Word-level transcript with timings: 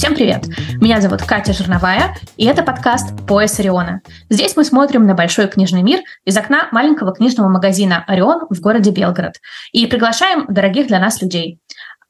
Всем 0.00 0.14
привет! 0.14 0.46
Меня 0.80 0.98
зовут 1.02 1.20
Катя 1.20 1.52
Жирновая, 1.52 2.16
и 2.38 2.46
это 2.46 2.62
подкаст 2.62 3.10
«Пояс 3.28 3.60
Ориона». 3.60 4.00
Здесь 4.30 4.56
мы 4.56 4.64
смотрим 4.64 5.04
на 5.04 5.12
большой 5.12 5.46
книжный 5.46 5.82
мир 5.82 6.00
из 6.24 6.38
окна 6.38 6.68
маленького 6.72 7.12
книжного 7.12 7.50
магазина 7.50 8.02
«Орион» 8.06 8.46
в 8.48 8.60
городе 8.62 8.92
Белгород 8.92 9.34
и 9.72 9.84
приглашаем 9.84 10.46
дорогих 10.48 10.86
для 10.86 11.00
нас 11.00 11.20
людей. 11.20 11.60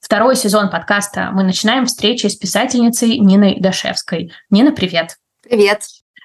Второй 0.01 0.37
сезон 0.37 0.71
подкаста 0.71 1.31
мы 1.33 1.43
начинаем 1.43 1.87
встречи 1.87 2.29
с 2.29 2.37
писательницей 2.37 3.19
Ниной 3.19 3.59
Дашевской. 3.59 4.33
Нина, 4.51 4.71
привет! 4.71 5.17
Привет! 5.43 5.81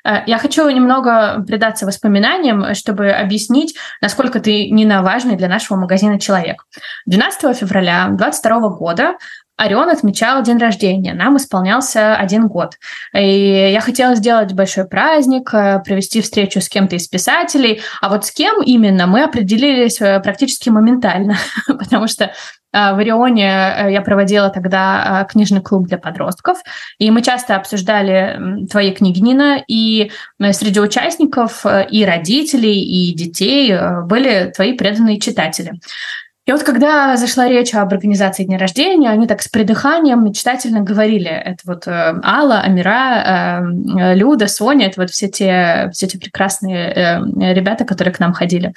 Э, 0.06 0.21
я 0.28 0.38
хочу 0.38 0.70
немного 0.70 1.43
предаться 1.47 1.88
воспоминаниям, 1.88 2.75
чтобы 2.75 3.10
объяснить, 3.10 3.75
насколько 4.02 4.39
ты, 4.39 4.70
Нина, 4.70 5.02
важный 5.02 5.36
для 5.36 5.47
нашего 5.47 5.78
магазина 5.78 6.20
человек. 6.20 6.68
12 7.07 7.57
февраля 7.57 8.06
2022 8.10 8.70
года 8.70 9.16
Орион 9.57 9.89
отмечал 9.89 10.43
день 10.43 10.57
рождения. 10.57 11.14
Нам 11.14 11.37
исполнялся 11.37 12.15
один 12.15 12.47
год. 12.47 12.73
И 13.14 13.71
я 13.71 13.79
хотела 13.79 14.15
сделать 14.15 14.54
большой 14.54 14.86
праздник, 14.86 15.54
э, 15.54 15.79
провести 15.79 16.21
встречу 16.21 16.59
с 16.59 16.68
кем-то 16.68 16.97
из 16.97 17.07
писателей. 17.07 17.81
А 18.01 18.09
вот 18.09 18.25
с 18.25 18.31
кем 18.31 18.61
именно 18.61 19.07
мы 19.07 19.23
определились 19.23 20.01
э, 20.01 20.19
практически 20.19 20.69
моментально, 20.69 21.37
потому 21.68 22.07
что 22.07 22.25
э, 22.25 22.31
в 22.71 23.00
Орионе 23.00 23.87
я 23.91 24.01
проводила 24.01 24.50
тогда 24.50 25.25
книжный 25.31 25.61
клуб 25.61 25.87
для 25.87 26.00
подростков, 26.00 26.57
и 27.00 27.09
мы 27.09 27.21
часто 27.21 27.56
обсуждали 27.56 28.67
твои 28.69 28.92
книги, 28.92 29.19
Нина, 29.19 29.64
и 29.69 30.11
среди 30.51 30.81
участников 30.81 31.65
и 31.65 32.03
родителей, 32.03 32.81
и 32.81 33.14
детей 33.14 33.73
были 34.03 34.52
твои 34.53 34.73
преданные 34.73 35.22
читатели. 35.22 35.80
И 36.45 36.52
вот 36.52 36.62
когда 36.62 37.17
зашла 37.17 37.48
речь 37.48 37.73
об 37.73 37.92
организации 37.92 38.44
дня 38.44 38.59
рождения, 38.59 39.09
они 39.09 39.26
так 39.26 39.42
с 39.42 39.48
придыханием 39.48 40.23
мечтательно 40.23 40.82
говорили. 40.82 41.30
Это 41.30 41.58
вот 41.66 41.88
э, 41.88 42.22
Алла, 42.24 42.62
Амира, 42.62 43.64
э, 43.98 44.14
Люда, 44.14 44.48
Соня, 44.48 44.88
это 44.88 45.02
вот 45.02 45.10
все 45.10 45.28
те, 45.28 45.90
все 45.92 46.06
те 46.06 46.20
прекрасные 46.20 46.94
э, 46.94 47.54
ребята, 47.54 47.84
которые 47.84 48.14
к 48.14 48.20
нам 48.20 48.34
ходили. 48.34 48.74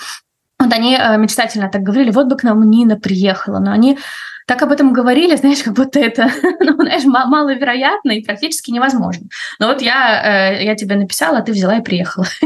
Вот 0.59 0.73
они 0.73 0.97
э, 0.97 1.19
мечтательно 1.19 1.69
так 1.69 1.83
говорили, 1.83 2.11
вот 2.11 2.29
бы 2.29 2.37
к 2.37 2.43
нам 2.43 2.69
Нина 2.71 2.97
приехала, 2.97 3.59
но 3.59 3.71
они 3.71 3.99
так 4.49 4.63
об 4.63 4.73
этом 4.73 4.95
говорили, 4.95 5.37
знаешь, 5.37 5.63
как 5.63 5.75
будто 5.75 6.01
это, 6.01 6.31
ну, 6.61 6.75
знаешь, 6.77 7.05
маловероятно 7.05 8.13
и 8.13 8.25
практически 8.25 8.71
невозможно. 8.71 9.27
Но 9.59 9.69
вот 9.69 9.83
я, 9.83 10.55
э, 10.55 10.65
я 10.65 10.75
тебе 10.75 10.97
написала, 10.97 11.39
а 11.39 11.43
ты 11.43 11.53
взяла 11.53 11.77
и 11.77 11.83
приехала. 11.83 12.27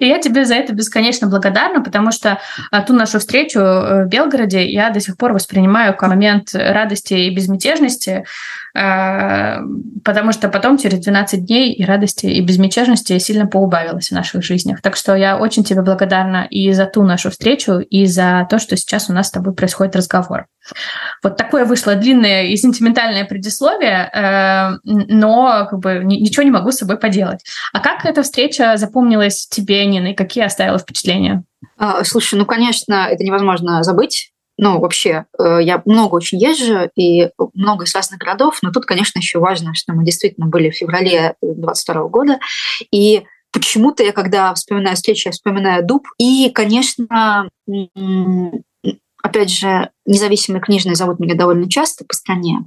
И 0.00 0.06
я 0.06 0.18
тебе 0.18 0.44
за 0.44 0.56
это 0.56 0.74
бесконечно 0.74 1.28
благодарна, 1.28 1.80
потому 1.82 2.10
что 2.10 2.40
э, 2.72 2.82
ту 2.84 2.94
нашу 2.94 3.20
встречу 3.20 3.60
в 3.60 4.06
Белгороде 4.06 4.66
я 4.66 4.90
до 4.90 4.98
сих 4.98 5.16
пор 5.16 5.32
воспринимаю 5.32 5.94
как 5.94 6.08
момент 6.08 6.50
радости 6.52 7.14
и 7.14 7.34
безмятежности, 7.34 8.24
Э, 8.69 8.69
потому 8.72 10.32
что 10.32 10.48
потом 10.48 10.78
через 10.78 11.00
12 11.00 11.44
дней 11.44 11.72
и 11.72 11.84
радости, 11.84 12.26
и 12.26 12.40
безмятежности 12.40 13.18
сильно 13.18 13.46
поубавилось 13.46 14.08
в 14.08 14.12
наших 14.12 14.44
жизнях. 14.44 14.80
Так 14.80 14.96
что 14.96 15.14
я 15.14 15.38
очень 15.38 15.64
тебе 15.64 15.82
благодарна 15.82 16.46
и 16.48 16.72
за 16.72 16.86
ту 16.86 17.02
нашу 17.02 17.30
встречу, 17.30 17.78
и 17.78 18.06
за 18.06 18.46
то, 18.48 18.58
что 18.58 18.76
сейчас 18.76 19.10
у 19.10 19.12
нас 19.12 19.28
с 19.28 19.30
тобой 19.30 19.54
происходит 19.54 19.96
разговор. 19.96 20.46
Вот 21.22 21.36
такое 21.36 21.64
вышло 21.64 21.94
длинное 21.94 22.44
и 22.44 22.56
сентиментальное 22.56 23.24
предисловие, 23.24 24.10
э, 24.12 24.78
но 24.84 25.66
как 25.68 25.78
бы 25.80 26.02
ничего 26.04 26.42
не 26.42 26.50
могу 26.50 26.70
с 26.70 26.76
собой 26.76 26.98
поделать. 26.98 27.40
А 27.72 27.80
как 27.80 28.04
эта 28.04 28.22
встреча 28.22 28.76
запомнилась 28.76 29.48
тебе, 29.48 29.84
Нина, 29.86 30.08
и 30.08 30.14
какие 30.14 30.44
оставила 30.44 30.78
впечатления? 30.78 31.44
А, 31.76 32.04
слушай, 32.04 32.38
ну, 32.38 32.46
конечно, 32.46 33.08
это 33.10 33.24
невозможно 33.24 33.82
забыть 33.82 34.29
ну, 34.62 34.78
вообще, 34.78 35.24
э, 35.38 35.60
я 35.62 35.80
много 35.86 36.16
очень 36.16 36.38
езжу 36.38 36.90
и 36.94 37.30
много 37.54 37.86
из 37.86 37.94
разных 37.94 38.20
городов, 38.20 38.58
но 38.60 38.70
тут, 38.70 38.84
конечно, 38.84 39.18
еще 39.18 39.38
важно, 39.38 39.72
что 39.74 39.94
мы 39.94 40.04
действительно 40.04 40.48
были 40.48 40.68
в 40.68 40.76
феврале 40.76 41.34
22 41.40 42.08
года, 42.08 42.38
и 42.92 43.24
почему-то 43.52 44.02
я, 44.02 44.12
когда 44.12 44.52
вспоминаю 44.52 44.96
встречу, 44.96 45.30
я 45.30 45.32
вспоминаю 45.32 45.86
дуб, 45.86 46.06
и, 46.18 46.50
конечно, 46.50 47.48
опять 49.22 49.50
же, 49.50 49.90
независимые 50.06 50.60
книжные 50.60 50.94
зовут 50.94 51.20
меня 51.20 51.34
довольно 51.34 51.68
часто 51.68 52.04
по 52.04 52.14
стране, 52.14 52.60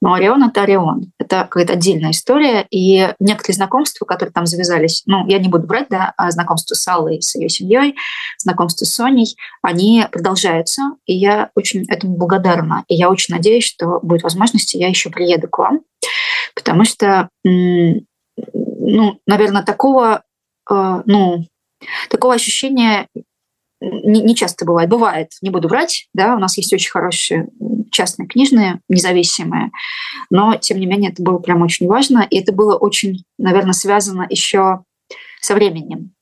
но 0.00 0.14
Орион— 0.14 0.42
это 0.48 0.62
Орион. 0.62 1.12
Это 1.18 1.42
какая-то 1.44 1.74
отдельная 1.74 2.10
история. 2.10 2.66
И 2.70 3.14
некоторые 3.20 3.54
знакомства, 3.54 4.04
которые 4.04 4.32
там 4.32 4.46
завязались, 4.46 5.02
ну, 5.06 5.26
я 5.28 5.38
не 5.38 5.48
буду 5.48 5.66
брать, 5.66 5.86
да, 5.90 6.12
а 6.16 6.30
знакомство 6.30 6.74
с 6.74 6.88
Аллой, 6.88 7.22
с 7.22 7.34
ее 7.34 7.48
семьей, 7.48 7.94
знакомство 8.38 8.84
с 8.84 8.94
Соней, 8.94 9.36
они 9.62 10.04
продолжаются, 10.10 10.82
и 11.06 11.14
я 11.14 11.50
очень 11.54 11.84
этому 11.88 12.16
благодарна. 12.16 12.84
И 12.88 12.94
я 12.94 13.10
очень 13.10 13.34
надеюсь, 13.34 13.64
что 13.64 14.00
будет 14.02 14.22
возможность, 14.22 14.74
и 14.74 14.78
я 14.78 14.88
еще 14.88 15.10
приеду 15.10 15.48
к 15.48 15.58
вам, 15.58 15.82
потому 16.54 16.84
что, 16.84 17.28
ну, 17.44 19.20
наверное, 19.26 19.62
такого, 19.62 20.22
э, 20.70 21.02
ну, 21.06 21.46
такого 22.10 22.34
ощущения 22.34 23.06
не, 23.82 24.22
не 24.22 24.34
часто 24.34 24.64
бывает. 24.64 24.88
Бывает, 24.88 25.30
не 25.42 25.50
буду 25.50 25.68
врать, 25.68 26.08
да, 26.14 26.34
у 26.36 26.38
нас 26.38 26.56
есть 26.56 26.72
очень 26.72 26.90
хорошие 26.90 27.48
частные 27.90 28.26
книжные, 28.26 28.80
независимые, 28.88 29.70
но, 30.30 30.56
тем 30.56 30.78
не 30.78 30.86
менее, 30.86 31.10
это 31.10 31.22
было 31.22 31.38
прям 31.38 31.62
очень 31.62 31.86
важно, 31.86 32.26
и 32.28 32.38
это 32.38 32.52
было 32.52 32.76
очень, 32.76 33.24
наверное, 33.38 33.74
связано 33.74 34.26
еще 34.28 34.84
со 35.40 35.54
временем. 35.54 36.12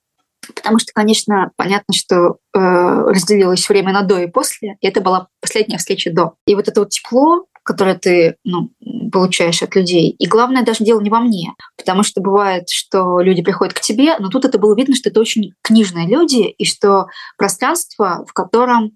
Потому 0.54 0.78
что, 0.78 0.92
конечно, 0.92 1.52
понятно, 1.56 1.94
что 1.94 2.38
э, 2.54 2.58
разделилось 2.58 3.68
время 3.68 3.92
на 3.92 4.02
до 4.02 4.18
и 4.18 4.26
после, 4.26 4.76
и 4.80 4.86
это 4.86 5.00
была 5.00 5.28
последняя 5.40 5.78
встреча 5.78 6.12
до. 6.12 6.34
И 6.46 6.54
вот 6.54 6.66
это 6.66 6.80
вот 6.80 6.90
тепло, 6.90 7.46
которое 7.62 7.94
ты 7.94 8.36
ну, 8.44 8.70
получаешь 9.12 9.62
от 9.62 9.74
людей. 9.74 10.10
И 10.10 10.26
главное 10.26 10.64
даже 10.64 10.84
дело 10.84 11.00
не 11.00 11.10
во 11.10 11.20
мне, 11.20 11.54
потому 11.76 12.02
что 12.02 12.20
бывает, 12.20 12.68
что 12.70 13.20
люди 13.20 13.42
приходят 13.42 13.74
к 13.74 13.80
тебе, 13.80 14.16
но 14.18 14.28
тут 14.28 14.44
это 14.44 14.58
было 14.58 14.74
видно, 14.74 14.94
что 14.94 15.10
это 15.10 15.20
очень 15.20 15.52
книжные 15.62 16.08
люди, 16.08 16.42
и 16.42 16.64
что 16.64 17.06
пространство, 17.36 18.24
в 18.26 18.32
котором 18.32 18.92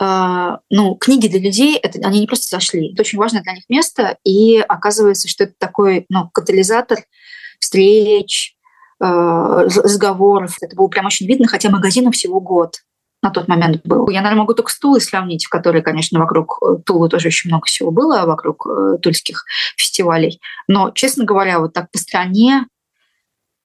э, 0.00 0.56
ну, 0.70 0.94
книги 0.96 1.28
для 1.28 1.40
людей, 1.40 1.76
это, 1.76 1.98
они 2.06 2.20
не 2.20 2.26
просто 2.26 2.56
зашли. 2.56 2.92
Это 2.92 3.02
очень 3.02 3.18
важное 3.18 3.42
для 3.42 3.52
них 3.52 3.64
место, 3.68 4.16
и 4.24 4.58
оказывается, 4.58 5.28
что 5.28 5.44
это 5.44 5.54
такой 5.58 6.06
ну, 6.08 6.30
катализатор 6.32 6.98
встреч, 7.60 8.56
э, 9.00 9.04
разговоров. 9.04 10.56
Это 10.60 10.76
было 10.76 10.88
прям 10.88 11.06
очень 11.06 11.26
видно, 11.26 11.46
хотя 11.46 11.70
магазину 11.70 12.10
всего 12.10 12.40
год 12.40 12.76
на 13.22 13.30
тот 13.30 13.46
момент 13.46 13.82
был. 13.84 14.08
Я, 14.10 14.20
наверное, 14.20 14.40
могу 14.40 14.54
только 14.54 14.72
с 14.72 14.78
Тулой 14.78 15.00
сравнить, 15.00 15.44
в 15.44 15.48
которой, 15.48 15.80
конечно, 15.80 16.18
вокруг 16.18 16.58
э, 16.60 16.82
Тулы 16.84 17.08
тоже 17.08 17.28
очень 17.28 17.50
много 17.50 17.66
всего 17.66 17.92
было, 17.92 18.26
вокруг 18.26 18.66
э, 18.66 18.98
тульских 19.00 19.44
фестивалей. 19.76 20.40
Но, 20.66 20.90
честно 20.90 21.24
говоря, 21.24 21.60
вот 21.60 21.72
так 21.72 21.90
по 21.92 21.98
стране, 21.98 22.66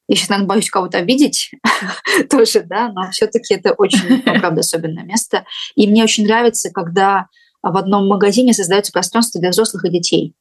я 0.07 0.15
сейчас, 0.15 0.29
наверное, 0.29 0.47
боюсь 0.47 0.69
кого-то 0.69 0.99
обидеть 0.99 1.51
тоже, 2.29 2.61
да, 2.61 2.91
но 2.91 3.09
все 3.11 3.25
таки 3.25 3.55
это 3.55 3.73
очень, 3.73 4.07
ну, 4.07 4.21
правда, 4.39 4.61
особенное 4.61 5.03
место. 5.03 5.43
И 5.75 5.87
мне 5.87 6.03
очень 6.03 6.27
нравится, 6.27 6.69
когда 6.69 7.27
в 7.63 7.75
одном 7.75 8.07
магазине 8.07 8.53
создается 8.53 8.91
пространство 8.91 9.41
для 9.41 9.49
взрослых 9.49 9.85
и 9.85 9.89
детей, 9.89 10.35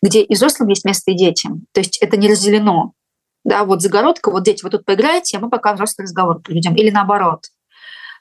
где 0.00 0.22
и 0.22 0.34
взрослым 0.34 0.68
есть 0.68 0.84
место, 0.84 1.10
и 1.10 1.14
детям. 1.14 1.66
То 1.72 1.80
есть 1.80 1.98
это 1.98 2.16
не 2.16 2.30
разделено. 2.30 2.92
Да, 3.44 3.64
вот 3.64 3.82
загородка, 3.82 4.30
вот 4.30 4.44
дети, 4.44 4.62
вы 4.62 4.70
тут 4.70 4.84
поиграете, 4.84 5.36
а 5.36 5.40
мы 5.40 5.50
пока 5.50 5.74
взрослый 5.74 6.04
разговор 6.04 6.40
проведем. 6.40 6.76
Или 6.76 6.90
наоборот– 6.90 7.46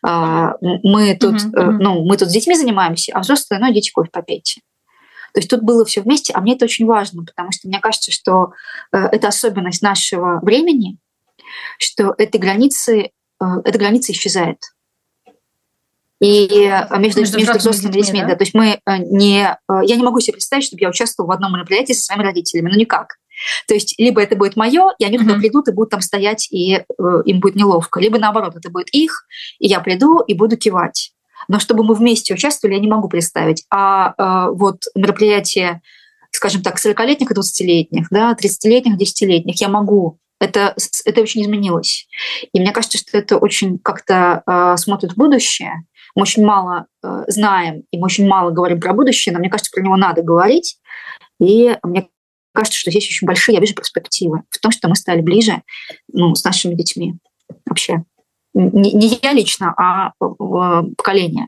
мы 0.01 1.17
тут, 1.19 1.35
mm-hmm. 1.35 1.77
ну, 1.79 2.05
мы 2.05 2.17
тут 2.17 2.29
с 2.29 2.33
детьми 2.33 2.55
занимаемся, 2.55 3.13
а 3.13 3.19
взрослые, 3.19 3.59
ну, 3.59 3.71
идите 3.71 3.91
кофе 3.91 4.09
попейте. 4.11 4.61
То 5.33 5.39
есть 5.39 5.49
тут 5.49 5.61
было 5.61 5.85
все 5.85 6.01
вместе, 6.01 6.33
а 6.33 6.41
мне 6.41 6.55
это 6.55 6.65
очень 6.65 6.85
важно, 6.85 7.23
потому 7.23 7.51
что 7.51 7.67
мне 7.67 7.79
кажется, 7.79 8.11
что 8.11 8.51
э, 8.91 8.97
это 8.97 9.29
особенность 9.29 9.81
нашего 9.81 10.39
времени, 10.41 10.97
что 11.77 12.13
эти 12.17 12.37
границы, 12.37 13.11
э, 13.41 13.45
эта 13.63 13.79
граница 13.79 14.11
исчезает. 14.11 14.57
И 16.19 16.47
между, 16.97 17.21
между, 17.21 17.37
между 17.39 17.57
взрослыми 17.57 17.93
детьми, 17.93 18.01
детьми, 18.01 18.21
да? 18.21 18.27
да. 18.27 18.35
То 18.35 18.43
есть 18.43 18.53
мы 18.53 18.79
не... 19.09 19.57
Я 19.67 19.95
не 19.95 20.03
могу 20.03 20.19
себе 20.19 20.33
представить, 20.33 20.65
чтобы 20.65 20.81
я 20.81 20.89
участвовала 20.89 21.31
в 21.31 21.33
одном 21.33 21.53
мероприятии 21.53 21.93
со 21.93 22.03
своими 22.03 22.23
родителями. 22.23 22.69
Ну, 22.69 22.77
никак. 22.77 23.17
То 23.67 23.73
есть 23.73 23.95
либо 23.97 24.21
это 24.21 24.35
будет 24.35 24.55
мое, 24.55 24.91
и 24.99 25.05
они 25.05 25.17
туда 25.17 25.35
придут 25.35 25.67
и 25.67 25.71
будут 25.71 25.91
там 25.91 26.01
стоять, 26.01 26.47
и 26.51 26.75
э, 26.75 26.83
им 27.25 27.39
будет 27.39 27.55
неловко, 27.55 27.99
либо 27.99 28.19
наоборот, 28.19 28.55
это 28.55 28.69
будет 28.69 28.89
их, 28.93 29.25
и 29.59 29.67
я 29.67 29.79
приду 29.79 30.19
и 30.19 30.33
буду 30.33 30.57
кивать. 30.57 31.13
Но 31.47 31.59
чтобы 31.59 31.83
мы 31.83 31.95
вместе 31.95 32.33
участвовали, 32.33 32.75
я 32.75 32.81
не 32.81 32.87
могу 32.87 33.07
представить. 33.09 33.65
А 33.71 34.13
э, 34.17 34.51
вот 34.53 34.83
мероприятие, 34.95 35.81
скажем 36.31 36.61
так, 36.61 36.77
40-летних 36.77 37.31
и 37.31 37.33
20-летних, 37.33 38.07
да, 38.11 38.35
30-летних, 38.39 38.97
10-летних, 38.97 39.55
я 39.59 39.69
могу 39.69 40.19
это, 40.39 40.75
это 41.05 41.21
очень 41.21 41.43
изменилось. 41.43 42.07
И 42.51 42.59
мне 42.59 42.71
кажется, 42.71 42.97
что 42.97 43.17
это 43.17 43.37
очень 43.37 43.77
как-то 43.77 44.43
э, 44.45 44.77
смотрит 44.77 45.13
в 45.13 45.17
будущее. 45.17 45.83
Мы 46.15 46.23
очень 46.23 46.43
мало 46.43 46.87
э, 47.03 47.23
знаем, 47.27 47.83
и 47.91 47.97
мы 47.97 48.05
очень 48.05 48.27
мало 48.27 48.49
говорим 48.51 48.79
про 48.79 48.93
будущее, 48.93 49.33
но 49.33 49.39
мне 49.39 49.49
кажется, 49.49 49.71
про 49.71 49.83
него 49.83 49.95
надо 49.95 50.23
говорить. 50.23 50.77
И 51.39 51.77
мне 51.83 52.09
кажется, 52.53 52.79
что 52.79 52.91
здесь 52.91 53.07
очень 53.07 53.25
большие, 53.25 53.55
я 53.55 53.61
вижу 53.61 53.75
перспективы 53.75 54.43
в 54.49 54.59
том, 54.59 54.71
что 54.71 54.87
мы 54.87 54.95
стали 54.95 55.21
ближе 55.21 55.61
ну, 56.11 56.35
с 56.35 56.43
нашими 56.43 56.75
детьми 56.75 57.15
вообще. 57.65 58.03
Не, 58.53 58.91
не 58.91 59.19
я 59.21 59.33
лично, 59.33 59.73
а 59.77 60.11
поколение. 60.19 61.47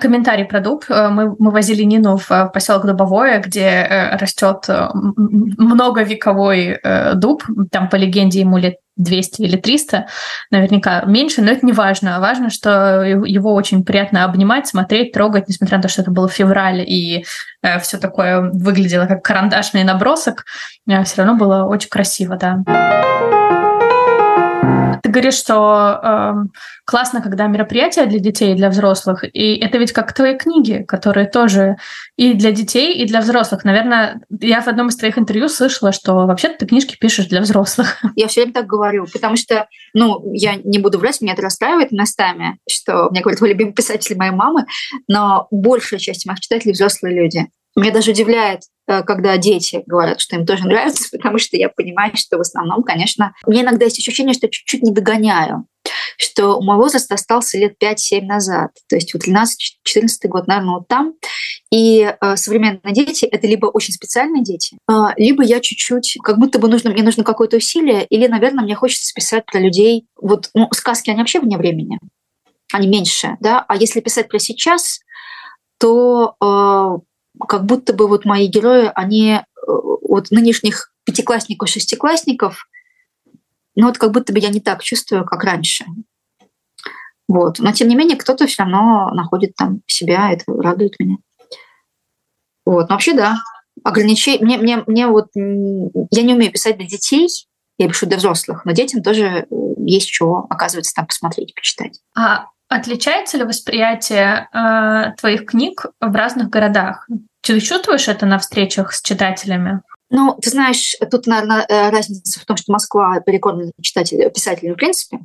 Комментарий 0.00 0.44
про 0.44 0.60
дуб. 0.60 0.84
Э, 0.88 1.08
мы, 1.08 1.34
мы 1.38 1.50
возили 1.50 1.82
Нину 1.82 2.16
в 2.16 2.30
э, 2.30 2.48
поселок 2.52 2.86
Дубовое, 2.86 3.40
где 3.40 3.60
э, 3.60 4.16
растет 4.16 4.66
многовековой 4.94 6.80
дуб. 7.14 7.44
Там, 7.70 7.88
по 7.88 7.96
легенде, 7.96 8.40
ему 8.40 8.58
лет 8.58 8.76
200 8.96 9.42
или 9.42 9.56
300, 9.56 10.06
наверняка 10.50 11.02
меньше, 11.06 11.40
но 11.40 11.50
это 11.50 11.64
не 11.64 11.72
важно. 11.72 12.20
Важно, 12.20 12.50
что 12.50 13.02
его 13.02 13.54
очень 13.54 13.84
приятно 13.84 14.24
обнимать, 14.24 14.68
смотреть, 14.68 15.12
трогать, 15.12 15.48
несмотря 15.48 15.78
на 15.78 15.82
то, 15.82 15.88
что 15.88 16.02
это 16.02 16.10
было 16.10 16.28
в 16.28 16.32
феврале, 16.32 16.84
и 16.84 17.24
все 17.80 17.96
такое 17.96 18.50
выглядело 18.52 19.06
как 19.06 19.22
карандашный 19.22 19.84
набросок, 19.84 20.44
все 20.86 21.22
равно 21.22 21.36
было 21.36 21.64
очень 21.64 21.88
красиво, 21.88 22.36
да. 22.36 23.41
Ты 25.02 25.10
говоришь, 25.10 25.34
что 25.34 26.00
э, 26.02 26.32
классно, 26.84 27.22
когда 27.22 27.46
мероприятия 27.46 28.06
для 28.06 28.18
детей 28.18 28.52
и 28.52 28.56
для 28.56 28.70
взрослых, 28.70 29.24
и 29.24 29.56
это 29.56 29.78
ведь 29.78 29.92
как 29.92 30.12
твои 30.12 30.36
книги, 30.36 30.84
которые 30.86 31.26
тоже 31.26 31.76
и 32.16 32.34
для 32.34 32.52
детей, 32.52 32.94
и 32.94 33.06
для 33.06 33.20
взрослых. 33.20 33.64
Наверное, 33.64 34.20
я 34.40 34.60
в 34.60 34.68
одном 34.68 34.88
из 34.88 34.96
твоих 34.96 35.18
интервью 35.18 35.48
слышала, 35.48 35.92
что 35.92 36.26
вообще 36.26 36.48
ты 36.48 36.66
книжки 36.66 36.96
пишешь 36.98 37.26
для 37.26 37.40
взрослых. 37.40 37.98
Я 38.16 38.28
все 38.28 38.42
время 38.42 38.54
так 38.54 38.66
говорю, 38.66 39.06
потому 39.12 39.36
что, 39.36 39.66
ну, 39.94 40.32
я 40.34 40.54
не 40.56 40.78
буду 40.78 40.98
врать, 40.98 41.20
меня 41.20 41.32
это 41.32 41.42
расстраивает 41.42 41.92
местами, 41.92 42.58
что 42.68 43.08
мне 43.10 43.20
говорят, 43.20 43.40
вы 43.40 43.48
любимый 43.48 43.72
писатель 43.72 44.16
моей 44.16 44.32
мамы, 44.32 44.66
но 45.08 45.46
большая 45.50 45.98
часть 46.00 46.26
моих 46.26 46.40
читателей 46.40 46.72
взрослые 46.72 47.14
люди. 47.14 47.46
Меня 47.74 47.90
даже 47.90 48.10
удивляет, 48.10 48.62
когда 48.86 49.36
дети 49.36 49.82
говорят, 49.86 50.20
что 50.20 50.36
им 50.36 50.46
тоже 50.46 50.64
нравится, 50.66 51.08
потому 51.10 51.38
что 51.38 51.56
я 51.56 51.68
понимаю, 51.68 52.12
что 52.16 52.38
в 52.38 52.40
основном, 52.40 52.82
конечно, 52.82 53.34
меня 53.46 53.62
иногда 53.62 53.84
есть 53.84 53.98
ощущение, 53.98 54.34
что 54.34 54.48
чуть-чуть 54.48 54.82
не 54.82 54.92
догоняю 54.92 55.66
что 56.16 56.60
мой 56.60 56.76
возраст 56.76 57.10
остался 57.10 57.58
лет 57.58 57.74
5-7 57.82 58.22
назад. 58.22 58.70
То 58.88 58.96
есть 58.96 59.12
вот 59.14 59.24
13-14 59.24 60.28
год, 60.28 60.46
наверное, 60.46 60.74
вот 60.76 60.88
там. 60.88 61.14
И 61.70 62.02
э, 62.02 62.36
современные 62.36 62.92
дети— 62.92 63.24
это 63.30 63.46
либо 63.46 63.66
очень 63.66 63.94
специальные 63.94 64.42
дети, 64.42 64.76
э, 64.90 64.92
либо 65.16 65.42
я 65.42 65.60
чуть-чуть, 65.60 66.18
как 66.22 66.38
будто 66.38 66.58
бы 66.58 66.68
нужно, 66.68 66.90
мне 66.90 67.02
нужно 67.02 67.24
какое-то 67.24 67.56
усилие, 67.56 68.04
или, 68.06 68.26
наверное, 68.26 68.64
мне 68.64 68.74
хочется 68.74 69.12
писать 69.14 69.46
про 69.46 69.58
людей. 69.58 70.06
Вот 70.20 70.50
ну, 70.54 70.68
сказки, 70.72 71.10
они 71.10 71.20
вообще 71.20 71.40
вне 71.40 71.56
времени, 71.56 71.98
они 72.72 72.88
меньше, 72.88 73.36
да. 73.40 73.64
А 73.66 73.76
если 73.76 74.00
писать 74.00 74.28
про 74.28 74.38
сейчас, 74.38 75.00
то 75.78 76.36
э, 76.40 76.98
как 77.48 77.64
будто 77.64 77.92
бы 77.92 78.08
вот 78.08 78.24
мои 78.24 78.46
герои, 78.46 78.90
они 78.94 79.32
э, 79.32 79.40
вот 79.66 80.30
нынешних 80.30 80.92
пятиклассников, 81.04 81.68
шестиклассников, 81.68 82.66
ну 83.74 83.86
вот 83.86 83.98
как 83.98 84.12
будто 84.12 84.32
бы 84.32 84.38
я 84.38 84.50
не 84.50 84.60
так 84.60 84.82
чувствую, 84.82 85.24
как 85.24 85.44
раньше. 85.44 85.84
Вот. 87.28 87.58
Но 87.58 87.72
тем 87.72 87.88
не 87.88 87.94
менее, 87.94 88.16
кто-то 88.16 88.46
все 88.46 88.62
равно 88.62 89.10
находит 89.14 89.54
там 89.56 89.80
себя, 89.86 90.32
это 90.32 90.44
радует 90.52 90.98
меня. 90.98 91.16
Вот. 92.66 92.88
Но 92.88 92.94
вообще, 92.94 93.14
да, 93.14 93.38
ограничение. 93.82 94.44
Мне, 94.44 94.58
мне, 94.58 94.84
мне 94.86 95.06
вот 95.06 95.28
я 95.34 96.22
не 96.22 96.34
умею 96.34 96.52
писать 96.52 96.76
для 96.76 96.86
детей, 96.86 97.28
я 97.78 97.88
пишу 97.88 98.06
для 98.06 98.18
взрослых, 98.18 98.64
но 98.64 98.72
детям 98.72 99.02
тоже 99.02 99.24
э, 99.24 99.46
есть 99.78 100.08
чего, 100.08 100.46
оказывается, 100.50 100.94
там 100.94 101.06
посмотреть, 101.06 101.54
почитать. 101.54 102.00
А 102.16 102.46
отличается 102.76 103.38
ли 103.38 103.44
восприятие 103.44 104.48
э, 104.52 105.12
твоих 105.18 105.46
книг 105.46 105.86
в 106.00 106.14
разных 106.14 106.50
городах? 106.50 107.08
Ты 107.40 107.60
чувствуешь 107.60 108.08
это 108.08 108.26
на 108.26 108.38
встречах 108.38 108.92
с 108.92 109.02
читателями? 109.02 109.82
Ну, 110.10 110.36
ты 110.40 110.50
знаешь, 110.50 110.94
тут, 111.10 111.26
наверное, 111.26 111.64
э, 111.68 111.90
разница 111.90 112.40
в 112.40 112.44
том, 112.44 112.56
что 112.56 112.72
Москва 112.72 113.20
перекормлена 113.20 113.72
читателей, 113.80 114.30
писателей 114.30 114.72
в 114.72 114.76
принципе. 114.76 115.20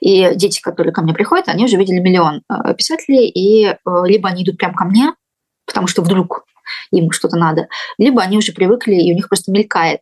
И 0.00 0.34
дети, 0.34 0.60
которые 0.60 0.92
ко 0.92 1.02
мне 1.02 1.14
приходят, 1.14 1.48
они 1.48 1.64
уже 1.64 1.76
видели 1.76 2.00
миллион 2.00 2.42
э, 2.48 2.74
писателей, 2.74 3.28
и 3.28 3.66
э, 3.66 3.76
либо 4.04 4.28
они 4.28 4.42
идут 4.42 4.58
прямо 4.58 4.74
ко 4.74 4.84
мне, 4.84 5.14
потому 5.66 5.86
что 5.86 6.02
вдруг 6.02 6.44
им 6.90 7.10
что-то 7.12 7.36
надо, 7.36 7.68
либо 7.98 8.22
они 8.22 8.38
уже 8.38 8.52
привыкли, 8.52 8.94
и 8.94 9.12
у 9.12 9.14
них 9.14 9.28
просто 9.28 9.52
мелькает 9.52 10.00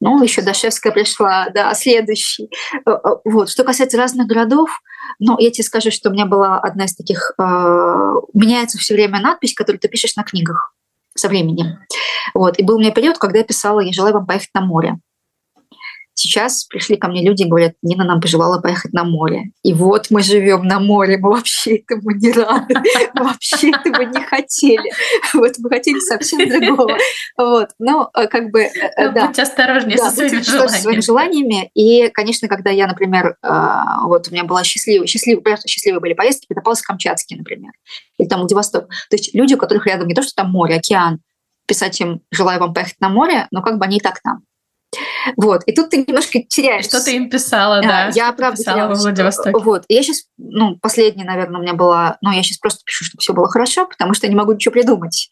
ну, 0.00 0.22
еще 0.22 0.42
Дашевская 0.42 0.92
пришла, 0.92 1.48
да, 1.52 1.74
следующий. 1.74 2.48
Вот. 3.24 3.50
Что 3.50 3.64
касается 3.64 3.98
разных 3.98 4.28
городов, 4.28 4.70
ну, 5.18 5.38
я 5.38 5.50
тебе 5.50 5.64
скажу, 5.64 5.90
что 5.90 6.10
у 6.10 6.12
меня 6.12 6.26
была 6.26 6.58
одна 6.58 6.84
из 6.84 6.94
таких... 6.94 7.32
Э, 7.38 8.14
меняется 8.34 8.78
все 8.78 8.94
время 8.94 9.20
надпись, 9.20 9.54
которую 9.54 9.80
ты 9.80 9.88
пишешь 9.88 10.16
на 10.16 10.24
книгах 10.24 10.74
со 11.14 11.28
временем. 11.28 11.78
Вот. 12.34 12.58
И 12.58 12.62
был 12.62 12.76
у 12.76 12.78
меня 12.78 12.90
период, 12.90 13.18
когда 13.18 13.38
я 13.38 13.44
писала 13.44 13.80
«Я 13.80 13.92
желаю 13.92 14.14
вам 14.14 14.26
поехать 14.26 14.50
на 14.54 14.60
море». 14.60 14.98
Сейчас 16.20 16.64
пришли 16.64 16.96
ко 16.96 17.06
мне 17.06 17.24
люди 17.24 17.42
и 17.42 17.48
говорят, 17.48 17.74
Нина 17.80 18.02
нам 18.02 18.20
пожелала 18.20 18.60
поехать 18.60 18.92
на 18.92 19.04
море. 19.04 19.52
И 19.62 19.72
вот 19.72 20.08
мы 20.10 20.20
живем 20.20 20.64
на 20.64 20.80
море, 20.80 21.16
мы 21.16 21.30
вообще 21.30 21.76
этому 21.76 22.10
не 22.10 22.32
рады, 22.32 22.74
мы 23.14 23.22
вообще 23.22 23.70
этого 23.70 24.02
не 24.02 24.20
хотели. 24.22 24.90
Вот 25.34 25.52
мы 25.58 25.68
хотели 25.70 26.00
совсем 26.00 26.48
другого. 26.48 26.96
Вот, 27.36 27.68
ну, 27.78 28.08
э, 28.16 28.26
как 28.26 28.50
бы, 28.50 28.62
э, 28.62 28.70
ну, 28.96 29.12
да. 29.12 29.26
Будьте 29.26 29.42
осторожнее 29.42 29.96
да, 29.96 30.10
со 30.10 30.16
своими 30.16 30.42
желаниями. 30.42 30.68
Со 30.72 30.82
своими 30.82 31.00
желаниями. 31.00 31.70
И, 31.74 32.08
конечно, 32.08 32.48
когда 32.48 32.70
я, 32.70 32.88
например, 32.88 33.36
э, 33.40 33.48
вот 34.02 34.26
у 34.26 34.32
меня 34.32 34.42
была 34.42 34.64
счастливая, 34.64 35.06
счастливая, 35.06 35.56
счастливые 35.68 36.00
были 36.00 36.14
поездки, 36.14 36.46
Петропавловск 36.48 36.84
Камчатский, 36.84 37.36
например, 37.36 37.70
или 38.18 38.26
там 38.26 38.40
Владивосток. 38.40 38.88
То 39.08 39.16
есть 39.16 39.32
люди, 39.36 39.54
у 39.54 39.58
которых 39.58 39.86
рядом 39.86 40.08
не 40.08 40.14
то, 40.14 40.22
что 40.22 40.32
там 40.34 40.50
море, 40.50 40.74
океан, 40.78 41.20
писать 41.68 42.00
им 42.00 42.22
«желаю 42.32 42.58
вам 42.58 42.74
поехать 42.74 42.98
на 42.98 43.08
море», 43.08 43.46
но 43.52 43.62
как 43.62 43.78
бы 43.78 43.84
они 43.84 43.98
и 43.98 44.00
так 44.00 44.20
там. 44.20 44.47
Вот. 45.36 45.62
И 45.66 45.72
тут 45.72 45.90
ты 45.90 45.98
немножко 45.98 46.40
теряешь. 46.48 46.86
Что 46.86 47.02
ты 47.02 47.16
им 47.16 47.28
писала, 47.28 47.82
да. 47.82 48.10
Я, 48.14 48.32
правда, 48.32 48.56
писала 48.56 48.88
во 48.88 48.94
Владивостоке. 48.94 49.58
Вот. 49.58 49.84
И 49.88 49.94
я 49.94 50.02
сейчас, 50.02 50.24
ну, 50.38 50.76
последняя, 50.80 51.24
наверное, 51.24 51.60
у 51.60 51.62
меня 51.62 51.74
была... 51.74 52.18
Ну, 52.22 52.30
я 52.30 52.42
сейчас 52.42 52.58
просто 52.58 52.80
пишу, 52.84 53.04
чтобы 53.04 53.20
все 53.20 53.32
было 53.34 53.48
хорошо, 53.48 53.86
потому 53.86 54.14
что 54.14 54.26
я 54.26 54.30
не 54.30 54.36
могу 54.36 54.52
ничего 54.52 54.72
придумать. 54.72 55.30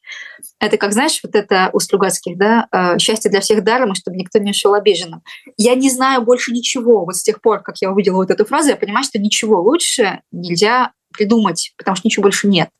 Это 0.60 0.76
как, 0.76 0.92
знаешь, 0.92 1.20
вот 1.22 1.34
это 1.34 1.70
у 1.72 1.80
Стругацких, 1.80 2.36
да, 2.36 2.66
э, 2.72 2.98
счастье 2.98 3.30
для 3.30 3.40
всех 3.40 3.64
даром, 3.64 3.92
и 3.92 3.94
чтобы 3.94 4.16
никто 4.16 4.38
не 4.38 4.50
ушел 4.50 4.74
обиженным. 4.74 5.22
Я 5.56 5.74
не 5.74 5.90
знаю 5.90 6.22
больше 6.22 6.52
ничего. 6.52 7.04
Вот 7.04 7.16
с 7.16 7.22
тех 7.22 7.40
пор, 7.40 7.62
как 7.62 7.76
я 7.80 7.90
увидела 7.90 8.16
вот 8.16 8.30
эту 8.30 8.44
фразу, 8.44 8.68
я 8.68 8.76
понимаю, 8.76 9.04
что 9.04 9.18
ничего 9.18 9.60
лучше 9.60 10.20
нельзя 10.32 10.92
придумать, 11.16 11.72
потому 11.76 11.96
что 11.96 12.06
ничего 12.06 12.22
больше 12.22 12.46
нет. 12.46 12.70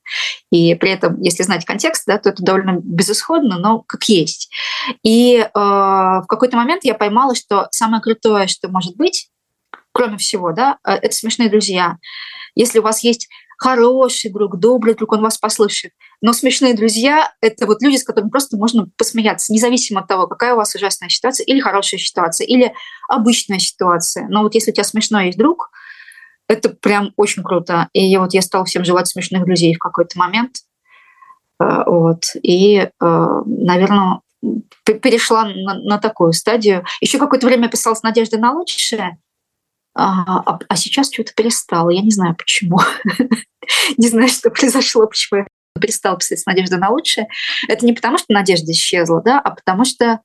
И 0.50 0.75
при 0.75 0.91
этом, 0.91 1.21
если 1.21 1.43
знать 1.43 1.65
контекст, 1.65 2.05
да, 2.06 2.19
то 2.19 2.31
это 2.31 2.43
довольно 2.43 2.79
безысходно, 2.83 3.59
но 3.59 3.81
как 3.81 4.05
есть. 4.05 4.50
И 5.03 5.37
э, 5.38 5.49
в 5.53 6.27
какой-то 6.29 6.56
момент 6.56 6.85
я 6.85 6.94
поймала, 6.94 7.35
что 7.35 7.69
самое 7.71 8.03
крутое, 8.03 8.47
что 8.47 8.69
может 8.69 8.97
быть, 8.97 9.31
кроме 9.93 10.19
всего, 10.19 10.53
да, 10.53 10.79
э, 10.85 10.93
это 10.93 11.15
смешные 11.15 11.50
друзья. 11.50 11.97
Если 12.55 12.79
у 12.79 12.83
вас 12.83 13.03
есть 13.03 13.29
хороший 13.59 14.31
друг, 14.31 14.59
добрый 14.59 14.94
друг, 14.94 15.12
он 15.12 15.23
вас 15.23 15.38
послушает. 15.38 15.94
Но 16.21 16.33
смешные 16.33 16.75
друзья— 16.75 17.33
это 17.40 17.66
вот 17.66 17.83
люди, 17.83 17.97
с 17.97 18.05
которыми 18.05 18.31
просто 18.31 18.57
можно 18.57 18.87
посмеяться, 18.97 19.52
независимо 19.52 20.00
от 20.00 20.09
того, 20.09 20.26
какая 20.26 20.55
у 20.55 20.57
вас 20.57 20.75
ужасная 20.75 21.09
ситуация, 21.09 21.45
или 21.45 21.61
хорошая 21.61 21.99
ситуация, 21.99 22.47
или 22.47 22.73
обычная 23.09 23.59
ситуация. 23.59 24.28
Но 24.28 24.43
вот 24.43 24.55
если 24.55 24.71
у 24.71 24.75
тебя 24.75 24.85
смешной 24.85 25.26
есть 25.26 25.38
друг— 25.38 25.71
это 26.49 26.69
прям 26.71 27.12
очень 27.17 27.43
круто. 27.43 27.88
И 27.93 28.17
вот 28.17 28.35
я 28.35 28.43
стала 28.43 28.65
всем 28.65 28.85
желать 28.85 29.09
смешных 29.09 29.45
друзей 29.45 29.75
в 29.75 29.79
какой-то 29.79 30.19
момент. 30.19 30.57
Э, 31.61 31.85
вот. 31.87 32.25
И, 32.43 32.79
э, 32.79 32.91
наверное, 33.00 34.21
перешла 34.85 35.45
на, 35.45 35.75
на 35.75 35.99
такую 35.99 36.33
стадию. 36.33 36.85
Еще 37.00 37.19
какое-то 37.19 37.47
время 37.47 37.69
писала 37.69 37.95
с 37.95 38.03
надеждой 38.03 38.38
на 38.38 38.53
лучшее, 38.53 39.19
а, 39.95 40.43
а, 40.45 40.59
а 40.69 40.76
сейчас 40.76 41.12
что-то 41.12 41.33
перестала. 41.35 41.91
Я 41.91 42.03
не 42.03 42.11
знаю 42.11 42.37
почему. 42.37 42.79
не 43.97 44.09
знаю, 44.09 44.29
что 44.29 44.50
произошло, 44.50 45.07
почему 45.07 45.41
я 45.41 45.47
перестала 45.81 46.19
писать 46.19 46.41
с 46.41 46.47
надеждой 46.47 46.79
на 46.79 46.91
лучшее. 46.91 47.29
Это 47.67 47.85
не 47.87 47.95
потому, 47.95 48.19
что 48.19 48.26
надежда 48.29 48.73
исчезла, 48.73 49.23
да, 49.23 49.41
а 49.41 49.50
потому 49.50 49.85
что 49.85 50.21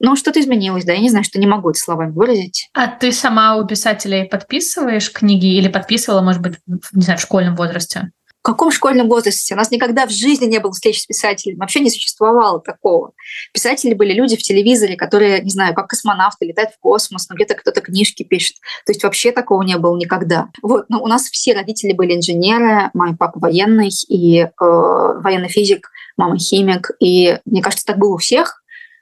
ну, 0.00 0.16
что-то 0.16 0.40
изменилось, 0.40 0.84
да, 0.84 0.92
я 0.92 1.00
не 1.00 1.10
знаю, 1.10 1.24
что 1.24 1.40
не 1.40 1.46
могу 1.46 1.70
это 1.70 1.78
словами 1.78 2.12
выразить. 2.12 2.68
А 2.72 2.86
ты 2.86 3.10
сама 3.12 3.56
у 3.56 3.66
писателей 3.66 4.24
подписываешь 4.24 5.12
книги 5.12 5.56
или 5.56 5.68
подписывала, 5.68 6.20
может 6.20 6.40
быть, 6.40 6.54
не 6.66 7.02
знаю, 7.02 7.18
в 7.18 7.22
школьном 7.22 7.56
возрасте? 7.56 8.12
В 8.40 8.42
каком 8.48 8.70
школьном 8.70 9.08
возрасте? 9.08 9.54
У 9.54 9.56
нас 9.56 9.72
никогда 9.72 10.06
в 10.06 10.10
жизни 10.10 10.46
не 10.46 10.60
было 10.60 10.72
встреч 10.72 11.02
с 11.02 11.06
писателем. 11.06 11.58
Вообще 11.58 11.80
не 11.80 11.90
существовало 11.90 12.60
такого. 12.60 13.12
Писатели 13.52 13.92
были 13.94 14.14
люди 14.14 14.36
в 14.36 14.42
телевизоре, 14.42 14.96
которые, 14.96 15.42
не 15.42 15.50
знаю, 15.50 15.74
как 15.74 15.88
космонавты, 15.88 16.46
летают 16.46 16.70
в 16.70 16.78
космос, 16.78 17.28
но 17.28 17.34
где-то 17.34 17.56
кто-то 17.56 17.80
книжки 17.80 18.22
пишет. 18.22 18.56
То 18.86 18.92
есть 18.92 19.02
вообще 19.02 19.32
такого 19.32 19.62
не 19.62 19.76
было 19.76 19.96
никогда. 19.96 20.48
Вот. 20.62 20.86
Но 20.88 21.02
у 21.02 21.08
нас 21.08 21.24
все 21.24 21.52
родители 21.52 21.92
были 21.92 22.14
инженеры, 22.14 22.90
мой 22.94 23.16
папа 23.16 23.40
военный 23.40 23.90
и 24.08 24.38
э, 24.38 24.48
военный 24.58 25.48
физик, 25.48 25.90
мама 26.16 26.38
химик. 26.38 26.92
И 27.00 27.38
мне 27.44 27.60
кажется, 27.60 27.84
так 27.84 27.98
было 27.98 28.14
у 28.14 28.18
всех. 28.18 28.57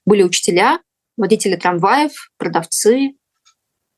Были 0.07 0.23
учителя, 0.23 0.81
водители 1.17 1.57
трамваев, 1.57 2.31
продавцы 2.39 3.15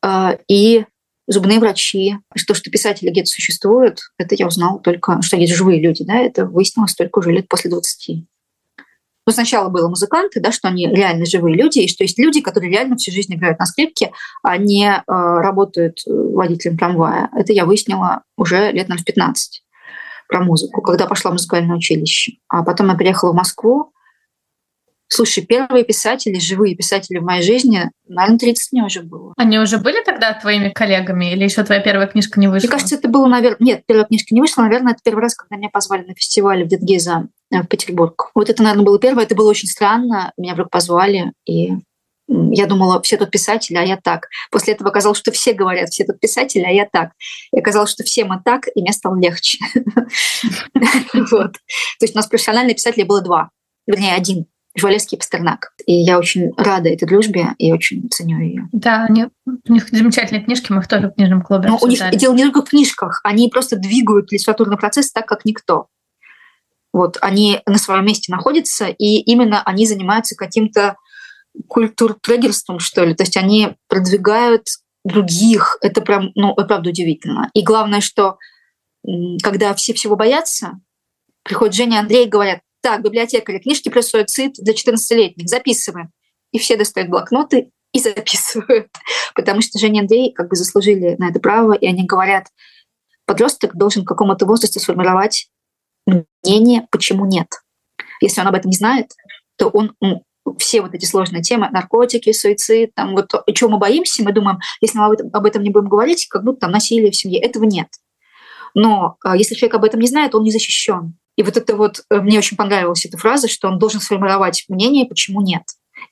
э, 0.02 0.38
и 0.48 0.84
зубные 1.28 1.60
врачи. 1.60 2.16
Что, 2.34 2.54
что 2.54 2.70
писатели 2.70 3.10
где-то 3.10 3.28
существуют, 3.28 4.00
это 4.18 4.34
я 4.34 4.46
узнала 4.46 4.80
только, 4.80 5.22
что 5.22 5.36
есть 5.36 5.54
живые 5.54 5.80
люди, 5.80 6.04
да, 6.04 6.16
это 6.16 6.46
выяснилось 6.46 6.94
только 6.94 7.18
уже 7.18 7.30
лет 7.30 7.48
после 7.48 7.70
20. 7.70 8.24
Но 9.26 9.32
сначала 9.32 9.68
было 9.68 9.90
музыканты, 9.90 10.40
да, 10.40 10.50
что 10.50 10.68
они 10.68 10.88
реально 10.88 11.26
живые 11.26 11.54
люди, 11.54 11.80
и 11.80 11.88
что 11.88 12.02
есть 12.02 12.18
люди, 12.18 12.40
которые 12.40 12.72
реально 12.72 12.96
всю 12.96 13.12
жизнь 13.12 13.34
играют 13.34 13.58
на 13.58 13.66
скрипке, 13.66 14.10
а 14.42 14.56
не 14.56 14.86
э, 14.88 15.02
работают 15.06 15.98
водителем 16.06 16.78
трамвая. 16.78 17.28
Это 17.36 17.52
я 17.52 17.66
выяснила 17.66 18.22
уже 18.38 18.72
лет, 18.72 18.88
наверное, 18.88 19.02
в 19.02 19.04
15. 19.04 19.62
про 20.28 20.42
музыку, 20.42 20.80
когда 20.80 21.06
пошла 21.06 21.30
в 21.30 21.34
музыкальное 21.34 21.76
училище. 21.76 22.38
А 22.48 22.62
потом 22.62 22.88
я 22.88 22.94
приехала 22.94 23.32
в 23.32 23.34
Москву. 23.34 23.92
Слушай, 25.08 25.44
первые 25.44 25.84
писатели, 25.84 26.38
живые 26.38 26.76
писатели 26.76 27.18
в 27.18 27.22
моей 27.22 27.42
жизни, 27.42 27.90
наверное, 28.06 28.38
30 28.38 28.72
мне 28.72 28.84
уже 28.84 29.02
было. 29.02 29.32
Они 29.36 29.58
уже 29.58 29.78
были 29.78 30.02
тогда 30.04 30.34
твоими 30.34 30.68
коллегами 30.68 31.32
или 31.32 31.44
еще 31.44 31.64
твоя 31.64 31.80
первая 31.80 32.06
книжка 32.06 32.38
не 32.38 32.48
вышла? 32.48 32.66
Мне 32.66 32.72
кажется, 32.72 32.94
это 32.96 33.08
было, 33.08 33.26
наверное... 33.26 33.56
Нет, 33.60 33.84
первая 33.86 34.04
книжка 34.04 34.34
не 34.34 34.40
вышла. 34.40 34.62
Наверное, 34.62 34.92
это 34.92 35.00
первый 35.02 35.20
раз, 35.20 35.34
когда 35.34 35.56
меня 35.56 35.70
позвали 35.70 36.04
на 36.04 36.14
фестиваль 36.14 36.64
в 36.64 36.68
Дедгиза 36.68 37.28
э, 37.50 37.62
в 37.62 37.66
Петербург. 37.66 38.30
Вот 38.34 38.50
это, 38.50 38.62
наверное, 38.62 38.84
было 38.84 38.98
первое. 38.98 39.24
Это 39.24 39.34
было 39.34 39.48
очень 39.48 39.68
странно. 39.68 40.32
Меня 40.36 40.52
вдруг 40.52 40.70
позвали, 40.70 41.32
и 41.46 41.72
я 42.28 42.66
думала, 42.66 43.00
все 43.00 43.16
тут 43.16 43.30
писатели, 43.30 43.76
а 43.78 43.82
я 43.82 43.96
так. 43.96 44.28
После 44.50 44.74
этого 44.74 44.90
оказалось, 44.90 45.18
что 45.18 45.32
все 45.32 45.54
говорят, 45.54 45.88
все 45.88 46.04
тут 46.04 46.20
писатели, 46.20 46.62
а 46.62 46.70
я 46.70 46.86
так. 46.90 47.12
И 47.52 47.58
оказалось, 47.58 47.90
что 47.90 48.04
все 48.04 48.26
мы 48.26 48.42
так, 48.44 48.68
и 48.74 48.82
мне 48.82 48.92
стало 48.92 49.18
легче. 49.18 49.58
То 50.74 51.50
есть 52.02 52.14
у 52.14 52.18
нас 52.18 52.26
профессиональных 52.26 52.76
писателей 52.76 53.04
было 53.04 53.22
два. 53.22 53.48
Вернее, 53.86 54.14
один. 54.14 54.46
Жвалевский 54.76 55.16
и 55.16 55.18
Пастернак. 55.18 55.72
И 55.86 55.92
я 55.92 56.18
очень 56.18 56.52
рада 56.56 56.88
этой 56.88 57.06
дружбе 57.06 57.54
и 57.58 57.72
очень 57.72 58.08
ценю 58.10 58.40
ее. 58.40 58.68
Да, 58.72 59.06
они, 59.08 59.26
у 59.46 59.72
них 59.72 59.88
замечательные 59.88 60.44
книжки, 60.44 60.72
мы 60.72 60.80
их 60.80 60.88
тоже 60.88 61.08
в 61.08 61.14
книжном 61.14 61.42
клубе 61.42 61.68
Но 61.68 61.78
у 61.80 61.86
них 61.86 62.00
дело 62.16 62.34
не 62.34 62.44
только 62.44 62.62
в 62.62 62.68
книжках, 62.70 63.20
они 63.24 63.48
просто 63.48 63.76
двигают 63.76 64.30
литературный 64.30 64.76
процесс 64.76 65.10
так, 65.10 65.26
как 65.26 65.44
никто. 65.44 65.88
Вот, 66.92 67.18
они 67.20 67.60
на 67.66 67.78
своем 67.78 68.04
месте 68.04 68.32
находятся, 68.32 68.86
и 68.86 69.20
именно 69.20 69.62
они 69.62 69.86
занимаются 69.86 70.36
каким-то 70.36 70.96
культуртрегерством, 71.66 72.78
что 72.78 73.04
ли. 73.04 73.14
То 73.14 73.24
есть 73.24 73.36
они 73.36 73.76
продвигают 73.88 74.66
других. 75.04 75.78
Это 75.80 76.00
прям, 76.00 76.30
ну, 76.34 76.52
это 76.52 76.64
правда 76.64 76.90
удивительно. 76.90 77.50
И 77.54 77.62
главное, 77.62 78.00
что 78.00 78.38
когда 79.42 79.74
все 79.74 79.94
всего 79.94 80.16
боятся, 80.16 80.80
приходит 81.42 81.74
Женя 81.74 81.96
и 81.96 82.00
Андрей 82.00 82.26
и 82.26 82.28
говорят, 82.28 82.60
так, 82.80 83.02
библиотекари, 83.02 83.58
книжки 83.58 83.88
про 83.88 84.02
суицид 84.02 84.54
для 84.54 84.74
14-летних, 84.74 85.48
записываем. 85.48 86.10
И 86.52 86.58
все 86.58 86.76
достают 86.76 87.10
блокноты 87.10 87.70
и 87.92 87.98
записывают. 88.00 88.88
Потому 89.34 89.60
что 89.60 89.78
Женя 89.78 90.00
и 90.00 90.02
Андрей 90.02 90.32
как 90.32 90.48
бы 90.48 90.56
заслужили 90.56 91.16
на 91.18 91.30
это 91.30 91.40
право, 91.40 91.72
и 91.72 91.86
они 91.86 92.04
говорят, 92.04 92.46
подросток 93.26 93.76
должен 93.76 94.02
в 94.02 94.06
каком-то 94.06 94.46
возрасте 94.46 94.80
сформировать 94.80 95.48
мнение, 96.06 96.86
почему 96.90 97.26
нет. 97.26 97.48
Если 98.20 98.40
он 98.40 98.46
об 98.48 98.54
этом 98.54 98.70
не 98.70 98.76
знает, 98.76 99.12
то 99.56 99.68
он 99.68 99.94
все 100.58 100.80
вот 100.80 100.94
эти 100.94 101.04
сложные 101.04 101.42
темы, 101.42 101.68
наркотики, 101.70 102.32
суицид, 102.32 102.94
там 102.94 103.14
вот 103.14 103.30
чего 103.54 103.70
мы 103.70 103.78
боимся, 103.78 104.24
мы 104.24 104.32
думаем, 104.32 104.58
если 104.80 104.98
мы 104.98 105.06
об 105.06 105.12
этом, 105.12 105.30
об 105.32 105.44
этом 105.44 105.62
не 105.62 105.70
будем 105.70 105.88
говорить, 105.88 106.26
как 106.28 106.44
будто 106.44 106.60
там 106.60 106.70
насилие 106.70 107.10
в 107.10 107.16
семье. 107.16 107.40
Этого 107.40 107.64
нет. 107.64 107.88
Но 108.74 109.16
а, 109.22 109.36
если 109.36 109.54
человек 109.54 109.74
об 109.74 109.84
этом 109.84 110.00
не 110.00 110.08
знает, 110.08 110.34
он 110.34 110.42
не 110.42 110.50
защищен. 110.50 111.18
И 111.38 111.42
вот 111.44 111.56
это 111.56 111.76
вот, 111.76 112.02
э, 112.10 112.20
мне 112.20 112.38
очень 112.38 112.56
понравилась 112.56 113.06
эта 113.06 113.16
фраза, 113.16 113.48
что 113.48 113.68
он 113.68 113.78
должен 113.78 114.00
сформировать 114.00 114.64
мнение, 114.68 115.06
почему 115.06 115.40
нет. 115.40 115.62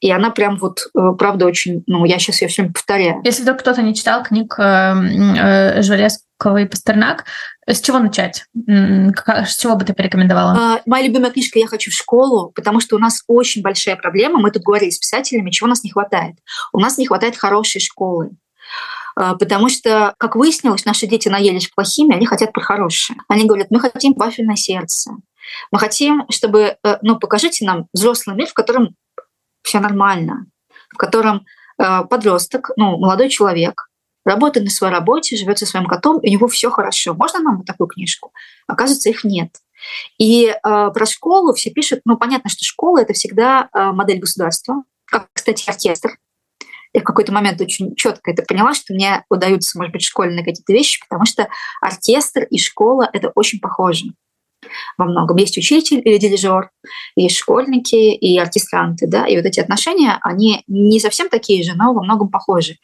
И 0.00 0.10
она 0.10 0.30
прям 0.30 0.56
вот, 0.56 0.88
э, 0.94 1.12
правда, 1.18 1.46
очень, 1.46 1.82
ну, 1.88 2.04
я 2.04 2.18
сейчас 2.18 2.42
ее 2.42 2.48
все 2.48 2.62
время 2.62 2.74
повторяю. 2.74 3.20
Если 3.24 3.42
вдруг 3.42 3.58
кто-то 3.58 3.82
не 3.82 3.94
читал 3.94 4.22
книг 4.22 4.54
э, 4.56 4.62
э, 4.62 5.82
Жвалевского 5.82 6.58
и 6.58 6.66
Пастернак, 6.66 7.24
с 7.66 7.80
чего 7.80 7.98
начать? 7.98 8.44
С 8.54 9.56
чего 9.56 9.74
бы 9.74 9.84
ты 9.84 9.94
порекомендовала? 9.94 10.52
А, 10.56 10.80
моя 10.86 11.08
любимая 11.08 11.32
книжка 11.32 11.58
«Я 11.58 11.66
хочу 11.66 11.90
в 11.90 11.94
школу», 11.94 12.52
потому 12.54 12.78
что 12.78 12.94
у 12.94 13.00
нас 13.00 13.24
очень 13.26 13.62
большая 13.62 13.96
проблема. 13.96 14.38
Мы 14.38 14.52
тут 14.52 14.62
говорили 14.62 14.90
с 14.90 14.98
писателями, 14.98 15.50
чего 15.50 15.66
у 15.66 15.70
нас 15.70 15.82
не 15.82 15.90
хватает. 15.90 16.36
У 16.72 16.78
нас 16.78 16.98
не 16.98 17.06
хватает 17.06 17.36
хорошей 17.36 17.80
школы. 17.80 18.30
А, 19.16 19.34
потому 19.34 19.68
что, 19.68 20.14
как 20.18 20.36
выяснилось, 20.36 20.84
наши 20.84 21.06
дети 21.06 21.28
наелись 21.28 21.68
плохими, 21.68 22.14
они 22.14 22.26
хотят 22.26 22.52
про 22.52 22.60
хорошее. 22.60 23.18
Они 23.28 23.46
говорят, 23.46 23.68
мы 23.70 23.80
хотим 23.80 24.12
вафельное 24.14 24.56
сердце. 24.56 25.12
Мы 25.70 25.78
хотим, 25.78 26.24
чтобы, 26.28 26.76
ну, 27.02 27.18
покажите 27.18 27.64
нам 27.64 27.86
взрослый 27.92 28.36
мир, 28.36 28.48
в 28.48 28.54
котором 28.54 28.94
все 29.62 29.80
нормально, 29.80 30.46
в 30.90 30.96
котором 30.96 31.44
э, 31.78 32.04
подросток, 32.04 32.70
ну, 32.76 32.98
молодой 32.98 33.28
человек, 33.28 33.88
работает 34.24 34.64
на 34.64 34.70
своей 34.70 34.92
работе, 34.92 35.36
живет 35.36 35.58
со 35.58 35.66
своим 35.66 35.86
котом, 35.86 36.18
и 36.20 36.28
у 36.28 36.32
него 36.32 36.48
все 36.48 36.70
хорошо. 36.70 37.14
Можно 37.14 37.40
нам 37.40 37.58
вот 37.58 37.66
такую 37.66 37.88
книжку? 37.88 38.32
Оказывается, 38.66 39.08
их 39.08 39.24
нет. 39.24 39.50
И 40.18 40.46
э, 40.46 40.54
про 40.62 41.06
школу 41.06 41.52
все 41.54 41.70
пишут, 41.70 42.00
ну, 42.04 42.16
понятно, 42.16 42.50
что 42.50 42.64
школа— 42.64 42.98
это 43.02 43.12
всегда 43.12 43.68
э, 43.72 43.92
модель 43.92 44.18
государства, 44.18 44.82
как, 45.04 45.28
кстати, 45.32 45.68
оркестр. 45.68 46.18
Я 46.96 47.02
в 47.02 47.04
какой-то 47.04 47.30
момент 47.30 47.60
очень 47.60 47.94
четко 47.94 48.30
это 48.30 48.42
поняла, 48.42 48.72
что 48.72 48.94
мне 48.94 49.22
удаются, 49.28 49.76
может 49.76 49.92
быть, 49.92 50.02
школьные 50.02 50.42
какие-то 50.42 50.72
вещи, 50.72 50.98
потому 51.06 51.26
что 51.26 51.46
оркестр 51.82 52.44
и 52.44 52.58
школа— 52.58 53.06
это 53.12 53.32
очень 53.34 53.60
похоже 53.60 54.14
во 54.98 55.06
многом. 55.06 55.36
Есть 55.36 55.58
учитель 55.58 56.00
или 56.04 56.18
дирижер, 56.18 56.70
есть 57.16 57.36
школьники 57.36 57.94
и 58.14 58.38
артистанты, 58.38 59.06
да, 59.06 59.26
и 59.26 59.36
вот 59.36 59.44
эти 59.44 59.60
отношения, 59.60 60.18
они 60.22 60.62
не 60.66 61.00
совсем 61.00 61.28
такие 61.28 61.62
же, 61.62 61.74
но 61.74 61.92
во 61.92 62.02
многом 62.02 62.28
похожи. 62.28 62.76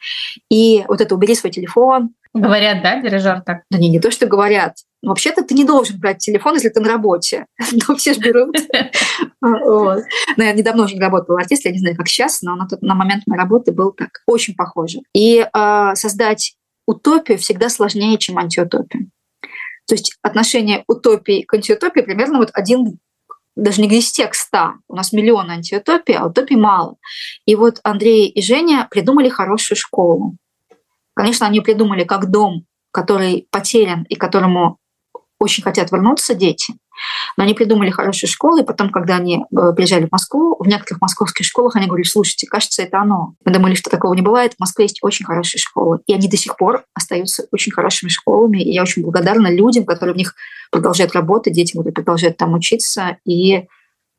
И 0.49 0.83
вот 0.87 1.01
это 1.01 1.15
«убери 1.15 1.35
свой 1.35 1.51
телефон», 1.51 2.11
Говорят, 2.35 2.81
да, 2.81 2.99
дирижер 2.99 3.41
так? 3.41 3.61
Да 3.69 3.77
не, 3.77 3.89
не 3.89 3.99
то, 3.99 4.09
что 4.09 4.25
говорят. 4.25 4.77
Вообще-то 5.03 5.43
ты 5.43 5.53
не 5.53 5.65
должен 5.65 5.99
брать 5.99 6.17
телефон, 6.17 6.55
если 6.55 6.69
ты 6.69 6.79
на 6.79 6.89
работе. 6.89 7.45
Но 7.87 7.95
все 7.95 8.13
же 8.13 8.21
берут. 8.21 8.55
Но 9.41 9.99
я 10.37 10.53
недавно 10.53 10.85
уже 10.85 10.97
работала 10.97 11.39
артист, 11.39 11.65
я 11.65 11.71
не 11.71 11.77
знаю, 11.77 11.95
как 11.95 12.07
сейчас, 12.07 12.41
но 12.41 12.57
на 12.81 12.95
момент 12.95 13.23
моей 13.27 13.39
работы 13.39 13.71
был 13.71 13.91
так. 13.91 14.09
Очень 14.25 14.55
похоже. 14.55 14.99
И 15.13 15.45
а, 15.53 15.95
создать 15.95 16.55
утопию 16.87 17.37
всегда 17.37 17.69
сложнее, 17.69 18.17
чем 18.17 18.37
антиутопию. 18.37 19.09
То 19.87 19.95
есть 19.95 20.17
отношение 20.21 20.83
утопии 20.87 21.41
к 21.41 21.53
антиутопии 21.53 22.01
примерно 22.01 22.39
вот 22.39 22.49
один 22.53 22.99
даже 23.55 23.81
не 23.81 23.87
к 23.87 23.91
10, 23.91 24.19
а 24.21 24.27
к 24.27 24.35
100. 24.35 24.57
У 24.87 24.95
нас 24.95 25.13
миллион 25.13 25.49
антиутопий, 25.49 26.15
а 26.15 26.25
утопий 26.25 26.55
мало. 26.55 26.95
И 27.45 27.55
вот 27.55 27.79
Андрей 27.83 28.27
и 28.27 28.41
Женя 28.41 28.87
придумали 28.89 29.29
хорошую 29.29 29.77
школу. 29.77 30.37
Конечно, 31.13 31.45
они 31.45 31.61
придумали 31.61 32.03
как 32.03 32.31
дом, 32.31 32.65
который 32.91 33.47
потерян 33.51 34.03
и 34.09 34.15
которому 34.15 34.79
очень 35.39 35.63
хотят 35.63 35.91
вернуться 35.91 36.33
дети. 36.33 36.73
Но 37.37 37.43
они 37.43 37.53
придумали 37.53 37.89
хорошие 37.89 38.29
школы, 38.29 38.61
и 38.61 38.65
потом, 38.65 38.89
когда 38.89 39.15
они 39.15 39.43
э, 39.43 39.73
приезжали 39.75 40.05
в 40.05 40.11
Москву, 40.11 40.55
в 40.59 40.67
некоторых 40.67 41.01
московских 41.01 41.45
школах 41.45 41.75
они 41.75 41.87
говорили, 41.87 42.07
слушайте, 42.07 42.47
кажется, 42.47 42.83
это 42.83 42.99
оно. 42.99 43.33
Мы 43.45 43.51
думали, 43.51 43.75
что 43.75 43.89
такого 43.89 44.13
не 44.13 44.21
бывает. 44.21 44.53
В 44.53 44.59
Москве 44.59 44.85
есть 44.85 44.99
очень 45.01 45.25
хорошие 45.25 45.59
школы, 45.59 45.99
и 46.05 46.13
они 46.13 46.27
до 46.27 46.37
сих 46.37 46.57
пор 46.57 46.83
остаются 46.93 47.45
очень 47.51 47.71
хорошими 47.71 48.09
школами. 48.09 48.61
И 48.61 48.73
я 48.73 48.81
очень 48.81 49.01
благодарна 49.01 49.51
людям, 49.53 49.85
которые 49.85 50.13
в 50.13 50.17
них 50.17 50.35
продолжают 50.71 51.13
работать, 51.13 51.53
дети 51.53 51.75
будут 51.75 51.95
продолжать 51.95 52.37
там 52.37 52.53
учиться, 52.53 53.17
и 53.25 53.67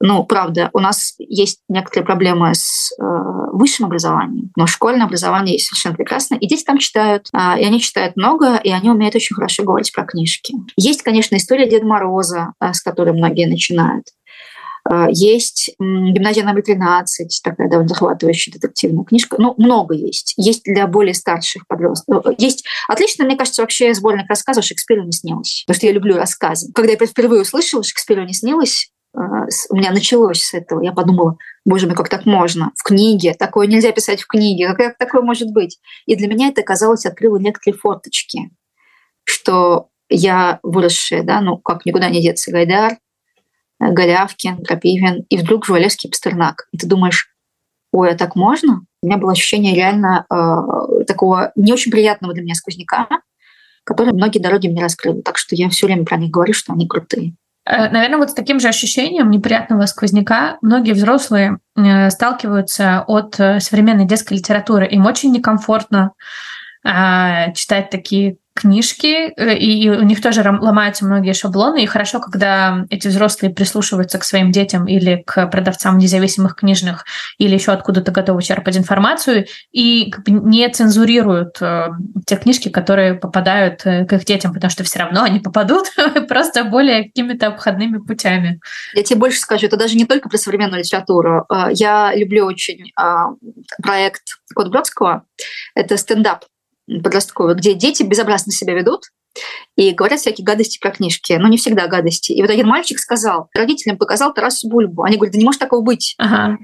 ну, 0.00 0.24
правда, 0.24 0.70
у 0.72 0.80
нас 0.80 1.14
есть 1.18 1.60
некоторые 1.68 2.04
проблемы 2.04 2.54
с 2.54 2.92
э, 2.98 3.02
высшим 3.52 3.86
образованием, 3.86 4.50
но 4.56 4.66
школьное 4.66 5.06
образование 5.06 5.58
совершенно 5.58 5.94
прекрасно, 5.94 6.34
и 6.34 6.46
дети 6.46 6.64
там 6.64 6.78
читают, 6.78 7.28
э, 7.32 7.60
и 7.60 7.64
они 7.64 7.80
читают 7.80 8.16
много, 8.16 8.56
и 8.56 8.70
они 8.70 8.90
умеют 8.90 9.14
очень 9.14 9.34
хорошо 9.34 9.62
говорить 9.62 9.92
про 9.92 10.04
книжки. 10.04 10.54
Есть, 10.76 11.02
конечно, 11.02 11.36
история 11.36 11.68
Деда 11.68 11.86
Мороза, 11.86 12.52
э, 12.60 12.72
с 12.72 12.82
которой 12.82 13.12
многие 13.12 13.46
начинают. 13.46 14.06
Э, 14.90 15.06
есть 15.10 15.70
«Гимназия 15.78 16.44
номер 16.44 16.62
13», 16.62 17.06
такая 17.42 17.68
довольно 17.68 17.88
захватывающая 17.88 18.52
детективная 18.52 19.04
книжка. 19.04 19.36
Ну, 19.38 19.54
много 19.58 19.94
есть. 19.94 20.34
Есть 20.36 20.64
для 20.64 20.86
более 20.86 21.14
старших 21.14 21.66
подростков. 21.66 22.26
Э, 22.26 22.34
есть 22.38 22.64
отлично, 22.88 23.24
мне 23.24 23.36
кажется, 23.36 23.62
вообще 23.62 23.94
сборник 23.94 24.28
рассказов 24.28 24.64
«Шекспиру 24.64 25.04
не 25.04 25.12
снилось». 25.12 25.64
Потому 25.66 25.76
что 25.78 25.86
я 25.86 25.92
люблю 25.92 26.16
рассказы. 26.16 26.70
Когда 26.74 26.92
я 26.92 26.98
впервые 26.98 27.42
услышала 27.42 27.82
«Шекспиру 27.82 28.24
не 28.24 28.34
снилось», 28.34 28.90
у 29.14 29.76
меня 29.76 29.92
началось 29.92 30.42
с 30.42 30.54
этого. 30.54 30.82
Я 30.82 30.92
подумала, 30.92 31.36
боже 31.64 31.86
мой, 31.86 31.94
как 31.94 32.08
так 32.08 32.26
можно? 32.26 32.72
В 32.76 32.82
книге. 32.82 33.34
Такое 33.34 33.66
нельзя 33.66 33.92
писать 33.92 34.22
в 34.22 34.26
книге. 34.26 34.74
Как 34.74 34.98
такое 34.98 35.22
может 35.22 35.52
быть? 35.52 35.78
И 36.06 36.16
для 36.16 36.26
меня 36.26 36.48
это, 36.48 36.62
казалось, 36.62 37.06
открыло 37.06 37.36
некоторые 37.36 37.78
форточки, 37.78 38.50
что 39.24 39.88
я 40.08 40.58
выросшая, 40.62 41.22
да, 41.22 41.40
ну, 41.40 41.58
как 41.58 41.86
никуда 41.86 42.08
не 42.08 42.20
деться, 42.20 42.50
Гайдар, 42.50 42.98
Голявкин, 43.80 44.64
Крапивин, 44.64 45.24
и 45.28 45.36
вдруг 45.38 45.66
Жвалевский 45.66 46.10
Пастернак. 46.10 46.68
И 46.72 46.78
ты 46.78 46.86
думаешь, 46.86 47.28
ой, 47.92 48.10
а 48.10 48.16
так 48.16 48.36
можно? 48.36 48.82
У 49.02 49.06
меня 49.06 49.18
было 49.18 49.32
ощущение 49.32 49.74
реально 49.74 50.26
э, 50.30 51.04
такого 51.04 51.52
не 51.56 51.72
очень 51.72 51.92
приятного 51.92 52.34
для 52.34 52.42
меня 52.42 52.54
сквозняка, 52.54 53.08
который 53.84 54.14
многие 54.14 54.38
дороги 54.38 54.68
мне 54.68 54.82
раскрыли. 54.82 55.20
Так 55.20 55.38
что 55.38 55.54
я 55.54 55.68
все 55.68 55.86
время 55.86 56.04
про 56.04 56.16
них 56.16 56.30
говорю, 56.30 56.54
что 56.54 56.72
они 56.72 56.88
крутые. 56.88 57.34
Э, 57.66 57.88
Наверное, 57.90 58.18
вот 58.18 58.30
с 58.30 58.34
таким 58.34 58.60
же 58.60 58.68
ощущением 58.68 59.30
неприятного 59.30 59.86
сквозняка 59.86 60.58
многие 60.60 60.92
взрослые 60.92 61.58
э, 61.76 62.10
сталкиваются 62.10 63.04
от 63.06 63.38
э, 63.40 63.60
современной 63.60 64.04
детской 64.06 64.34
литературы. 64.34 64.86
Им 64.86 65.06
очень 65.06 65.32
некомфортно 65.32 66.12
читать 67.54 67.88
такие 67.88 68.36
книжки, 68.54 69.32
э, 69.36 69.56
и 69.56 69.90
у 69.90 70.02
них 70.02 70.22
тоже 70.22 70.42
ломаются 70.42 71.04
многие 71.04 71.32
шаблоны, 71.32 71.82
и 71.82 71.86
хорошо, 71.86 72.20
когда 72.20 72.86
эти 72.88 73.08
взрослые 73.08 73.52
прислушиваются 73.52 74.18
к 74.18 74.24
своим 74.24 74.52
детям 74.52 74.86
или 74.86 75.22
к 75.26 75.46
продавцам 75.48 75.98
независимых 75.98 76.54
книжных, 76.54 77.04
или 77.38 77.54
еще 77.54 77.72
откуда-то 77.72 78.12
готовы 78.12 78.42
черпать 78.42 78.76
информацию, 78.76 79.46
и 79.72 80.14
не 80.26 80.68
цензурируют 80.68 81.60
э, 81.60 81.88
те 82.26 82.36
книжки, 82.36 82.68
которые 82.68 83.14
попадают 83.14 83.84
э, 83.84 84.06
к 84.06 84.12
их 84.12 84.24
детям, 84.24 84.54
потому 84.54 84.70
что 84.70 84.84
все 84.84 85.00
равно 85.00 85.24
они 85.24 85.40
попадут 85.40 85.86
просто 86.28 86.64
более 86.64 87.04
какими-то 87.04 87.48
обходными 87.48 87.98
путями. 87.98 88.60
Я 88.94 89.02
тебе 89.02 89.18
больше 89.18 89.40
скажу, 89.40 89.66
это 89.66 89.76
даже 89.76 89.96
не 89.96 90.04
только 90.04 90.28
про 90.28 90.38
современную 90.38 90.80
литературу. 90.80 91.46
Я 91.70 92.14
люблю 92.14 92.46
очень 92.46 92.92
проект 93.82 94.22
Код 94.54 94.70
Бродского. 94.70 95.24
Это 95.74 95.96
стендап 95.96 96.44
подростковый, 96.86 97.54
где 97.54 97.74
дети 97.74 98.02
безобразно 98.02 98.52
себя 98.52 98.74
ведут 98.74 99.04
и 99.76 99.90
говорят 99.92 100.20
всякие 100.20 100.44
гадости 100.44 100.78
про 100.78 100.90
книжки, 100.90 101.32
но 101.32 101.48
не 101.48 101.56
всегда 101.56 101.88
гадости. 101.88 102.32
И 102.32 102.40
вот 102.40 102.50
один 102.50 102.66
мальчик 102.66 102.98
сказал, 102.98 103.48
родителям 103.54 103.98
показал 103.98 104.32
Тарасу 104.32 104.68
Бульбу. 104.68 105.02
Они 105.02 105.16
говорят, 105.16 105.32
да 105.32 105.38
не 105.38 105.44
может 105.44 105.60
такого 105.60 105.82
быть. 105.82 106.14
Ага. 106.18 106.58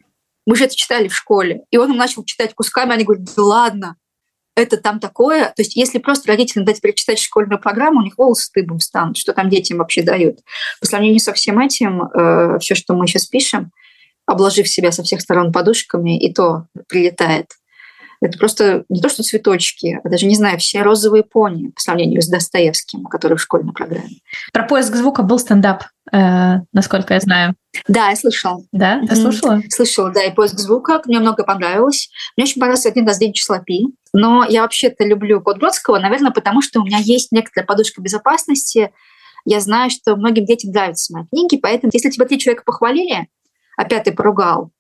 Мы 0.47 0.57
же 0.57 0.65
это 0.65 0.77
читали 0.77 1.09
в 1.09 1.15
школе. 1.15 1.63
И 1.71 1.77
он 1.77 1.91
им 1.91 1.97
начал 1.97 2.25
читать 2.25 2.55
кусками, 2.55 2.93
они 2.93 3.05
говорят, 3.05 3.27
да 3.37 3.43
ладно, 3.43 3.97
это 4.57 4.77
там 4.77 5.01
такое. 5.01 5.47
То 5.47 5.63
есть 5.63 5.77
если 5.77 5.99
просто 5.99 6.29
родителям 6.29 6.65
дать 6.65 6.81
перечитать 6.81 7.19
школьную 7.19 7.61
программу, 7.61 8.01
у 8.01 8.03
них 8.03 8.19
волосы 8.19 8.45
стыбом 8.45 8.79
встанут, 8.79 9.17
что 9.17 9.33
там 9.33 9.49
детям 9.49 9.79
вообще 9.79 10.03
дают. 10.03 10.39
По 10.81 10.87
сравнению 10.87 11.21
со 11.21 11.33
всем 11.33 11.59
этим, 11.59 12.03
э, 12.03 12.59
все, 12.61 12.75
что 12.75 12.95
мы 12.95 13.07
сейчас 13.07 13.27
пишем, 13.27 13.73
обложив 14.27 14.69
себя 14.69 14.93
со 14.93 15.03
всех 15.03 15.21
сторон 15.21 15.53
подушками, 15.53 16.19
и 16.19 16.33
то 16.33 16.67
прилетает. 16.89 17.47
Это 18.21 18.39
просто 18.39 18.85
не 18.91 19.01
то, 19.01 19.09
что 19.09 19.23
цветочки, 19.23 19.99
а 20.05 20.09
даже, 20.09 20.27
не 20.27 20.35
знаю, 20.35 20.59
все 20.59 20.83
розовые 20.83 21.23
пони 21.23 21.69
по 21.69 21.81
сравнению 21.81 22.21
с 22.21 22.29
Достоевским, 22.29 23.05
который 23.05 23.39
в 23.39 23.41
школьной 23.41 23.73
программе. 23.73 24.21
Про 24.53 24.65
поиск 24.65 24.95
звука 24.95 25.23
был 25.23 25.39
стендап, 25.39 25.85
э, 26.13 26.57
насколько 26.73 27.15
я 27.15 27.21
знаю. 27.21 27.55
Да, 27.89 28.11
я 28.11 28.17
слышал. 28.17 28.67
Да? 28.73 29.01
Ты 29.09 29.17
слушала? 29.17 29.63
Слышала, 29.71 30.11
да, 30.11 30.23
и 30.25 30.35
поиск 30.35 30.59
звука. 30.59 31.01
Мне 31.07 31.19
много 31.19 31.45
понравилось. 31.45 32.11
Мне 32.37 32.45
очень 32.45 32.61
понравился 32.61 32.91
один 32.91 33.07
раз 33.07 33.19
день 33.19 33.33
числа 33.33 33.61
пи. 33.61 33.87
Но 34.13 34.45
я 34.45 34.63
вообще-то 34.63 35.05
люблю 35.05 35.41
код 35.41 35.59
Бродского, 35.59 35.99
наверное, 35.99 36.33
потому 36.33 36.61
что 36.61 36.81
у 36.81 36.85
меня 36.85 36.99
есть 36.99 37.33
некоторая 37.33 37.67
подушка 37.67 38.03
безопасности. 38.03 38.91
Я 39.47 39.61
знаю, 39.61 39.89
что 39.91 40.17
многим 40.17 40.45
детям 40.45 40.73
нравятся 40.73 41.15
мои 41.15 41.25
книги, 41.27 41.57
поэтому 41.57 41.91
если 41.95 42.11
тебя 42.11 42.27
три 42.27 42.39
человека 42.39 42.65
похвалили, 42.67 43.29
а 43.79 43.85
пятый 43.85 44.13
поругал, 44.13 44.71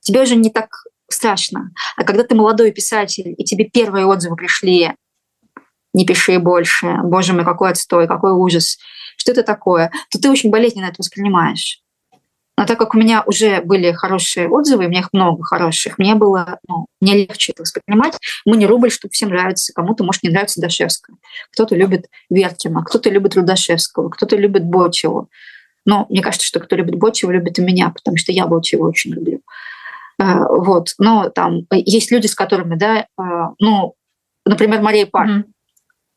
тебе 0.00 0.22
уже 0.22 0.36
не 0.36 0.50
так 0.50 0.68
страшно. 1.08 1.70
А 1.96 2.04
когда 2.04 2.24
ты 2.24 2.34
молодой 2.34 2.72
писатель, 2.72 3.34
и 3.36 3.44
тебе 3.44 3.64
первые 3.64 4.06
отзывы 4.06 4.36
пришли, 4.36 4.92
не 5.92 6.04
пиши 6.04 6.38
больше, 6.38 6.98
боже 7.04 7.32
мой, 7.32 7.44
какой 7.44 7.70
отстой, 7.70 8.08
какой 8.08 8.32
ужас, 8.32 8.78
что 9.16 9.32
это 9.32 9.42
такое, 9.42 9.90
то 10.10 10.20
ты 10.20 10.30
очень 10.30 10.50
болезненно 10.50 10.86
это 10.86 10.96
воспринимаешь. 10.98 11.80
Но 12.56 12.66
так 12.66 12.78
как 12.78 12.94
у 12.94 12.98
меня 12.98 13.22
уже 13.26 13.62
были 13.62 13.90
хорошие 13.92 14.48
отзывы, 14.48 14.86
у 14.86 14.88
меня 14.88 15.00
их 15.00 15.08
много 15.12 15.42
хороших, 15.42 15.98
мне 15.98 16.14
было, 16.14 16.60
ну, 16.68 16.86
мне 17.00 17.14
легче 17.14 17.52
это 17.52 17.62
воспринимать. 17.62 18.16
Мы 18.44 18.56
не 18.56 18.66
рубль, 18.66 18.90
что 18.90 19.08
всем 19.08 19.30
нравится. 19.30 19.72
Кому-то, 19.72 20.04
может, 20.04 20.22
не 20.22 20.30
нравится 20.30 20.60
Дашевская. 20.60 21.16
Кто-то 21.52 21.74
любит 21.74 22.06
Веркина, 22.30 22.84
кто-то 22.84 23.10
любит 23.10 23.34
Рудашевского, 23.34 24.08
кто-то 24.08 24.36
любит 24.36 24.64
Бочеву. 24.64 25.28
Но 25.84 26.06
мне 26.08 26.22
кажется, 26.22 26.46
что 26.46 26.60
кто 26.60 26.76
любит 26.76 26.94
Бочева, 26.94 27.32
любит 27.32 27.58
и 27.58 27.62
меня, 27.62 27.90
потому 27.90 28.16
что 28.16 28.30
я 28.30 28.46
Бочева 28.46 28.86
очень 28.86 29.12
люблю. 29.12 29.40
Э, 30.20 30.44
вот. 30.48 30.94
Но 30.98 31.28
там 31.30 31.66
есть 31.70 32.10
люди, 32.10 32.26
с 32.26 32.34
которыми, 32.34 32.76
да, 32.76 33.06
э, 33.18 33.22
ну, 33.58 33.94
например, 34.44 34.80
Мария 34.80 35.06
Пар. 35.06 35.28
Mm-hmm. 35.28 35.44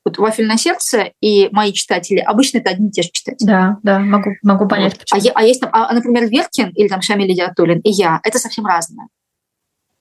Вот 0.06 0.18
«Вафельное 0.20 0.56
сердце» 0.56 1.12
и 1.22 1.50
мои 1.52 1.74
читатели 1.74 2.20
обычно 2.20 2.60
это 2.60 2.70
одни 2.70 2.88
и 2.88 2.92
те 2.92 3.02
же 3.02 3.10
читатели. 3.12 3.46
Да, 3.46 3.78
да, 3.84 4.00
могу, 4.00 4.36
могу 4.42 4.66
понять, 4.66 4.94
вот. 4.94 5.00
почему. 5.02 5.32
А, 5.36 5.40
а 5.42 5.44
есть, 5.44 5.62
а, 5.70 5.94
например, 5.94 6.30
Веркин 6.30 6.70
или 6.70 6.88
там 6.88 7.02
Шамиль 7.02 7.36
Диатулин 7.36 7.80
и 7.80 7.90
я, 7.92 8.22
это 8.24 8.40
совсем 8.40 8.66
разное. 8.66 9.08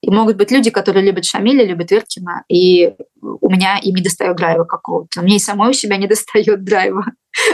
И 0.06 0.10
могут 0.10 0.36
быть 0.36 0.52
люди, 0.52 0.70
которые 0.70 1.04
любят 1.04 1.25
Шамиля, 1.25 1.64
любят 1.64 1.90
Веркина, 1.90 2.44
и 2.48 2.94
у 3.20 3.50
меня 3.50 3.78
им 3.78 3.96
не 3.96 4.02
достает 4.02 4.36
драйва 4.36 4.62
какого-то. 4.62 5.20
Мне 5.20 5.36
и 5.36 5.40
самой 5.40 5.70
у 5.70 5.72
себя 5.72 5.96
не 5.96 6.06
достает 6.08 6.62
драйва, 6.62 7.06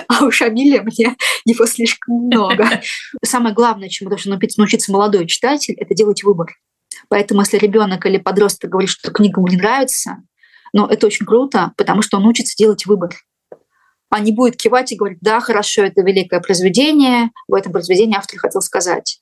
а 0.07 0.27
у 0.27 0.31
Шамиля 0.31 0.83
мне 0.83 1.17
его 1.47 1.65
слишком 1.65 2.27
много. 2.27 2.69
Самое 3.25 3.55
главное, 3.55 3.89
чему 3.89 4.11
должен 4.11 4.39
научиться 4.59 4.93
молодой 4.93 5.27
читатель, 5.27 5.73
это 5.79 5.95
делать 5.95 6.23
выбор. 6.25 6.49
Поэтому 7.09 7.41
если 7.41 7.57
ребенок 7.57 8.05
или 8.05 8.19
подросток 8.19 8.69
говорит, 8.69 8.91
что 8.91 9.11
книга 9.11 9.41
ему 9.41 9.49
не 9.49 9.57
нравится, 9.57 10.19
но 10.75 10.87
это 10.87 11.07
очень 11.07 11.25
круто, 11.25 11.73
потому 11.79 12.03
что 12.03 12.19
он 12.19 12.27
учится 12.27 12.55
делать 12.55 12.85
выбор 12.85 13.15
а 14.11 14.21
не 14.21 14.31
будет 14.31 14.59
кивать 14.59 14.93
и 14.93 14.97
говорить, 14.97 15.21
да, 15.23 15.41
хорошо, 15.41 15.85
это 15.85 16.03
великое 16.03 16.41
произведение, 16.41 17.31
в 17.49 17.55
этом 17.55 17.73
произведении 17.73 18.15
автор 18.15 18.39
хотел 18.39 18.61
сказать. 18.61 19.22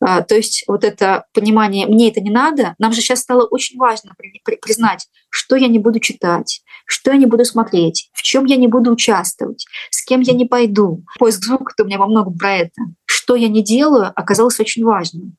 А, 0.00 0.22
то 0.22 0.34
есть 0.34 0.64
вот 0.66 0.84
это 0.84 1.24
понимание 1.32 1.86
«мне 1.86 2.10
это 2.10 2.20
не 2.20 2.30
надо», 2.30 2.74
нам 2.78 2.92
же 2.92 3.00
сейчас 3.00 3.20
стало 3.20 3.46
очень 3.46 3.78
важно 3.78 4.14
признать, 4.62 5.08
что 5.30 5.56
я 5.56 5.68
не 5.68 5.78
буду 5.78 6.00
читать, 6.00 6.60
что 6.84 7.12
я 7.12 7.16
не 7.16 7.26
буду 7.26 7.44
смотреть, 7.44 8.10
в 8.12 8.22
чем 8.22 8.44
я 8.44 8.56
не 8.56 8.68
буду 8.68 8.92
участвовать, 8.92 9.66
с 9.90 10.04
кем 10.04 10.20
я 10.20 10.34
не 10.34 10.44
пойду. 10.44 11.02
Поиск 11.18 11.42
звука-то 11.42 11.84
у 11.84 11.86
меня 11.86 11.98
во 11.98 12.06
многом 12.06 12.36
про 12.36 12.56
это. 12.56 12.82
Что 13.06 13.36
я 13.36 13.48
не 13.48 13.62
делаю, 13.62 14.12
оказалось 14.14 14.60
очень 14.60 14.84
важным. 14.84 15.36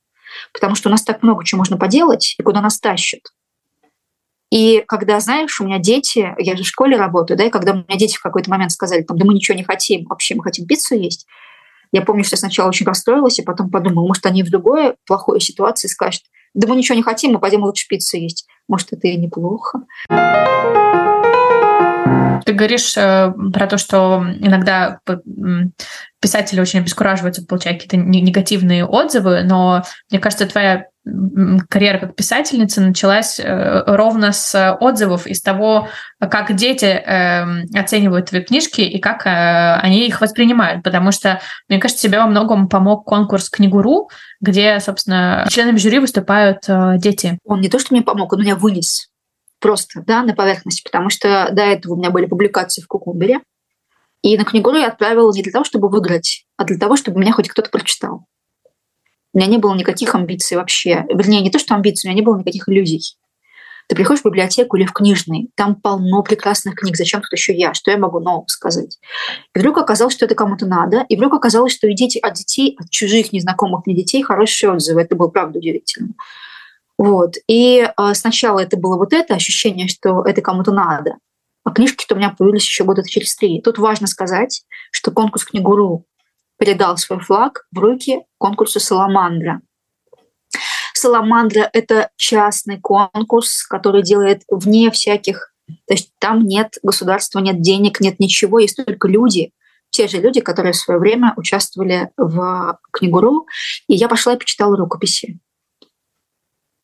Потому 0.53 0.75
что 0.75 0.89
у 0.89 0.91
нас 0.91 1.03
так 1.03 1.23
много 1.23 1.45
чего 1.45 1.59
можно 1.59 1.77
поделать, 1.77 2.35
и 2.37 2.43
куда 2.43 2.61
нас 2.61 2.79
тащат. 2.79 3.21
И 4.49 4.83
когда, 4.87 5.19
знаешь, 5.19 5.59
у 5.59 5.65
меня 5.65 5.77
дети, 5.77 6.33
я 6.37 6.55
же 6.55 6.63
в 6.63 6.67
школе 6.67 6.97
работаю, 6.97 7.37
да, 7.37 7.45
и 7.45 7.49
когда 7.49 7.73
у 7.73 7.75
меня 7.75 7.97
дети 7.97 8.17
в 8.17 8.21
какой-то 8.21 8.49
момент 8.49 8.71
сказали, 8.71 9.03
там, 9.03 9.17
да 9.17 9.25
мы 9.25 9.33
ничего 9.33 9.57
не 9.57 9.63
хотим, 9.63 10.05
вообще 10.05 10.35
мы 10.35 10.43
хотим 10.43 10.65
пиццу 10.65 10.95
есть, 10.95 11.27
я 11.91 12.01
помню, 12.01 12.23
что 12.23 12.35
я 12.35 12.39
сначала 12.39 12.69
очень 12.69 12.85
расстроилась, 12.85 13.39
и 13.39 13.43
потом 13.43 13.69
подумала, 13.69 14.07
может, 14.07 14.25
они 14.25 14.43
в 14.43 14.49
другой 14.49 14.95
плохой 15.05 15.39
ситуации 15.41 15.87
скажут, 15.87 16.23
да 16.53 16.67
мы 16.67 16.75
ничего 16.75 16.95
не 16.95 17.03
хотим, 17.03 17.33
мы 17.33 17.39
пойдем 17.39 17.63
лучше 17.63 17.87
пиццу 17.87 18.17
есть. 18.17 18.47
Может, 18.67 18.93
это 18.93 19.07
и 19.07 19.17
неплохо. 19.17 19.81
Ты 22.45 22.53
говоришь 22.53 22.95
э, 22.97 23.33
про 23.53 23.67
то, 23.67 23.77
что 23.77 24.25
иногда 24.39 24.99
писатели 26.21 26.61
очень 26.61 26.79
обескураживаются, 26.79 27.45
получая 27.45 27.73
какие-то 27.73 27.97
негативные 27.97 28.85
отзывы, 28.85 29.43
но 29.43 29.83
мне 30.09 30.19
кажется, 30.19 30.47
твоя 30.47 30.85
карьера 31.69 31.99
как 31.99 32.15
писательницы 32.15 32.81
началась 32.81 33.39
э, 33.39 33.83
ровно 33.85 34.31
с 34.31 34.77
отзывов 34.79 35.27
из 35.27 35.41
того, 35.41 35.87
как 36.19 36.55
дети 36.55 36.85
э, 36.85 37.63
оценивают 37.77 38.29
твои 38.29 38.41
книжки 38.41 38.81
и 38.81 38.99
как 38.99 39.25
э, 39.25 39.75
они 39.81 40.07
их 40.07 40.21
воспринимают. 40.21 40.83
Потому 40.83 41.11
что, 41.11 41.41
мне 41.69 41.79
кажется, 41.79 42.03
тебе 42.03 42.19
во 42.19 42.27
многом 42.27 42.69
помог 42.69 43.05
конкурс 43.05 43.49
«Книгуру», 43.49 44.09
где, 44.41 44.79
собственно, 44.79 45.45
членами 45.49 45.77
жюри 45.77 45.99
выступают 45.99 46.63
дети. 46.97 47.39
Он 47.45 47.61
не 47.61 47.69
то, 47.69 47.79
что 47.79 47.93
мне 47.93 48.03
помог, 48.03 48.33
он 48.33 48.41
меня 48.41 48.55
вынес 48.55 49.09
просто 49.59 50.03
да, 50.05 50.23
на 50.23 50.35
поверхность, 50.35 50.83
потому 50.83 51.09
что 51.09 51.49
до 51.51 51.63
этого 51.63 51.93
у 51.93 51.97
меня 51.97 52.11
были 52.11 52.25
публикации 52.25 52.81
в 52.81 52.87
Кукумбере, 52.87 53.41
и 54.21 54.37
на 54.37 54.45
Книгуру 54.45 54.77
я 54.77 54.87
отправила 54.87 55.31
не 55.33 55.43
для 55.43 55.51
того, 55.51 55.63
чтобы 55.63 55.89
выиграть, 55.89 56.45
а 56.57 56.63
для 56.63 56.77
того, 56.77 56.95
чтобы 56.95 57.19
меня 57.19 57.33
хоть 57.33 57.49
кто-то 57.49 57.69
прочитал. 57.69 58.25
У 59.33 59.37
меня 59.37 59.47
не 59.47 59.57
было 59.57 59.75
никаких 59.75 60.15
амбиций 60.15 60.57
вообще. 60.57 61.05
Вернее, 61.09 61.41
не 61.41 61.51
то, 61.51 61.59
что 61.59 61.75
амбиций, 61.75 62.07
у 62.07 62.11
меня 62.11 62.21
не 62.21 62.25
было 62.25 62.37
никаких 62.37 62.69
иллюзий. 62.69 63.17
Ты 63.87 63.95
приходишь 63.95 64.21
в 64.21 64.25
библиотеку 64.25 64.75
или 64.75 64.85
в 64.85 64.91
книжный, 64.91 65.49
там 65.55 65.75
полно 65.75 66.21
прекрасных 66.21 66.75
книг, 66.75 66.97
зачем 66.97 67.21
тут 67.21 67.31
еще 67.31 67.55
я, 67.55 67.73
что 67.73 67.89
я 67.89 67.97
могу 67.97 68.19
нового 68.19 68.45
сказать? 68.47 68.99
И 69.55 69.59
вдруг 69.59 69.77
оказалось, 69.77 70.13
что 70.13 70.25
это 70.25 70.35
кому-то 70.35 70.65
надо, 70.65 71.05
и 71.07 71.15
вдруг 71.15 71.33
оказалось, 71.33 71.73
что 71.73 71.87
и 71.87 71.93
дети 71.93 72.17
от 72.17 72.33
детей, 72.33 72.75
от 72.77 72.89
чужих, 72.89 73.31
незнакомых 73.31 73.85
мне 73.85 73.95
детей 73.95 74.23
хорошие 74.23 74.71
отзывы. 74.71 75.01
Это 75.01 75.15
было, 75.15 75.29
правда, 75.29 75.59
удивительно. 75.59 76.15
Вот. 76.97 77.35
И 77.47 77.87
э, 77.87 78.13
сначала 78.13 78.59
это 78.59 78.75
было 78.75 78.97
вот 78.97 79.13
это 79.13 79.35
ощущение, 79.35 79.87
что 79.87 80.21
это 80.23 80.41
кому-то 80.41 80.73
надо. 80.73 81.15
А 81.63 81.71
книжки-то 81.71 82.15
у 82.15 82.17
меня 82.17 82.33
появились 82.37 82.65
еще 82.65 82.83
года 82.83 83.03
через 83.07 83.35
три. 83.35 83.61
Тут 83.61 83.77
важно 83.77 84.07
сказать, 84.07 84.63
что 84.91 85.11
конкурс 85.11 85.45
«Книгуру» 85.45 86.05
передал 86.57 86.97
свой 86.97 87.19
флаг 87.19 87.65
в 87.71 87.79
руки 87.79 88.21
конкурсу 88.37 88.79
«Саламандра». 88.79 89.61
«Саламандра»— 90.93 91.69
это 91.73 92.09
частный 92.15 92.79
конкурс, 92.79 93.63
который 93.63 94.03
делает 94.03 94.43
вне 94.49 94.89
всяких... 94.91 95.53
То 95.85 95.93
есть 95.93 96.11
там 96.19 96.45
нет 96.45 96.77
государства, 96.81 97.39
нет 97.39 97.61
денег, 97.61 97.99
нет 97.99 98.19
ничего, 98.19 98.59
есть 98.59 98.77
только 98.77 99.07
люди, 99.07 99.51
те 99.89 100.07
же 100.07 100.19
люди, 100.19 100.41
которые 100.41 100.73
в 100.73 100.77
свое 100.77 100.99
время 100.99 101.33
участвовали 101.37 102.11
в 102.17 102.79
«Книгуру». 102.91 103.47
И 103.87 103.95
я 103.95 104.07
пошла 104.07 104.33
и 104.33 104.37
почитала 104.37 104.75
рукописи. 104.75 105.39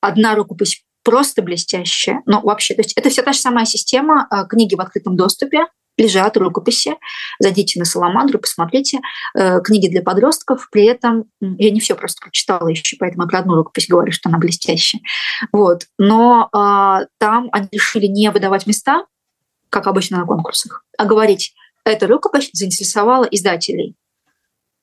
Одна 0.01 0.35
рукопись 0.35 0.83
просто 1.03 1.41
блестящая, 1.41 2.21
но 2.25 2.41
вообще, 2.41 2.75
то 2.75 2.81
есть 2.81 2.93
это 2.97 3.09
вся 3.09 3.23
та 3.23 3.33
же 3.33 3.39
самая 3.39 3.65
система 3.65 4.25
а, 4.29 4.45
книги 4.45 4.75
в 4.75 4.81
открытом 4.81 5.15
доступе, 5.15 5.67
лежат 5.97 6.37
рукописи. 6.37 6.95
Зайдите 7.39 7.79
на 7.79 7.85
Саламандру, 7.85 8.39
посмотрите 8.39 8.99
э, 9.35 9.61
книги 9.61 9.87
для 9.87 10.01
подростков. 10.01 10.67
При 10.71 10.85
этом 10.85 11.25
я 11.41 11.71
не 11.71 11.79
все 11.79 11.95
просто 11.95 12.21
прочитала 12.21 12.67
еще, 12.67 12.97
поэтому 12.99 13.27
про 13.27 13.39
одну 13.39 13.55
рукопись 13.55 13.87
говорю, 13.87 14.11
что 14.11 14.29
она 14.29 14.37
блестящая. 14.37 15.01
Вот. 15.51 15.85
Но 15.97 16.49
э, 16.53 17.05
там 17.19 17.49
они 17.51 17.67
решили 17.71 18.07
не 18.07 18.31
выдавать 18.31 18.65
места, 18.67 19.05
как 19.69 19.87
обычно 19.87 20.19
на 20.19 20.25
конкурсах, 20.25 20.85
а 20.97 21.05
говорить, 21.05 21.53
эта 21.85 22.07
рукопись 22.07 22.49
заинтересовала 22.53 23.25
издателей. 23.25 23.95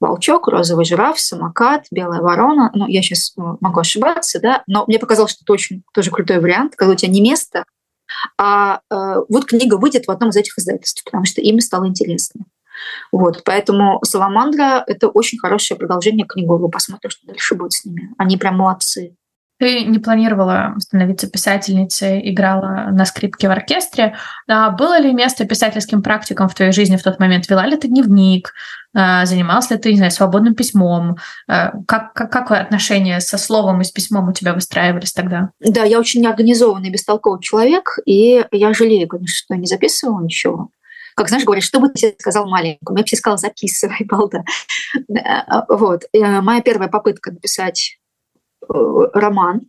Волчок, 0.00 0.48
розовый 0.48 0.86
жираф, 0.86 1.20
самокат, 1.20 1.84
белая 1.90 2.22
ворона. 2.22 2.70
Ну, 2.74 2.86
я 2.86 3.02
сейчас 3.02 3.32
э, 3.36 3.42
могу 3.60 3.80
ошибаться, 3.80 4.40
да, 4.40 4.62
но 4.66 4.84
мне 4.86 4.98
показалось, 4.98 5.32
что 5.32 5.44
это 5.44 5.52
очень 5.52 5.82
тоже 5.92 6.10
крутой 6.10 6.40
вариант, 6.40 6.74
когда 6.74 6.94
у 6.94 6.96
тебя 6.96 7.12
не 7.12 7.20
место, 7.20 7.64
а 8.38 8.80
э, 8.90 9.16
вот 9.28 9.46
книга 9.46 9.76
выйдет 9.76 10.06
в 10.06 10.10
одном 10.10 10.30
из 10.30 10.36
этих 10.36 10.58
издательств, 10.58 11.04
потому 11.04 11.24
что 11.24 11.40
им 11.40 11.60
стало 11.60 11.86
интересно. 11.86 12.46
Вот, 13.12 13.42
поэтому 13.44 14.00
«Саламандра»— 14.04 14.82
это 14.86 15.08
очень 15.08 15.38
хорошее 15.38 15.78
продолжение 15.78 16.26
книгу. 16.26 16.68
Посмотрим, 16.68 17.10
что 17.10 17.26
дальше 17.26 17.54
будет 17.54 17.72
с 17.72 17.84
ними. 17.84 18.14
Они 18.16 18.36
прям 18.36 18.56
молодцы. 18.56 19.16
Ты 19.60 19.84
не 19.84 19.98
планировала 19.98 20.74
становиться 20.78 21.28
писательницей, 21.28 22.30
играла 22.32 22.88
на 22.90 23.04
скрипке 23.04 23.46
в 23.46 23.50
оркестре. 23.50 24.16
А 24.48 24.70
было 24.70 24.98
ли 24.98 25.12
место 25.12 25.46
писательским 25.46 26.02
практикам 26.02 26.48
в 26.48 26.54
твоей 26.54 26.72
жизни 26.72 26.96
в 26.96 27.02
тот 27.02 27.20
момент? 27.20 27.46
Вела 27.48 27.66
ли 27.66 27.76
ты 27.76 27.86
дневник? 27.86 28.54
А, 28.94 29.26
занималась 29.26 29.70
ли 29.70 29.76
ты, 29.76 29.90
не 29.90 29.98
знаю, 29.98 30.12
свободным 30.12 30.54
письмом? 30.54 31.18
А, 31.46 31.72
как, 31.86 32.14
как, 32.14 32.32
как 32.32 32.50
отношения 32.52 33.20
со 33.20 33.36
словом 33.36 33.82
и 33.82 33.84
с 33.84 33.90
письмом 33.90 34.30
у 34.30 34.32
тебя 34.32 34.54
выстраивались 34.54 35.12
тогда? 35.12 35.50
Да, 35.60 35.84
я 35.84 36.00
очень 36.00 36.22
неорганизованный, 36.22 36.88
бестолковый 36.88 37.42
человек, 37.42 37.98
и 38.06 38.42
я 38.52 38.72
жалею, 38.72 39.08
конечно, 39.08 39.36
что 39.36 39.56
не 39.56 39.66
записывала 39.66 40.22
ничего 40.22 40.70
как 41.16 41.28
знаешь, 41.28 41.44
говорят, 41.44 41.64
что 41.64 41.80
бы 41.80 41.90
ты 41.90 42.16
сказал 42.18 42.48
маленькому? 42.48 42.96
Я 42.96 43.02
бы 43.02 43.08
тебе 43.08 43.18
сказала, 43.18 43.36
записывай, 43.36 43.98
балда. 44.08 44.42
Вот. 45.68 46.04
Э, 46.14 46.40
моя 46.40 46.62
первая 46.62 46.88
попытка 46.88 47.30
написать 47.30 47.99
роман 49.12 49.62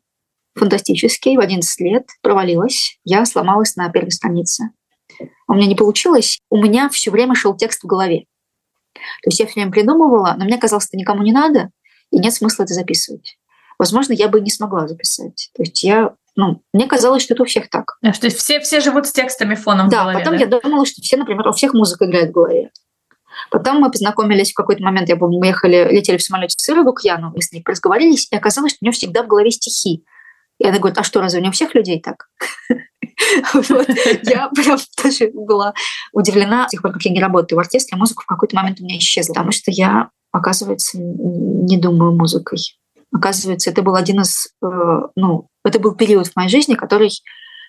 фантастический 0.55 1.37
в 1.37 1.39
11 1.39 1.79
лет, 1.81 2.07
провалилась. 2.21 2.97
Я 3.03 3.25
сломалась 3.25 3.75
на 3.75 3.89
первой 3.89 4.11
странице. 4.11 4.71
У 5.47 5.53
меня 5.53 5.67
не 5.67 5.75
получилось. 5.75 6.39
У 6.49 6.57
меня 6.57 6.89
все 6.89 7.11
время 7.11 7.35
шел 7.35 7.55
текст 7.55 7.83
в 7.83 7.87
голове. 7.87 8.25
То 8.93 9.27
есть 9.27 9.39
я 9.39 9.45
все 9.45 9.55
время 9.55 9.71
придумывала, 9.71 10.35
но 10.37 10.45
мне 10.45 10.57
казалось, 10.57 10.85
что 10.85 10.97
никому 10.97 11.23
не 11.23 11.31
надо, 11.31 11.69
и 12.11 12.19
нет 12.19 12.33
смысла 12.33 12.63
это 12.63 12.73
записывать. 12.73 13.37
Возможно, 13.79 14.13
я 14.13 14.27
бы 14.27 14.41
не 14.41 14.51
смогла 14.51 14.87
записать. 14.87 15.49
То 15.55 15.63
есть 15.63 15.81
я, 15.81 16.13
ну, 16.35 16.61
мне 16.73 16.87
казалось, 16.87 17.23
что 17.23 17.33
это 17.33 17.43
у 17.43 17.45
всех 17.45 17.69
так. 17.69 17.97
То 18.01 18.27
есть 18.27 18.37
все, 18.37 18.59
все 18.59 18.81
живут 18.81 19.07
с 19.07 19.11
текстами 19.11 19.55
фоном 19.55 19.89
да, 19.89 19.97
в 19.97 20.01
голове, 20.01 20.19
потом 20.19 20.33
да? 20.37 20.39
я 20.41 20.47
думала, 20.47 20.85
что 20.85 21.01
все, 21.01 21.17
например, 21.17 21.47
у 21.47 21.53
всех 21.53 21.73
музыка 21.73 22.05
играет 22.05 22.29
в 22.29 22.33
голове. 22.33 22.71
Потом 23.51 23.81
мы 23.81 23.91
познакомились 23.91 24.53
в 24.53 24.55
какой-то 24.55 24.81
момент, 24.81 25.09
я 25.09 25.17
помню, 25.17 25.37
мы 25.37 25.47
ехали, 25.47 25.89
летели 25.91 26.15
в 26.15 26.23
самолете 26.23 26.55
с 26.57 26.69
Ирой 26.69 26.85
Лукьяну, 26.85 27.33
мы 27.35 27.41
с 27.41 27.51
ней 27.51 27.61
разговаривались, 27.65 28.29
и 28.31 28.35
оказалось, 28.35 28.71
что 28.71 28.79
у 28.81 28.85
нее 28.85 28.93
всегда 28.93 29.23
в 29.23 29.27
голове 29.27 29.51
стихи. 29.51 30.05
И 30.57 30.65
она 30.65 30.77
говорит, 30.77 30.97
а 30.97 31.03
что, 31.03 31.19
разве 31.19 31.41
не 31.41 31.49
у 31.49 31.51
всех 31.51 31.75
людей 31.75 32.01
так? 32.01 32.29
Я 34.23 34.49
прям 34.55 34.77
тоже 34.95 35.31
была 35.33 35.73
удивлена, 36.13 36.67
с 36.67 36.71
тех 36.71 36.81
пор, 36.81 36.93
как 36.93 37.01
я 37.03 37.11
не 37.11 37.19
работаю 37.19 37.57
в 37.57 37.59
оркестре, 37.59 37.97
музыка 37.97 38.23
в 38.23 38.25
какой-то 38.25 38.55
момент 38.55 38.79
у 38.79 38.83
меня 38.83 38.97
исчезла, 38.97 39.33
потому 39.33 39.51
что 39.51 39.69
я, 39.69 40.09
оказывается, 40.31 40.97
не 40.97 41.77
думаю 41.77 42.15
музыкой. 42.15 42.59
Оказывается, 43.13 43.69
это 43.69 43.81
был 43.81 43.95
один 43.95 44.21
из, 44.21 44.47
э, 44.63 45.01
ну, 45.15 45.49
это 45.65 45.79
был 45.79 45.95
период 45.95 46.27
в 46.27 46.35
моей 46.35 46.49
жизни, 46.49 46.75
который 46.75 47.11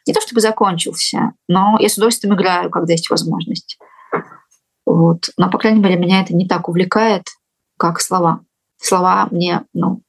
не 0.07 0.13
то 0.13 0.21
чтобы 0.21 0.41
закончился, 0.41 1.33
но 1.49 1.77
я 1.81 1.89
с 1.89 1.97
удовольствием 1.97 2.35
играю, 2.35 2.71
когда 2.71 2.93
есть 2.93 3.11
возможность. 3.11 3.79
Вот. 4.87 5.31
Но, 5.37 5.51
по 5.51 5.59
крайней 5.59 5.81
мере, 5.81 5.97
меня 5.97 6.23
это 6.23 6.35
не 6.35 6.47
так 6.47 6.69
увлекает, 6.69 7.25
как 7.79 8.01
слова. 8.01 8.41
Слова 8.81 9.29
мне 9.31 9.63
ну, 9.73 10.03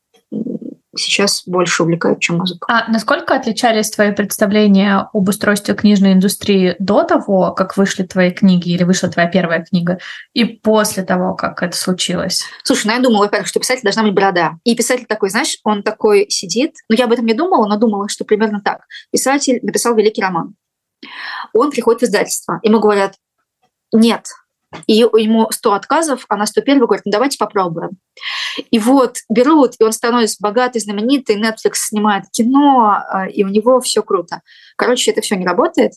сейчас 0.95 1.43
больше 1.45 1.83
увлекают, 1.83 2.19
чем 2.19 2.37
музыка. 2.37 2.65
А 2.69 2.91
насколько 2.91 3.35
отличались 3.35 3.89
твои 3.89 4.11
представления 4.11 5.09
об 5.13 5.27
устройстве 5.27 5.73
книжной 5.73 6.13
индустрии 6.13 6.75
до 6.79 7.03
того, 7.03 7.51
как 7.51 7.77
вышли 7.77 8.03
твои 8.03 8.31
книги 8.31 8.69
или 8.69 8.83
вышла 8.83 9.09
твоя 9.09 9.27
первая 9.27 9.63
книга, 9.63 9.99
и 10.33 10.45
после 10.45 11.03
того, 11.03 11.35
как 11.35 11.63
это 11.63 11.75
случилось? 11.75 12.43
Слушай, 12.63 12.87
ну 12.87 12.93
я 12.93 12.99
думала, 12.99 13.23
во-первых, 13.23 13.47
что 13.47 13.59
писатель 13.59 13.83
должна 13.83 14.03
быть 14.03 14.13
борода. 14.13 14.53
И 14.63 14.75
писатель 14.75 15.05
такой, 15.05 15.29
знаешь, 15.29 15.57
он 15.63 15.83
такой 15.83 16.27
сидит, 16.29 16.75
ну 16.89 16.95
я 16.95 17.05
об 17.05 17.11
этом 17.11 17.25
не 17.25 17.33
думала, 17.33 17.67
но 17.67 17.77
думала, 17.77 18.09
что 18.09 18.25
примерно 18.25 18.61
так. 18.61 18.81
Писатель 19.11 19.59
написал 19.63 19.95
великий 19.95 20.21
роман. 20.21 20.55
Он 21.53 21.71
приходит 21.71 22.01
в 22.01 22.05
издательство, 22.05 22.59
ему 22.63 22.79
говорят, 22.79 23.15
нет, 23.91 24.27
и 24.87 24.93
ему 24.93 25.47
100 25.51 25.73
отказов, 25.73 26.25
а 26.29 26.37
на 26.37 26.45
101 26.45 26.79
говорит, 26.79 27.05
ну 27.05 27.11
давайте 27.11 27.37
попробуем. 27.37 27.91
И 28.71 28.79
вот 28.79 29.17
берут, 29.29 29.73
и 29.79 29.83
он 29.83 29.91
становится 29.91 30.37
богатый, 30.39 30.79
знаменитый, 30.79 31.41
Netflix 31.41 31.75
снимает 31.75 32.25
кино, 32.31 33.03
а, 33.09 33.27
и 33.27 33.43
у 33.43 33.47
него 33.47 33.79
все 33.81 34.03
круто. 34.03 34.41
Короче, 34.75 35.11
это 35.11 35.21
все 35.21 35.35
не 35.35 35.45
работает. 35.45 35.93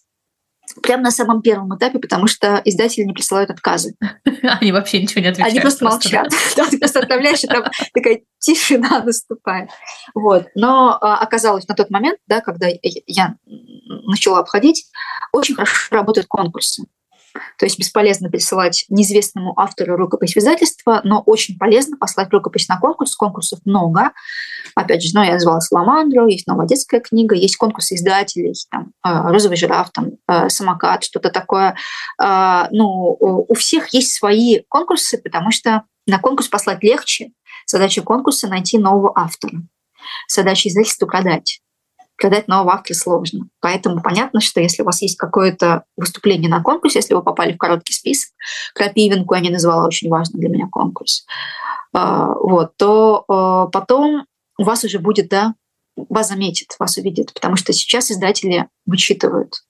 Прямо 0.82 1.04
на 1.04 1.10
самом 1.10 1.42
первом 1.42 1.76
этапе, 1.76 1.98
потому 1.98 2.26
что 2.26 2.60
издатели 2.64 3.04
не 3.04 3.12
присылают 3.12 3.50
отказы. 3.50 3.94
Они 4.42 4.72
вообще 4.72 5.00
ничего 5.00 5.20
не 5.20 5.28
отвечают. 5.28 5.52
Они 5.52 5.60
просто, 5.60 5.84
молчат. 5.84 6.28
Да, 6.56 6.66
ты 6.66 6.78
просто 6.78 7.00
отправляешь, 7.00 7.44
и 7.44 7.46
там 7.46 7.64
такая 7.94 8.22
тишина 8.38 9.02
наступает. 9.04 9.70
Вот. 10.14 10.46
Но 10.54 10.98
а, 11.00 11.18
оказалось 11.18 11.68
на 11.68 11.74
тот 11.74 11.90
момент, 11.90 12.18
да, 12.26 12.40
когда 12.40 12.68
я 13.06 13.36
начала 13.44 14.40
обходить, 14.40 14.86
очень 15.32 15.54
хорошо 15.54 15.94
работают 15.94 16.26
конкурсы. 16.26 16.84
То 17.58 17.66
есть 17.66 17.78
бесполезно 17.78 18.30
присылать 18.30 18.84
неизвестному 18.88 19.58
автору 19.58 19.96
рукопись 19.96 20.34
в 20.34 20.38
издательство, 20.38 21.00
но 21.04 21.22
очень 21.24 21.58
полезно 21.58 21.96
послать 21.96 22.32
рукопись 22.32 22.68
на 22.68 22.78
конкурс. 22.78 23.16
Конкурсов 23.16 23.60
много. 23.64 24.12
Опять 24.74 25.02
же, 25.02 25.10
ну, 25.14 25.22
я 25.22 25.32
назвала 25.32 25.60
«Саламандру», 25.60 26.26
есть 26.26 26.46
новая 26.46 26.66
детская 26.66 27.00
книга, 27.00 27.34
есть 27.34 27.56
конкурсы 27.56 27.94
издателей, 27.94 28.54
там, 28.70 28.92
э, 29.04 29.30
«Розовый 29.30 29.56
жираф», 29.56 29.90
там, 29.90 30.12
э, 30.28 30.48
«Самокат», 30.48 31.04
что-то 31.04 31.30
такое. 31.30 31.76
А, 32.18 32.68
ну, 32.70 33.16
у 33.18 33.54
всех 33.54 33.88
есть 33.94 34.12
свои 34.12 34.60
конкурсы, 34.68 35.18
потому 35.18 35.50
что 35.50 35.82
на 36.06 36.18
конкурс 36.18 36.48
послать 36.48 36.82
легче. 36.82 37.30
Задача 37.66 38.02
конкурса– 38.02 38.48
найти 38.48 38.78
нового 38.78 39.12
автора. 39.16 39.62
Задача 40.28 40.68
издательства– 40.68 41.06
продать 41.06 41.60
продать 42.16 42.48
нового 42.48 42.74
автора 42.74 42.96
сложно. 42.96 43.48
Поэтому 43.60 44.02
понятно, 44.02 44.40
что 44.40 44.60
если 44.60 44.82
у 44.82 44.86
вас 44.86 45.02
есть 45.02 45.16
какое-то 45.16 45.84
выступление 45.96 46.50
на 46.50 46.62
конкурсе, 46.62 46.98
если 46.98 47.14
вы 47.14 47.22
попали 47.22 47.52
в 47.52 47.58
короткий 47.58 47.92
список, 47.92 48.30
крапивинку 48.74 49.34
я 49.34 49.40
не 49.40 49.50
назвала, 49.50 49.86
очень 49.86 50.08
важный 50.08 50.40
для 50.40 50.48
меня 50.48 50.68
конкурс, 50.70 51.26
а, 51.92 52.34
вот, 52.34 52.76
то 52.76 53.24
а, 53.28 53.66
потом 53.66 54.26
у 54.58 54.64
вас 54.64 54.84
уже 54.84 54.98
будет, 54.98 55.28
да, 55.28 55.54
вас 55.96 56.28
заметит, 56.28 56.76
вас 56.78 56.96
увидит, 56.96 57.32
потому 57.32 57.56
что 57.56 57.72
сейчас 57.72 58.10
издатели 58.10 58.68
вычитывают 58.84 59.62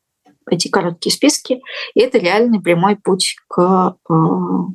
эти 0.50 0.68
короткие 0.68 1.12
списки, 1.12 1.60
и 1.94 2.00
это 2.00 2.18
реальный 2.18 2.60
прямой 2.60 2.96
путь 2.96 3.36
к 3.48 3.96
а, 4.08 4.66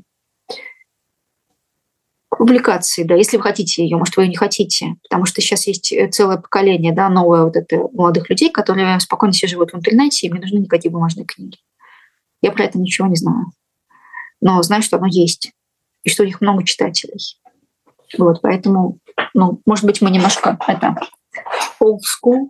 публикации, 2.42 3.04
да, 3.04 3.14
если 3.14 3.38
вы 3.38 3.44
хотите 3.44 3.84
ее, 3.84 3.98
может, 3.98 4.18
вы 4.18 4.24
ее 4.24 4.30
не 4.30 4.36
хотите, 4.36 4.96
потому 5.04 5.28
что 5.28 5.42
сейчас 5.42 5.68
есть 5.68 5.92
э, 5.92 6.10
целое 6.10 6.38
поколение, 6.38 6.92
да, 6.92 7.08
новое 7.08 7.44
вот 7.44 7.56
это 7.56 7.88
молодых 7.94 8.32
людей, 8.32 8.50
которые 8.50 9.00
спокойно 9.00 9.32
себе 9.32 9.48
живут 9.48 9.74
в 9.74 9.76
интернете, 9.76 10.26
им 10.26 10.34
не 10.34 10.40
нужны 10.40 10.58
никакие 10.58 10.92
бумажные 10.92 11.28
книги. 11.28 11.60
Я 12.42 12.52
про 12.52 12.64
это 12.64 12.80
ничего 12.80 13.08
не 13.08 13.16
знаю. 13.16 13.52
Но 14.42 14.60
знаю, 14.64 14.82
что 14.82 14.98
оно 14.98 15.06
есть, 15.06 15.52
и 16.02 16.10
что 16.10 16.24
у 16.24 16.26
них 16.26 16.42
много 16.42 16.66
читателей. 16.66 17.38
Вот, 18.18 18.42
поэтому, 18.42 18.98
ну, 19.36 19.62
может 19.68 19.86
быть, 19.86 20.02
мы 20.02 20.10
немножко 20.10 20.58
это 20.68 20.96
old 21.80 22.00
school, 22.00 22.50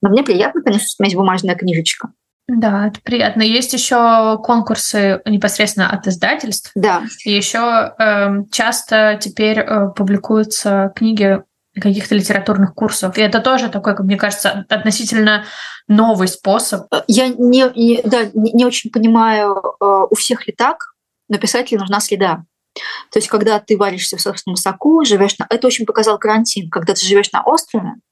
но 0.00 0.08
мне 0.10 0.24
приятно, 0.24 0.62
конечно, 0.62 0.88
что 0.88 0.96
у 0.98 1.04
меня 1.04 1.10
есть 1.10 1.16
бумажная 1.16 1.54
книжечка. 1.54 2.12
Да, 2.54 2.88
это 2.88 3.00
приятно. 3.00 3.40
Есть 3.42 3.72
еще 3.72 4.38
конкурсы 4.44 5.22
непосредственно 5.24 5.88
от 5.88 6.06
издательств. 6.06 6.70
Да. 6.74 7.02
И 7.24 7.32
еще 7.32 7.94
э, 7.98 8.02
эм, 8.02 8.48
часто 8.50 9.18
теперь 9.18 9.60
э, 9.60 9.88
публикуются 9.96 10.92
книги 10.94 11.42
каких-то 11.74 12.14
литературных 12.14 12.74
курсов. 12.74 13.16
И 13.16 13.22
это 13.22 13.40
тоже 13.40 13.70
такой, 13.70 13.96
как 13.96 14.04
мне 14.04 14.16
кажется, 14.16 14.66
относительно 14.68 15.44
новый 15.88 16.28
способ. 16.28 16.92
Я 17.06 17.28
не, 17.28 17.64
не, 17.74 18.02
да, 18.02 18.24
не, 18.34 18.52
не 18.52 18.66
очень 18.66 18.90
понимаю, 18.90 19.56
э, 19.56 19.84
у 20.10 20.14
всех 20.14 20.46
ли 20.46 20.52
так, 20.52 20.92
но 21.30 21.38
писателю 21.38 21.80
нужна 21.80 22.00
следа. 22.00 22.44
То 23.10 23.18
есть, 23.18 23.28
когда 23.28 23.60
ты 23.60 23.78
варишься 23.78 24.18
в 24.18 24.20
собственном 24.20 24.56
соку, 24.56 25.04
живешь 25.06 25.38
на... 25.38 25.46
Это 25.48 25.66
очень 25.66 25.86
показал 25.86 26.18
карантин. 26.18 26.68
Когда 26.68 26.92
ты 26.92 27.00
живешь 27.00 27.32
на 27.32 27.42
острове, 27.42 27.94
Э, 27.94 28.11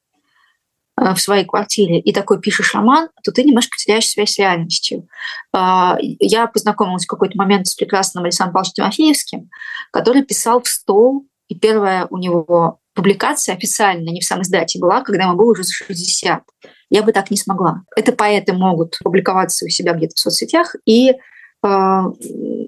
в 0.97 1.17
своей 1.17 1.45
квартире 1.45 1.99
и 1.99 2.13
такой 2.13 2.41
пишешь 2.41 2.75
роман, 2.75 3.09
то 3.23 3.33
ты 3.33 3.43
немножко 3.43 3.77
теряешь 3.79 4.09
связь 4.09 4.35
с 4.35 4.39
реальностью. 4.39 5.09
А, 5.53 5.97
я 6.01 6.47
познакомилась 6.47 7.05
в 7.05 7.09
какой-то 7.09 7.39
момент 7.39 7.67
с 7.67 7.75
прекрасным 7.75 8.25
Александром 8.25 8.55
Павловичем 8.55 8.75
Тимофеевским, 8.85 9.51
который 9.93 10.23
писал 10.23 10.63
в 10.63 10.69
стол, 10.69 11.27
и 11.49 11.59
первая 11.59 12.07
у 12.11 12.19
него 12.19 12.81
публикация 12.95 13.55
официально, 13.55 14.11
не 14.11 14.21
в 14.21 14.25
сам 14.25 14.43
издате 14.43 14.79
была, 14.79 15.03
когда 15.03 15.25
ему 15.25 15.37
было 15.37 15.53
уже 15.53 15.63
за 15.63 15.73
60. 15.73 16.43
Я 16.91 17.03
бы 17.03 17.13
так 17.13 17.31
не 17.31 17.37
смогла. 17.37 17.83
Это 17.97 18.13
поэты 18.13 18.53
могут 18.53 18.99
публиковаться 19.03 19.65
у 19.65 19.69
себя 19.69 19.95
где-то 19.95 20.15
в 20.17 20.19
соцсетях 20.19 20.77
и 20.85 21.13
э, 21.13 22.03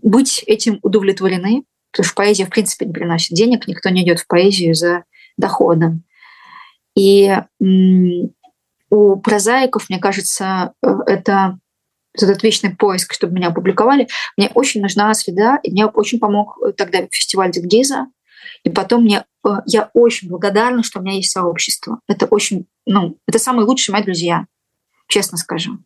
быть 0.03 0.45
этим 0.47 0.79
удовлетворены, 0.83 1.65
потому 1.91 2.07
что 2.07 2.15
поэзия 2.15 2.47
в 2.47 2.51
принципе 2.51 2.87
не 2.87 2.93
приносит 2.93 3.37
денег, 3.37 3.67
никто 3.67 3.91
не 3.91 4.03
идет 4.03 4.21
в 4.21 4.27
поэзию 4.27 4.75
за 4.75 5.05
доходом. 5.37 6.05
И 6.95 7.35
у 8.91 9.17
прозаиков, 9.17 9.89
мне 9.89 9.99
кажется, 9.99 10.75
э, 10.83 10.89
это 11.07 11.59
этот 12.15 12.43
вечный 12.43 12.77
поиск, 12.77 13.15
чтобы 13.15 13.35
меня 13.35 13.49
опубликовали. 13.49 14.07
Мне 14.37 14.51
очень 14.53 14.83
нужна 14.83 15.13
среда, 15.15 15.59
и 15.63 15.71
мне 15.71 15.87
очень 15.87 16.19
помог 16.19 16.59
тогда 16.77 17.07
фестиваль 17.11 17.51
Дикгиза. 17.51 18.07
И 18.65 18.71
потом 18.71 19.05
мне, 19.05 19.25
э, 19.45 19.49
я 19.67 19.91
очень 19.95 20.29
благодарна, 20.29 20.83
что 20.83 21.01
у 21.01 21.03
меня 21.03 21.17
есть 21.17 21.33
сообщество. 21.33 22.01
Это 22.09 22.27
очень, 22.27 22.67
ну, 22.87 23.17
это 23.27 23.39
самые 23.39 23.67
лучшие 23.67 23.95
мои 23.95 24.03
друзья, 24.03 24.47
честно 25.09 25.39
скажу. 25.39 25.79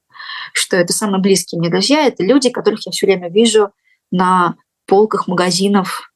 Что 0.52 0.76
это 0.76 0.92
самые 0.92 1.20
близкие 1.20 1.60
мне 1.60 1.70
друзья, 1.70 2.06
это 2.06 2.24
люди, 2.24 2.50
которых 2.50 2.86
я 2.86 2.92
все 2.92 3.06
время 3.06 3.30
вижу 3.30 3.70
на 4.10 4.56
полках 4.86 5.28
магазинов 5.28 6.12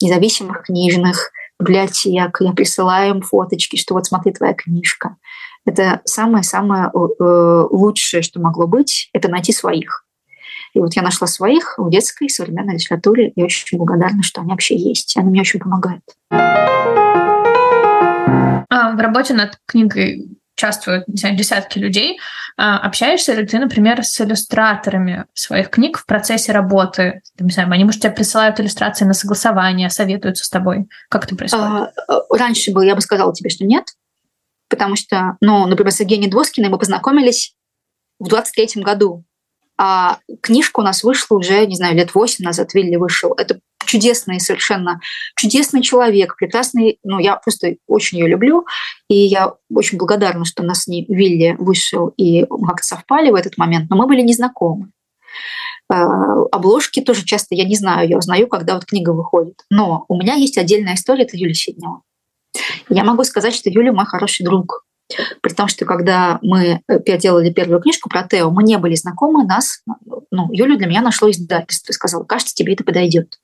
независимых 0.00 0.64
книжных, 0.64 1.30
библиотек. 1.62 2.38
Я 2.40 2.52
присылаю 2.52 3.16
им 3.16 3.22
фоточки, 3.22 3.76
что 3.76 3.94
вот 3.94 4.06
смотри, 4.06 4.32
твоя 4.32 4.54
книжка. 4.54 5.16
Это 5.64 6.00
самое-самое 6.04 6.90
э, 6.92 7.66
лучшее, 7.70 8.22
что 8.22 8.40
могло 8.40 8.66
быть, 8.66 9.08
это 9.12 9.28
найти 9.28 9.52
своих. 9.52 10.04
И 10.74 10.80
вот 10.80 10.94
я 10.94 11.02
нашла 11.02 11.26
своих 11.26 11.74
в 11.76 11.90
детской 11.90 12.28
современной 12.28 12.74
литературе 12.74 13.28
и 13.28 13.42
очень 13.42 13.78
благодарна, 13.78 14.22
что 14.22 14.40
они 14.40 14.50
вообще 14.50 14.76
есть. 14.76 15.16
Они 15.16 15.28
мне 15.30 15.42
очень 15.42 15.60
помогают. 15.60 16.02
А 18.70 18.92
в 18.92 18.98
работе 18.98 19.34
над 19.34 19.58
книгой 19.66 20.30
участвуют 20.56 21.08
не 21.08 21.16
знаю, 21.16 21.36
десятки 21.36 21.78
людей. 21.78 22.18
А 22.56 22.78
общаешься 22.78 23.34
ли 23.34 23.46
ты, 23.46 23.58
например, 23.58 24.04
с 24.04 24.20
иллюстраторами 24.20 25.26
своих 25.34 25.70
книг 25.70 25.98
в 25.98 26.06
процессе 26.06 26.52
работы? 26.52 27.22
Не 27.38 27.50
знаю, 27.50 27.70
они, 27.72 27.84
может, 27.84 28.02
тебе 28.02 28.12
присылают 28.12 28.60
иллюстрации 28.60 29.04
на 29.04 29.14
согласование, 29.14 29.90
советуются 29.90 30.44
с 30.44 30.50
тобой? 30.50 30.86
Как 31.08 31.24
это 31.24 31.36
происходит? 31.36 31.66
А, 31.66 32.22
раньше 32.30 32.72
бы 32.72 32.84
я 32.84 32.94
бы 32.94 33.00
сказала 33.00 33.34
тебе, 33.34 33.50
что 33.50 33.64
нет, 33.64 33.86
потому 34.68 34.96
что, 34.96 35.36
ну, 35.40 35.66
например, 35.66 35.92
с 35.92 36.00
Евгенией 36.00 36.30
Двоскиной 36.30 36.68
мы 36.68 36.78
познакомились 36.78 37.54
в 38.18 38.28
23 38.28 38.82
году. 38.82 39.24
А 39.84 40.18
книжка 40.40 40.78
у 40.78 40.84
нас 40.84 41.02
вышла 41.02 41.36
уже, 41.36 41.66
не 41.66 41.74
знаю, 41.74 41.96
лет 41.96 42.14
восемь 42.14 42.44
назад, 42.44 42.72
Вилли 42.72 42.94
вышел. 42.94 43.32
Это 43.32 43.58
чудесный 43.84 44.38
совершенно, 44.38 45.00
чудесный 45.36 45.82
человек, 45.82 46.36
прекрасный, 46.36 47.00
ну, 47.02 47.18
я 47.18 47.34
просто 47.34 47.74
очень 47.88 48.18
ее 48.18 48.28
люблю, 48.28 48.64
и 49.08 49.16
я 49.16 49.54
очень 49.74 49.98
благодарна, 49.98 50.44
что 50.44 50.62
нас 50.62 50.84
с 50.84 50.86
ней 50.86 51.04
Вилли 51.08 51.56
вышел, 51.58 52.14
и 52.16 52.44
как-то 52.44 52.86
совпали 52.86 53.32
в 53.32 53.34
этот 53.34 53.58
момент, 53.58 53.90
но 53.90 53.96
мы 53.96 54.06
были 54.06 54.20
незнакомы. 54.20 54.92
А, 55.88 56.44
обложки 56.52 57.00
тоже 57.00 57.24
часто 57.24 57.56
я 57.56 57.64
не 57.64 57.74
знаю, 57.74 58.08
я 58.08 58.18
узнаю, 58.18 58.46
когда 58.46 58.74
вот 58.74 58.84
книга 58.84 59.10
выходит. 59.10 59.64
Но 59.68 60.04
у 60.06 60.16
меня 60.16 60.34
есть 60.34 60.58
отдельная 60.58 60.94
история, 60.94 61.24
это 61.24 61.36
Юлия 61.36 61.54
Сиднева. 61.54 62.02
Я 62.88 63.02
могу 63.02 63.24
сказать, 63.24 63.52
что 63.52 63.68
Юля 63.68 63.92
мой 63.92 64.06
хороший 64.06 64.44
друг. 64.44 64.84
При 65.40 65.52
том, 65.52 65.68
что 65.68 65.84
когда 65.84 66.38
мы 66.42 66.80
э, 66.88 67.18
делали 67.18 67.52
первую 67.52 67.80
книжку 67.80 68.08
про 68.08 68.26
Тео, 68.26 68.50
мы 68.50 68.62
не 68.62 68.78
были 68.78 68.94
знакомы, 68.94 69.44
нас, 69.44 69.82
ну, 70.30 70.48
Юлю 70.52 70.76
для 70.78 70.86
меня 70.86 71.02
нашло 71.02 71.30
издательство 71.30 71.92
и 71.92 71.94
сказала, 71.94 72.24
кажется, 72.24 72.54
тебе 72.54 72.74
это 72.74 72.84
подойдет. 72.84 73.38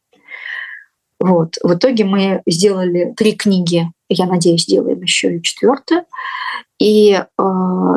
Вот. 1.21 1.57
В 1.63 1.75
итоге 1.75 2.05
мы 2.05 2.43
сделали 2.47 3.13
три 3.17 3.33
книги, 3.33 3.91
я 4.09 4.27
надеюсь, 4.27 4.63
сделаем 4.63 5.03
еще 5.03 5.37
и 5.37 5.43
четвертую. 5.43 6.05
И 6.79 7.13
э, 7.13 7.23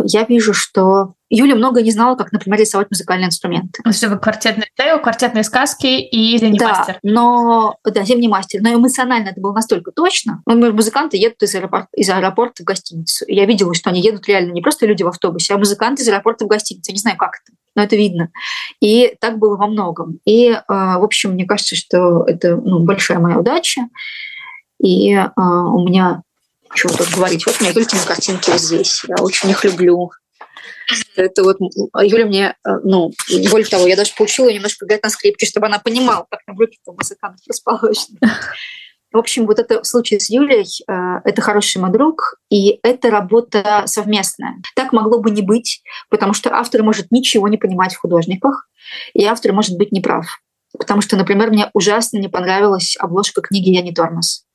я 0.05 0.23
вижу, 0.23 0.53
что 0.53 1.13
Юля 1.29 1.55
много 1.55 1.81
не 1.81 1.91
знала, 1.91 2.15
как, 2.15 2.31
например, 2.31 2.59
рисовать 2.59 2.87
музыкальные 2.89 3.27
инструменты. 3.27 3.81
Ну, 3.85 3.91
вы 4.09 4.19
квартетные 4.19 4.67
Тео, 4.75 4.99
квартетные 4.99 5.43
сказки 5.43 5.85
и 5.85 6.37
зимний 6.37 6.57
да, 6.59 6.69
мастер. 6.69 6.99
Но, 7.03 7.75
да, 7.85 8.03
зимний 8.03 8.27
мастер. 8.27 8.61
Но 8.61 8.73
эмоционально 8.73 9.29
это 9.29 9.39
было 9.39 9.53
настолько 9.53 9.91
точно. 9.91 10.41
Ну, 10.45 10.73
музыканты 10.73 11.17
едут 11.17 11.41
из 11.43 11.55
аэропорта, 11.55 11.87
из 11.95 12.09
аэропорта 12.09 12.63
в 12.63 12.65
гостиницу. 12.65 13.25
И 13.25 13.35
я 13.35 13.45
видела, 13.45 13.73
что 13.73 13.91
они 13.91 14.01
едут 14.01 14.27
реально 14.27 14.51
не 14.51 14.61
просто 14.61 14.85
люди 14.85 15.03
в 15.03 15.07
автобусе, 15.07 15.53
а 15.53 15.57
музыканты 15.57 16.03
из 16.03 16.09
аэропорта 16.09 16.45
в 16.45 16.47
гостиницу. 16.47 16.91
Я 16.91 16.93
не 16.93 16.99
знаю, 16.99 17.17
как 17.17 17.35
это 17.35 17.55
но 17.75 17.83
это 17.83 17.95
видно. 17.95 18.31
И 18.79 19.15
так 19.19 19.39
было 19.39 19.55
во 19.55 19.67
многом. 19.67 20.19
И, 20.25 20.49
э, 20.49 20.61
в 20.67 21.03
общем, 21.03 21.31
мне 21.31 21.45
кажется, 21.45 21.75
что 21.75 22.23
это 22.23 22.57
ну, 22.57 22.83
большая 22.83 23.19
моя 23.19 23.39
удача. 23.39 23.81
И 24.83 25.13
э, 25.13 25.29
у 25.37 25.85
меня, 25.85 26.23
что 26.73 26.89
тут 26.89 27.09
говорить, 27.09 27.45
вот 27.45 27.55
у 27.59 27.63
меня 27.63 27.73
Юлькины 27.73 28.01
картинки 28.05 28.57
здесь. 28.57 29.03
Я 29.07 29.15
очень 29.23 29.49
их 29.49 29.63
люблю. 29.63 30.11
Это 31.15 31.43
вот 31.43 31.57
Юля 32.01 32.25
мне, 32.25 32.55
э, 32.65 32.69
ну, 32.83 33.11
более 33.49 33.67
того, 33.67 33.87
я 33.87 33.95
даже 33.95 34.13
поучила 34.15 34.51
немножко 34.51 34.85
играть 34.85 35.03
на 35.03 35.09
скрипке, 35.09 35.45
чтобы 35.45 35.67
она 35.67 35.79
понимала, 35.79 36.25
как 36.29 36.41
там 36.45 36.57
руки 36.57 36.77
музыкантов 36.85 37.41
расположены. 37.47 38.19
В 39.11 39.17
общем, 39.17 39.45
вот 39.45 39.59
это 39.59 39.83
случай 39.83 40.19
с 40.19 40.29
Юлей, 40.29 40.65
э, 40.87 40.93
это 41.25 41.41
хороший 41.41 41.79
мой 41.79 41.91
друг, 41.91 42.35
и 42.49 42.79
это 42.81 43.09
работа 43.09 43.83
совместная. 43.85 44.61
Так 44.73 44.93
могло 44.93 45.19
бы 45.19 45.31
не 45.31 45.41
быть, 45.41 45.81
потому 46.09 46.33
что 46.33 46.53
автор 46.53 46.81
может 46.81 47.11
ничего 47.11 47.49
не 47.49 47.57
понимать 47.57 47.93
в 47.93 47.99
художниках, 47.99 48.69
и 49.13 49.25
автор 49.25 49.51
может 49.51 49.77
быть 49.77 49.91
неправ. 49.91 50.25
Потому 50.77 51.01
что, 51.01 51.17
например, 51.17 51.49
мне 51.49 51.69
ужасно 51.73 52.19
не 52.19 52.29
понравилась 52.29 52.95
обложка 52.97 53.41
книги 53.41 53.71
«Я 53.71 53.81
не 53.81 53.93
тормоз». 53.93 54.45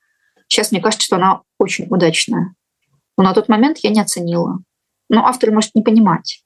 Сейчас 0.48 0.70
мне 0.70 0.80
кажется, 0.80 1.06
что 1.06 1.16
она 1.16 1.42
очень 1.58 1.86
удачная. 1.88 2.54
Но 3.16 3.24
на 3.24 3.34
тот 3.34 3.48
момент 3.48 3.78
я 3.78 3.90
не 3.90 4.00
оценила. 4.00 4.58
Но 5.08 5.26
автор 5.26 5.50
может 5.50 5.74
не 5.74 5.82
понимать. 5.82 6.42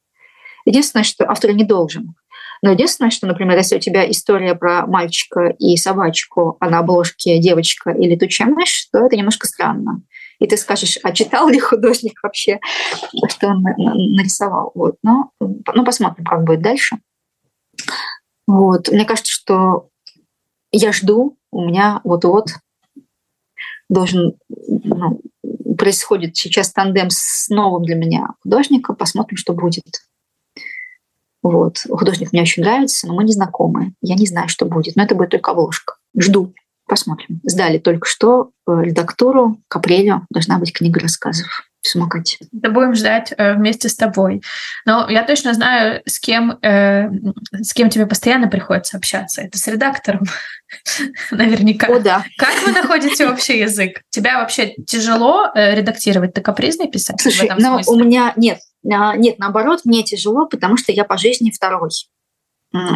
Единственное, 0.65 1.05
что 1.05 1.29
автор 1.29 1.53
не 1.53 1.65
должен. 1.65 2.15
Но 2.63 2.73
единственное, 2.73 3.11
что, 3.11 3.27
например, 3.27 3.57
если 3.57 3.77
у 3.77 3.81
тебя 3.81 4.09
история 4.11 4.55
про 4.55 4.87
мальчика 4.87 5.55
и 5.59 5.77
собачку, 5.77 6.57
а 6.61 6.69
на 6.69 6.81
обложке 6.81 7.39
девочка 7.39 7.91
или 7.91 8.15
летучая 8.15 8.49
мышь, 8.49 8.89
то 8.93 9.07
это 9.07 9.17
немножко 9.17 9.47
странно. 9.47 10.03
И 10.41 10.47
ты 10.47 10.57
скажешь, 10.57 10.99
а 11.03 11.13
читал 11.13 11.49
ли 11.49 11.59
художник 11.59 12.21
вообще, 12.23 12.61
что 13.29 13.49
он 13.49 13.63
нарисовал? 13.63 14.73
Вот. 14.75 14.97
Но, 15.03 15.31
ну, 15.41 15.85
посмотрим, 15.85 16.25
как 16.25 16.45
будет 16.45 16.61
дальше. 16.61 16.99
Вот. 18.47 18.89
Мне 18.89 19.05
кажется, 19.05 19.33
что 19.33 19.89
я 20.73 20.93
жду, 20.93 21.39
у 21.51 21.65
меня 21.65 22.01
вот-вот 22.05 22.49
должен 23.91 24.39
ну, 24.49 25.21
происходит 25.77 26.37
сейчас 26.37 26.73
тандем 26.73 27.11
с 27.11 27.49
новым 27.51 27.85
для 27.85 27.97
меня 27.97 28.29
художником. 28.43 28.97
Посмотрим, 28.97 29.37
что 29.37 29.53
будет. 29.53 30.03
Вот. 31.43 31.79
Художник 31.91 32.33
мне 32.33 32.43
очень 32.43 32.63
нравится, 32.63 33.07
но 33.07 33.15
мы 33.15 33.25
не 33.25 33.33
знакомы. 33.33 33.95
Я 34.01 34.15
не 34.15 34.27
знаю, 34.27 34.49
что 34.49 34.67
будет. 34.67 34.97
Но 34.97 35.03
это 35.03 35.15
будет 35.15 35.31
только 35.31 35.51
обложка. 35.51 35.97
Жду. 36.17 36.55
Посмотрим. 36.87 37.41
Сдали 37.45 37.79
только 37.79 38.07
что 38.07 38.51
э, 38.67 38.83
редактуру. 38.83 39.59
К 39.69 39.77
апрелю 39.77 40.27
должна 40.31 40.59
быть 40.59 40.73
книга 40.73 41.01
рассказов 41.01 41.70
в 41.83 41.89
самокате. 41.89 42.39
Да 42.53 42.71
будем 42.71 42.95
ждать 42.95 43.33
э, 43.37 43.55
вместе 43.55 43.89
с 43.89 43.97
тобой. 43.97 44.43
Но 44.85 45.09
я 45.09 45.25
точно 45.25 45.55
знаю, 45.55 46.03
с 46.07 46.19
кем, 46.21 46.59
э, 46.63 47.11
с 47.61 47.73
кем 47.73 47.91
тебе 47.91 48.07
постоянно 48.07 48.49
приходится 48.49 48.97
общаться. 48.97 49.43
Это 49.43 49.59
с 49.59 49.67
редактором. 49.67 50.25
Наверняка. 51.31 51.87
О, 51.89 51.99
да. 51.99 52.25
Как 52.37 52.63
вы 52.65 52.73
находите 52.73 53.29
общий 53.29 53.59
язык? 53.59 54.03
Тебя 54.11 54.39
вообще 54.39 54.75
тяжело 54.87 55.51
э, 55.55 55.75
редактировать? 55.75 56.35
Ты 56.35 56.41
капризный 56.41 56.89
писатель 56.89 57.23
Слушай, 57.23 57.41
в 57.41 57.45
этом 57.45 57.59
ну, 57.59 57.75
смысле? 57.83 57.93
у 57.93 58.05
меня 58.05 58.33
нет. 58.37 58.59
А, 58.91 59.17
нет, 59.17 59.39
наоборот, 59.39 59.81
мне 59.85 60.03
тяжело, 60.03 60.47
потому 60.47 60.77
что 60.77 60.93
я 60.93 61.05
по 61.05 61.19
жизни 61.19 61.51
второй 61.51 61.91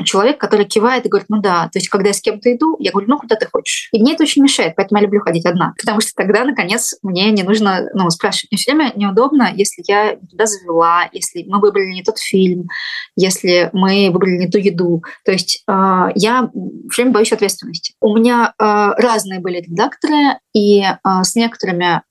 человек, 0.04 0.38
который 0.38 0.66
кивает 0.66 1.04
и 1.04 1.08
говорит, 1.08 1.28
ну 1.28 1.40
да, 1.40 1.68
то 1.72 1.78
есть 1.78 1.88
когда 1.88 2.08
я 2.08 2.14
с 2.14 2.20
кем-то 2.20 2.52
иду, 2.52 2.76
я 2.78 2.92
говорю, 2.92 3.08
ну 3.08 3.18
куда 3.18 3.36
ты 3.36 3.46
хочешь. 3.50 3.88
И 3.92 4.00
мне 4.00 4.14
это 4.14 4.22
очень 4.22 4.42
мешает, 4.42 4.74
поэтому 4.76 5.00
я 5.00 5.04
люблю 5.04 5.20
ходить 5.20 5.46
одна, 5.46 5.74
потому 5.78 6.00
что 6.00 6.12
тогда, 6.14 6.44
наконец, 6.44 6.96
мне 7.02 7.30
не 7.30 7.42
нужно 7.42 7.88
ну, 7.94 8.08
спрашивать. 8.10 8.52
Мне 8.52 8.58
все 8.58 8.72
время 8.72 8.92
неудобно, 8.94 9.52
если 9.54 9.82
я 9.86 10.16
туда 10.30 10.46
завела, 10.46 11.08
если 11.12 11.44
мы 11.46 11.60
выбрали 11.60 11.92
не 11.92 12.02
тот 12.02 12.18
фильм, 12.18 12.68
если 13.16 13.70
мы 13.72 14.10
выбрали 14.12 14.38
не 14.38 14.48
ту 14.48 14.58
еду. 14.58 15.02
То 15.24 15.32
есть 15.32 15.64
э, 15.66 16.06
я 16.14 16.50
все 16.90 17.02
время 17.02 17.14
боюсь 17.14 17.32
ответственности. 17.32 17.94
У 18.00 18.16
меня 18.16 18.54
э, 18.58 18.64
разные 18.96 19.40
были 19.40 19.60
редакторы, 19.60 20.38
и 20.54 20.82
э, 20.82 20.94
с 21.02 21.34
некоторыми 21.34 22.02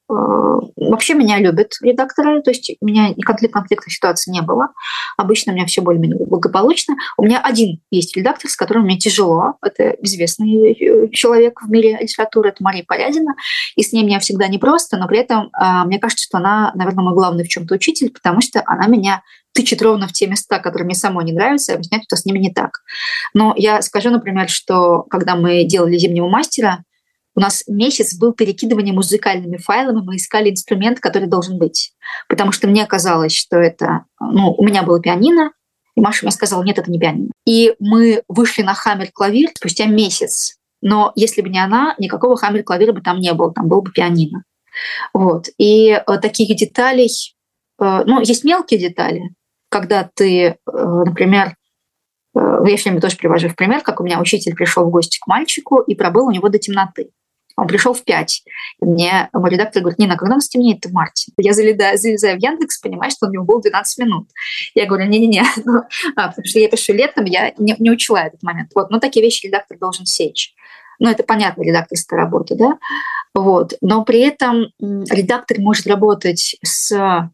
вообще 0.75 1.13
меня 1.13 1.39
любят 1.39 1.73
редакторы, 1.81 2.41
то 2.41 2.51
есть 2.51 2.71
у 2.79 2.85
меня 2.85 3.09
никаких 3.09 3.51
конфликтных 3.51 3.93
ситуаций 3.93 4.31
не 4.31 4.41
было. 4.41 4.69
Обычно 5.17 5.51
у 5.51 5.55
меня 5.55 5.65
все 5.65 5.81
более-менее 5.81 6.25
благополучно. 6.25 6.95
У 7.17 7.23
меня 7.23 7.39
один 7.39 7.79
есть 7.91 8.15
редактор, 8.15 8.49
с 8.49 8.55
которым 8.55 8.83
мне 8.83 8.97
тяжело. 8.97 9.55
Это 9.61 9.89
известный 10.01 10.73
э, 10.73 11.09
человек 11.09 11.61
в 11.61 11.69
мире 11.69 11.97
литературы, 11.99 12.49
это 12.49 12.63
Мария 12.63 12.83
Порядина. 12.87 13.35
И 13.75 13.83
с 13.83 13.91
ней 13.93 14.03
мне 14.03 14.19
всегда 14.19 14.47
непросто, 14.47 14.97
но 14.97 15.07
при 15.07 15.19
этом 15.19 15.49
э, 15.59 15.83
мне 15.85 15.99
кажется, 15.99 16.25
что 16.25 16.37
она, 16.37 16.71
наверное, 16.75 17.03
мой 17.03 17.13
главный 17.13 17.43
в 17.43 17.49
чем-то 17.49 17.75
учитель, 17.75 18.11
потому 18.11 18.41
что 18.41 18.63
она 18.65 18.87
меня 18.87 19.23
тычет 19.53 19.81
ровно 19.81 20.07
в 20.07 20.13
те 20.13 20.27
места, 20.27 20.59
которые 20.59 20.85
мне 20.85 20.95
самой 20.95 21.25
не 21.25 21.31
нравятся, 21.31 21.71
и 21.71 21.75
объясняет, 21.75 22.03
что 22.05 22.15
с 22.15 22.25
ними 22.25 22.39
не 22.39 22.51
так. 22.51 22.79
Но 23.33 23.53
я 23.55 23.81
скажу, 23.81 24.09
например, 24.09 24.49
что 24.49 25.03
когда 25.03 25.35
мы 25.35 25.63
делали 25.63 25.97
«Зимнего 25.97 26.27
мастера», 26.27 26.83
у 27.35 27.39
нас 27.39 27.63
месяц 27.67 28.15
был 28.15 28.33
перекидывание 28.33 28.93
музыкальными 28.93 29.57
файлами, 29.57 30.01
мы 30.03 30.17
искали 30.17 30.51
инструмент, 30.51 30.99
который 30.99 31.27
должен 31.27 31.57
быть. 31.57 31.93
Потому 32.29 32.51
что 32.51 32.67
мне 32.67 32.85
казалось, 32.85 33.35
что 33.35 33.57
это... 33.57 34.05
Ну, 34.19 34.53
у 34.53 34.63
меня 34.63 34.83
было 34.83 35.01
пианино, 35.01 35.51
и 35.95 36.01
Маша 36.01 36.25
мне 36.25 36.31
сказала, 36.31 36.63
нет, 36.63 36.77
это 36.77 36.91
не 36.91 36.99
пианино. 36.99 37.31
И 37.45 37.73
мы 37.79 38.23
вышли 38.27 38.61
на 38.61 38.73
хаммер-клавир 38.73 39.49
спустя 39.55 39.85
месяц. 39.85 40.57
Но 40.81 41.11
если 41.15 41.41
бы 41.41 41.49
не 41.49 41.59
она, 41.59 41.95
никакого 41.97 42.35
хаммер-клавира 42.35 42.93
бы 42.93 43.01
там 43.01 43.19
не 43.19 43.33
было, 43.33 43.53
там 43.53 43.67
было 43.67 43.81
бы 43.81 43.91
пианино. 43.91 44.43
Вот. 45.13 45.47
И 45.57 45.89
э, 45.89 46.17
таких 46.19 46.55
деталей... 46.55 47.09
Э, 47.79 48.03
ну, 48.05 48.21
есть 48.21 48.43
мелкие 48.43 48.79
детали, 48.79 49.33
когда 49.69 50.09
ты, 50.13 50.39
э, 50.41 50.55
например, 50.65 51.55
я 52.35 52.77
все 52.77 52.89
время 52.89 52.99
тоже 52.99 53.15
привожу 53.15 53.49
в 53.49 53.55
пример, 53.55 53.81
как 53.81 53.99
у 53.99 54.03
меня 54.03 54.19
учитель 54.19 54.55
пришел 54.55 54.85
в 54.85 54.89
гости 54.89 55.19
к 55.19 55.27
мальчику 55.27 55.81
и 55.81 55.93
пробыл 55.93 56.25
у 56.25 56.31
него 56.31 56.49
до 56.49 56.57
темноты. 56.57 57.11
Он 57.55 57.67
пришел 57.67 57.93
в 57.93 58.03
5. 58.03 58.43
И 58.81 58.85
мне 58.85 59.29
мой 59.31 59.49
редактор 59.49 59.81
говорит, 59.81 59.99
Нина, 59.99 60.17
когда 60.17 60.33
у 60.33 60.37
нас 60.37 60.49
темнеет 60.49 60.85
в 60.85 60.91
марте? 60.91 61.31
Я 61.37 61.53
залезаю, 61.53 61.97
залезаю 61.97 62.39
в 62.39 62.41
Яндекс, 62.41 62.79
понимаю, 62.79 63.11
что 63.11 63.27
у 63.27 63.31
него 63.31 63.43
было 63.43 63.61
12 63.61 63.99
минут. 63.99 64.29
Я 64.73 64.85
говорю, 64.85 65.05
не-не-не, 65.05 65.43
ну, 65.65 65.83
а, 66.15 66.29
потому 66.29 66.45
что 66.45 66.59
я 66.59 66.69
пишу 66.69 66.93
летом, 66.93 67.25
я 67.25 67.53
не, 67.57 67.75
не 67.79 67.91
учла 67.91 68.25
этот 68.25 68.41
момент. 68.43 68.71
Вот, 68.75 68.89
но 68.89 68.99
такие 68.99 69.23
вещи 69.23 69.45
редактор 69.45 69.77
должен 69.77 70.05
сечь. 70.05 70.53
Ну, 70.99 71.09
это 71.09 71.23
понятно, 71.23 71.63
редакторская 71.63 72.19
работа, 72.19 72.55
да? 72.55 72.77
Вот. 73.33 73.73
Но 73.81 74.03
при 74.05 74.19
этом 74.19 74.67
редактор 74.79 75.59
может 75.59 75.87
работать 75.87 76.55
с 76.63 76.91
э, 76.91 77.29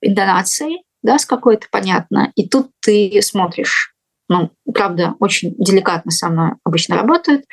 интонацией, 0.00 0.84
да, 1.02 1.18
с 1.18 1.26
какой-то, 1.26 1.66
понятно, 1.70 2.32
и 2.34 2.48
тут 2.48 2.70
ты 2.80 3.20
смотришь, 3.22 3.94
ну, 4.28 4.50
правда, 4.74 5.14
очень 5.20 5.54
деликатно 5.58 6.10
со 6.10 6.28
мной 6.28 6.52
обычно 6.64 6.96
работают, 6.96 7.44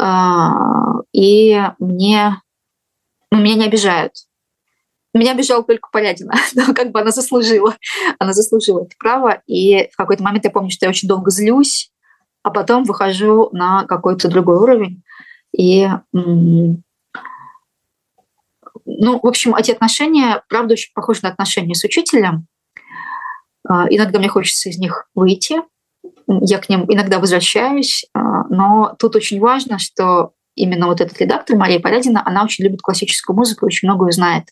и 0.00 1.60
мне, 1.78 2.42
ну, 3.30 3.38
меня 3.38 3.54
не 3.54 3.66
обижают. 3.66 4.12
Меня 5.14 5.32
обижала 5.32 5.62
только 5.62 5.90
Полядина, 5.92 6.34
но 6.54 6.72
как 6.74 6.90
бы 6.90 7.00
она 7.00 7.10
заслужила, 7.10 7.76
она 8.18 8.32
заслужила 8.32 8.84
это 8.84 8.94
право, 8.98 9.42
и 9.46 9.88
в 9.92 9.96
какой-то 9.96 10.22
момент 10.22 10.44
я 10.44 10.50
помню, 10.50 10.70
что 10.70 10.86
я 10.86 10.90
очень 10.90 11.08
долго 11.08 11.30
злюсь, 11.30 11.92
а 12.42 12.50
потом 12.50 12.84
выхожу 12.84 13.50
на 13.52 13.84
какой-то 13.84 14.28
другой 14.28 14.56
уровень, 14.56 15.02
и 15.56 15.86
ну, 18.84 19.20
в 19.20 19.26
общем, 19.26 19.54
эти 19.54 19.70
отношения, 19.70 20.42
правда, 20.48 20.72
очень 20.74 20.92
похожи 20.94 21.20
на 21.22 21.28
отношения 21.28 21.74
с 21.74 21.84
учителем. 21.84 22.46
А, 23.68 23.86
иногда 23.88 24.18
мне 24.18 24.28
хочется 24.28 24.68
из 24.68 24.78
них 24.78 25.08
выйти, 25.14 25.62
я 26.40 26.58
к 26.58 26.68
ним 26.68 26.84
иногда 26.88 27.18
возвращаюсь, 27.18 28.06
а, 28.14 28.44
но 28.48 28.94
тут 28.98 29.16
очень 29.16 29.40
важно, 29.40 29.78
что 29.78 30.32
именно 30.54 30.86
вот 30.86 31.00
этот 31.00 31.18
редактор 31.18 31.56
Мария 31.56 31.80
Порядина, 31.80 32.22
она 32.24 32.44
очень 32.44 32.64
любит 32.64 32.82
классическую 32.82 33.36
музыку 33.36 33.66
очень 33.66 33.88
многое 33.88 34.12
знает. 34.12 34.44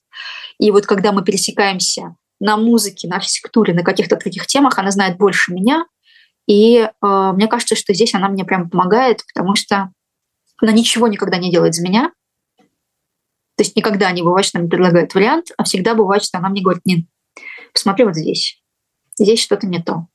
И 0.58 0.70
вот 0.70 0.86
когда 0.86 1.12
мы 1.12 1.22
пересекаемся 1.22 2.16
на 2.40 2.56
музыке, 2.56 3.06
на 3.08 3.16
архитектуре, 3.16 3.74
на 3.74 3.82
каких-то 3.82 4.16
таких 4.16 4.46
темах, 4.46 4.78
она 4.78 4.90
знает 4.90 5.18
больше 5.18 5.52
меня. 5.52 5.84
И 6.46 6.78
э, 6.78 6.90
мне 7.34 7.46
кажется, 7.48 7.76
что 7.76 7.94
здесь 7.94 8.14
она 8.14 8.28
мне 8.28 8.44
прям 8.44 8.70
помогает, 8.70 9.22
потому 9.32 9.54
что 9.54 9.92
она 10.60 10.72
ничего 10.72 11.06
никогда 11.06 11.36
не 11.36 11.50
делает 11.50 11.74
за 11.74 11.82
меня. 11.82 12.12
То 13.56 13.64
есть 13.64 13.76
никогда 13.76 14.10
не 14.10 14.22
бывает, 14.22 14.46
что 14.46 14.58
она 14.58 14.62
мне 14.62 14.70
предлагает 14.70 15.14
вариант, 15.14 15.48
а 15.58 15.64
всегда 15.64 15.94
бывает, 15.94 16.24
что 16.24 16.38
она 16.38 16.48
мне 16.48 16.62
говорит, 16.62 16.86
Нин, 16.86 17.08
посмотри 17.74 18.04
вот 18.04 18.16
здесь. 18.16 18.62
Здесь 19.18 19.42
что-то 19.42 19.66
не 19.66 19.82
то. 19.82 20.06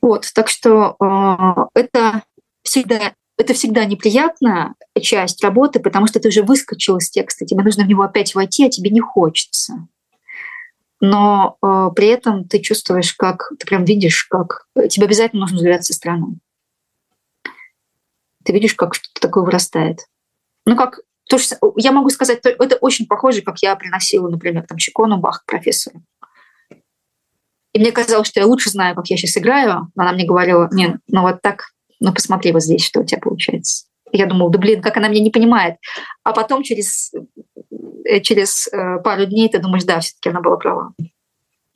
Вот, 0.00 0.26
так 0.34 0.48
что 0.48 0.96
э, 1.00 1.80
это 1.80 2.22
всегда 2.62 3.14
это 3.38 3.54
всегда 3.54 3.84
неприятная 3.84 4.74
часть 5.00 5.44
работы, 5.44 5.78
потому 5.78 6.08
что 6.08 6.18
ты 6.18 6.28
уже 6.28 6.42
выскочил 6.42 6.96
из 6.96 7.08
текста, 7.08 7.46
тебе 7.46 7.62
нужно 7.62 7.84
в 7.84 7.86
него 7.86 8.02
опять 8.02 8.34
войти, 8.34 8.66
а 8.66 8.68
тебе 8.68 8.90
не 8.90 9.00
хочется. 9.00 9.86
Но 11.00 11.56
э, 11.62 11.90
при 11.94 12.08
этом 12.08 12.48
ты 12.48 12.58
чувствуешь, 12.58 13.14
как 13.14 13.52
ты 13.56 13.64
прям 13.64 13.84
видишь, 13.84 14.24
как 14.24 14.66
тебе 14.90 15.06
обязательно 15.06 15.42
нужно 15.42 15.58
взгляд 15.58 15.84
со 15.84 15.94
стороны. 15.94 16.38
Ты 18.44 18.52
видишь, 18.52 18.74
как 18.74 18.94
что-то 18.94 19.20
такое 19.20 19.44
вырастает. 19.44 20.00
Ну, 20.66 20.74
как 20.74 21.00
то, 21.28 21.38
что 21.38 21.56
я 21.76 21.92
могу 21.92 22.10
сказать, 22.10 22.40
это 22.42 22.76
очень 22.76 23.06
похоже, 23.06 23.42
как 23.42 23.58
я 23.62 23.76
приносила, 23.76 24.28
например, 24.28 24.66
там 24.66 24.78
Чикону 24.78 25.18
Бах 25.18 25.44
профессору. 25.46 26.02
И 27.78 27.80
мне 27.80 27.92
казалось, 27.92 28.26
что 28.26 28.40
я 28.40 28.46
лучше 28.46 28.70
знаю, 28.70 28.96
как 28.96 29.06
я 29.06 29.16
сейчас 29.16 29.36
играю. 29.36 29.92
Она 29.96 30.12
мне 30.12 30.26
говорила, 30.26 30.68
нет, 30.72 30.96
ну 31.06 31.22
вот 31.22 31.40
так, 31.40 31.66
ну 32.00 32.12
посмотри 32.12 32.50
вот 32.50 32.64
здесь, 32.64 32.84
что 32.84 32.98
у 32.98 33.04
тебя 33.04 33.20
получается. 33.20 33.84
я 34.10 34.26
думала, 34.26 34.50
да 34.50 34.58
блин, 34.58 34.82
как 34.82 34.96
она 34.96 35.06
меня 35.06 35.22
не 35.22 35.30
понимает. 35.30 35.76
А 36.24 36.32
потом 36.32 36.64
через, 36.64 37.12
э, 38.04 38.18
через 38.18 38.66
э, 38.66 38.98
пару 39.04 39.26
дней 39.26 39.48
ты 39.48 39.60
думаешь, 39.60 39.84
да, 39.84 40.00
все-таки 40.00 40.28
она 40.30 40.40
была 40.40 40.56
права. 40.56 40.92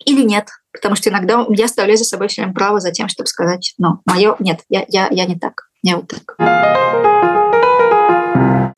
Или 0.04 0.24
нет, 0.24 0.48
потому 0.72 0.96
что 0.96 1.08
иногда 1.08 1.46
я 1.50 1.66
оставляю 1.66 1.96
за 1.96 2.04
собой 2.04 2.26
все 2.26 2.42
время 2.42 2.54
право 2.54 2.80
за 2.80 2.90
тем, 2.90 3.06
чтобы 3.06 3.28
сказать, 3.28 3.72
ну, 3.78 4.00
мое, 4.04 4.34
нет, 4.40 4.62
я, 4.68 4.84
я, 4.88 5.06
я 5.08 5.24
не 5.26 5.38
так, 5.38 5.68
я 5.84 5.98
вот 5.98 6.08
так. 6.08 7.11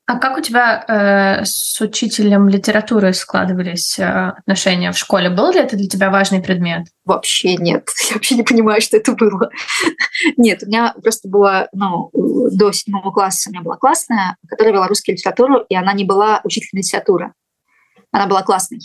А 0.06 0.18
как 0.18 0.36
у 0.36 0.40
тебя 0.40 0.84
э, 0.86 1.44
с 1.44 1.80
учителем 1.80 2.48
литературы 2.48 3.12
складывались 3.12 3.98
э, 3.98 4.04
отношения 4.38 4.92
в 4.92 4.98
школе? 4.98 5.30
Был 5.30 5.52
ли 5.52 5.60
это 5.60 5.76
для 5.76 5.88
тебя 5.88 6.10
важный 6.10 6.42
предмет? 6.42 6.86
Вообще 7.04 7.56
нет. 7.56 7.88
Я 8.08 8.14
вообще 8.14 8.36
не 8.36 8.42
понимаю, 8.42 8.80
что 8.80 8.96
это 8.96 9.12
было. 9.12 9.50
нет, 10.36 10.62
у 10.62 10.66
меня 10.66 10.94
просто 11.02 11.28
была, 11.28 11.68
ну, 11.72 12.10
до 12.12 12.72
седьмого 12.72 13.10
класса 13.10 13.48
у 13.48 13.52
меня 13.52 13.62
была 13.62 13.76
классная, 13.76 14.36
которая 14.48 14.74
вела 14.74 14.88
русскую 14.88 15.16
литературу, 15.16 15.64
и 15.68 15.74
она 15.74 15.92
не 15.92 16.04
была 16.04 16.40
учителем 16.44 16.78
литературы. 16.78 17.32
Она 18.10 18.26
была 18.26 18.42
классной. 18.42 18.80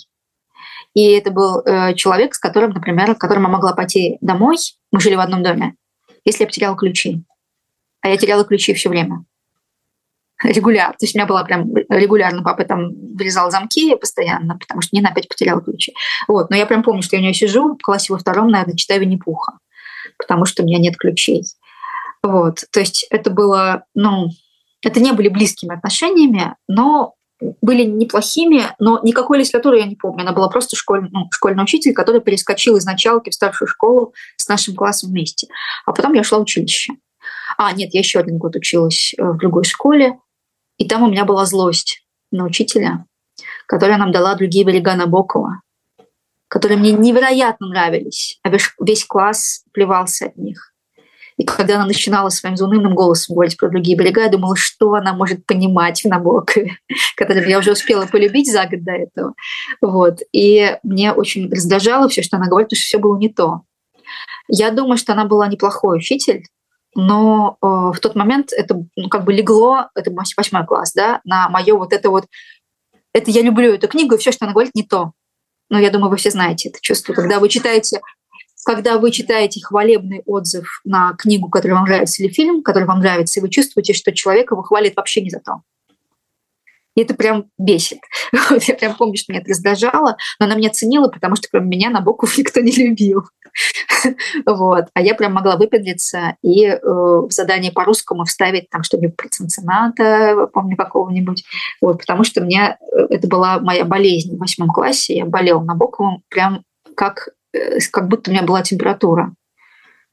И 0.93 1.11
это 1.11 1.31
был 1.31 1.61
э, 1.65 1.93
человек, 1.95 2.33
с 2.33 2.39
которым, 2.39 2.71
например, 2.71 3.13
с 3.13 3.17
которым 3.17 3.43
я 3.43 3.49
могла 3.49 3.73
пойти 3.73 4.17
домой, 4.21 4.57
мы 4.91 4.99
жили 4.99 5.15
в 5.15 5.19
одном 5.19 5.43
доме, 5.43 5.75
если 6.25 6.43
я 6.43 6.47
потеряла 6.47 6.75
ключи. 6.75 7.23
А 8.01 8.09
я 8.09 8.17
теряла 8.17 8.43
ключи 8.43 8.73
все 8.73 8.89
время 8.89 9.25
регулярно. 10.43 10.93
То 10.93 11.05
есть 11.05 11.15
у 11.15 11.17
меня 11.17 11.25
была 11.25 11.43
прям 11.43 11.73
регулярно, 11.89 12.43
папа 12.43 12.63
там 12.63 12.91
вырезал 13.15 13.51
замки 13.51 13.95
постоянно, 13.95 14.57
потому 14.57 14.81
что 14.81 14.95
Нина 14.95 15.09
опять 15.09 15.27
потеряла 15.27 15.61
ключи. 15.61 15.93
Вот. 16.27 16.49
Но 16.49 16.55
я 16.55 16.65
прям 16.65 16.83
помню, 16.83 17.01
что 17.01 17.15
я 17.15 17.21
у 17.21 17.23
нее 17.23 17.33
сижу 17.33 17.75
в 17.75 17.81
классе 17.81 18.13
во 18.13 18.19
втором, 18.19 18.49
наверное, 18.49 18.75
читаю 18.75 19.01
Винни-Пуха, 19.01 19.53
потому 20.17 20.45
что 20.45 20.63
у 20.63 20.65
меня 20.65 20.79
нет 20.79 20.97
ключей. 20.97 21.43
Вот. 22.23 22.63
То 22.71 22.79
есть 22.79 23.05
это 23.09 23.29
было, 23.29 23.83
ну, 23.95 24.29
это 24.83 24.99
не 24.99 25.11
были 25.11 25.29
близкими 25.29 25.75
отношениями, 25.75 26.55
но 26.67 27.15
были 27.61 27.83
неплохими, 27.83 28.63
но 28.79 28.99
никакой 29.01 29.39
литературы 29.39 29.79
я 29.79 29.85
не 29.85 29.95
помню. 29.95 30.21
Она 30.23 30.33
была 30.33 30.49
просто 30.49 30.75
школь, 30.75 31.07
ну, 31.11 31.27
школьный 31.31 31.63
учитель, 31.63 31.93
который 31.93 32.21
перескочил 32.21 32.75
из 32.75 32.85
началки 32.85 33.29
в 33.29 33.33
старшую 33.33 33.67
школу 33.67 34.13
с 34.35 34.47
нашим 34.49 34.75
классом 34.75 35.11
вместе. 35.11 35.47
А 35.85 35.93
потом 35.93 36.13
я 36.13 36.23
шла 36.23 36.39
в 36.39 36.41
училище. 36.41 36.93
А, 37.57 37.71
нет, 37.71 37.93
я 37.93 37.99
еще 37.99 38.19
один 38.19 38.37
год 38.37 38.55
училась 38.55 39.13
э, 39.17 39.23
в 39.23 39.37
другой 39.37 39.63
школе. 39.63 40.17
И 40.79 40.87
там 40.87 41.03
у 41.03 41.07
меня 41.07 41.25
была 41.25 41.45
злость 41.45 42.03
на 42.31 42.45
учителя, 42.45 43.05
которая 43.67 43.97
нам 43.97 44.11
дала 44.11 44.33
другие 44.35 44.65
берега 44.65 44.95
Набокова, 44.95 45.61
которые 46.47 46.79
мне 46.79 46.93
невероятно 46.93 47.67
нравились, 47.67 48.39
а 48.43 48.49
весь 48.49 49.05
класс 49.05 49.63
плевался 49.71 50.27
от 50.27 50.37
них. 50.37 50.73
И 51.37 51.45
когда 51.45 51.75
она 51.75 51.85
начинала 51.85 52.29
своим 52.29 52.57
заунывным 52.57 52.95
голосом 52.95 53.35
говорить 53.35 53.55
про 53.55 53.69
другие 53.69 53.97
берега, 53.97 54.23
я 54.23 54.29
думала, 54.29 54.57
что 54.57 54.93
она 54.93 55.13
может 55.13 55.45
понимать 55.45 56.01
в 56.01 56.07
Набокове, 56.07 56.77
который 57.15 57.49
я 57.49 57.59
уже 57.59 57.71
успела 57.71 58.05
полюбить 58.07 58.51
за 58.51 58.65
год 58.65 58.83
до 58.83 58.91
этого. 58.91 59.33
Вот. 59.81 60.19
И 60.33 60.77
мне 60.83 61.13
очень 61.13 61.49
раздражало 61.49 62.09
все, 62.09 62.23
что 62.23 62.37
она 62.37 62.47
говорит, 62.47 62.67
потому 62.67 62.79
что 62.79 62.87
все 62.87 62.97
было 62.97 63.17
не 63.17 63.29
то. 63.29 63.61
Я 64.49 64.71
думаю, 64.71 64.97
что 64.97 65.13
она 65.13 65.25
была 65.25 65.47
неплохой 65.47 65.97
учитель, 65.97 66.43
но 66.95 67.57
э, 67.61 67.65
в 67.65 67.99
тот 68.01 68.15
момент 68.15 68.51
это 68.51 68.83
ну, 68.95 69.09
как 69.09 69.23
бы 69.23 69.33
легло, 69.33 69.89
это 69.95 70.11
восьмой 70.11 70.65
класс, 70.65 70.93
да, 70.93 71.21
на 71.23 71.49
мое 71.49 71.75
вот 71.75 71.93
это 71.93 72.09
вот, 72.09 72.25
это 73.13 73.31
я 73.31 73.41
люблю 73.41 73.73
эту 73.73 73.87
книгу, 73.87 74.15
и 74.15 74.17
все, 74.17 74.31
что 74.31 74.45
она 74.45 74.53
говорит, 74.53 74.75
не 74.75 74.83
то. 74.83 75.11
Но 75.69 75.79
я 75.79 75.91
думаю, 75.91 76.09
вы 76.09 76.17
все 76.17 76.31
знаете 76.31 76.69
это 76.69 76.79
чувство, 76.81 77.13
когда 77.13 77.39
вы 77.39 77.49
читаете 77.49 78.01
когда 78.65 78.97
вы 78.97 79.11
читаете 79.11 79.61
хвалебный 79.61 80.21
отзыв 80.25 80.81
на 80.83 81.13
книгу, 81.13 81.49
которая 81.49 81.77
вам 81.77 81.87
нравится, 81.87 82.21
или 82.21 82.29
фильм, 82.31 82.61
который 82.61 82.83
вам 82.83 82.99
нравится, 82.99 83.39
и 83.39 83.41
вы 83.41 83.49
чувствуете, 83.49 83.93
что 83.93 84.11
человек 84.11 84.51
его 84.51 84.61
хвалит 84.63 84.95
вообще 84.95 85.21
не 85.21 85.29
за 85.29 85.39
то. 85.39 85.61
И 86.95 87.01
это 87.01 87.13
прям 87.13 87.49
бесит. 87.57 87.99
Вот, 88.49 88.63
я 88.63 88.75
прям 88.75 88.95
помню, 88.95 89.17
что 89.17 89.31
меня 89.31 89.41
это 89.41 89.51
раздражало, 89.51 90.17
но 90.39 90.45
она 90.45 90.55
меня 90.55 90.69
ценила, 90.69 91.07
потому 91.07 91.35
что 91.35 91.47
кроме 91.49 91.67
меня 91.67 91.89
на 91.89 91.99
Набоков 91.99 92.37
никто 92.37 92.59
не 92.59 92.71
любил. 92.71 93.23
вот. 94.45 94.85
А 94.93 95.01
я 95.01 95.15
прям 95.15 95.33
могла 95.33 95.55
выпендриться 95.57 96.35
и 96.41 96.65
э, 96.65 96.79
в 96.81 97.29
задание 97.31 97.71
по-русскому 97.71 98.25
вставить 98.25 98.69
там 98.69 98.83
что-нибудь 98.83 99.15
про 99.15 99.29
Цинцинната, 99.29 100.47
помню, 100.53 100.77
какого-нибудь. 100.77 101.43
Вот, 101.81 101.99
потому 101.99 102.23
что 102.23 102.41
мне 102.41 102.77
э, 102.79 103.07
это 103.09 103.27
была 103.27 103.59
моя 103.59 103.85
болезнь 103.85 104.35
в 104.35 104.39
восьмом 104.39 104.69
классе. 104.69 105.17
Я 105.17 105.25
болела 105.25 105.61
Набоковым 105.63 106.23
прям 106.29 106.63
как, 106.95 107.29
э, 107.53 107.79
как 107.91 108.07
будто 108.07 108.29
у 108.29 108.33
меня 108.33 108.43
была 108.43 108.61
температура. 108.61 109.33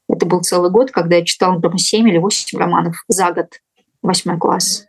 Это 0.09 0.25
был 0.25 0.41
целый 0.41 0.71
год, 0.71 0.91
когда 0.91 1.17
я 1.17 1.25
читала, 1.25 1.55
например, 1.55 1.79
7 1.79 2.07
или 2.07 2.17
8 2.17 2.57
романов 2.57 3.03
за 3.07 3.31
год, 3.31 3.47
восьмой 4.01 4.37
класс. 4.37 4.85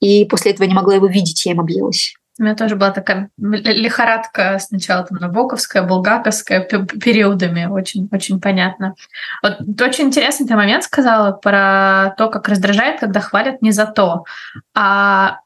И 0.00 0.24
после 0.24 0.52
этого 0.52 0.64
я 0.64 0.70
не 0.70 0.76
могла 0.76 0.94
его 0.94 1.06
видеть, 1.06 1.44
я 1.44 1.52
им 1.52 1.60
объелась. 1.60 2.14
У 2.38 2.42
меня 2.42 2.54
тоже 2.54 2.76
была 2.76 2.92
такая 2.92 3.30
лихорадка 3.36 4.58
сначала 4.60 5.04
там 5.04 5.18
Набоковская, 5.18 5.82
Булгаковская, 5.82 6.60
периодами, 6.60 7.66
очень, 7.66 8.08
очень 8.12 8.40
понятно. 8.40 8.94
Вот 9.42 9.58
очень 9.80 10.04
интересный 10.04 10.46
ты 10.46 10.54
момент 10.54 10.84
сказала 10.84 11.32
про 11.32 12.14
то, 12.16 12.28
как 12.28 12.48
раздражает, 12.48 13.00
когда 13.00 13.20
хвалят 13.20 13.60
не 13.60 13.72
за 13.72 13.86
то. 13.86 14.24
А 14.72 15.40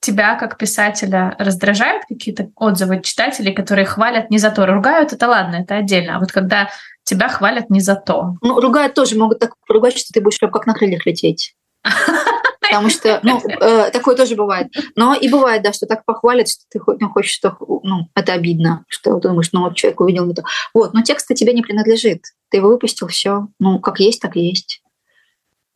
тебя 0.00 0.36
как 0.36 0.58
писателя 0.58 1.34
раздражают 1.38 2.04
какие-то 2.08 2.50
отзывы 2.54 3.02
читателей, 3.02 3.52
которые 3.52 3.84
хвалят 3.84 4.30
не 4.30 4.38
за 4.38 4.50
то, 4.50 4.66
ругают, 4.66 5.12
это 5.12 5.26
ладно, 5.26 5.56
это 5.56 5.76
отдельно. 5.76 6.16
А 6.16 6.18
вот 6.20 6.32
когда 6.32 6.70
тебя 7.02 7.28
хвалят 7.28 7.68
не 7.68 7.80
за 7.80 7.96
то. 7.96 8.36
Ну, 8.42 8.60
ругают 8.60 8.94
тоже, 8.94 9.18
могут 9.18 9.40
так 9.40 9.54
поругать, 9.66 9.98
что 9.98 10.12
ты 10.12 10.20
будешь 10.20 10.38
прям 10.38 10.52
как 10.52 10.66
на 10.66 10.74
крыльях 10.74 11.04
лететь. 11.06 11.54
Потому 12.70 12.88
что, 12.88 13.20
ну, 13.22 13.40
э, 13.40 13.90
такое 13.90 14.16
тоже 14.16 14.36
бывает. 14.36 14.68
Но 14.96 15.14
и 15.14 15.28
бывает, 15.28 15.62
да, 15.62 15.72
что 15.72 15.86
так 15.86 16.04
похвалят, 16.04 16.48
что 16.48 16.62
ты 16.70 16.80
ну, 17.00 17.10
хочешь, 17.10 17.32
что, 17.32 17.56
ну, 17.82 18.08
это 18.14 18.32
обидно, 18.32 18.84
что 18.88 19.18
ты 19.18 19.28
думаешь, 19.28 19.50
ну, 19.52 19.62
вот 19.62 19.76
человек 19.76 20.00
увидел 20.00 20.30
это. 20.30 20.44
Вот, 20.72 20.94
но 20.94 21.02
текст 21.02 21.28
тебе 21.34 21.52
не 21.52 21.62
принадлежит. 21.62 22.22
Ты 22.50 22.58
его 22.58 22.68
выпустил, 22.68 23.08
все. 23.08 23.48
Ну, 23.58 23.80
как 23.80 24.00
есть, 24.00 24.20
так 24.20 24.36
есть. 24.36 24.82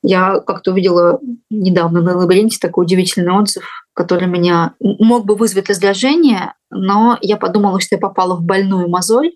Я 0.02 0.40
как-то 0.40 0.72
увидела 0.72 1.18
недавно 1.50 2.02
на 2.02 2.16
лабиринте 2.16 2.58
такой 2.60 2.84
удивительный 2.84 3.32
отзыв, 3.32 3.64
который 3.94 4.28
меня 4.28 4.74
мог 4.78 5.24
бы 5.24 5.34
вызвать 5.34 5.70
раздражение, 5.70 6.52
но 6.70 7.16
я 7.22 7.38
подумала, 7.38 7.80
что 7.80 7.94
я 7.94 8.00
попала 8.00 8.36
в 8.36 8.42
больную 8.42 8.88
мозоль 8.88 9.32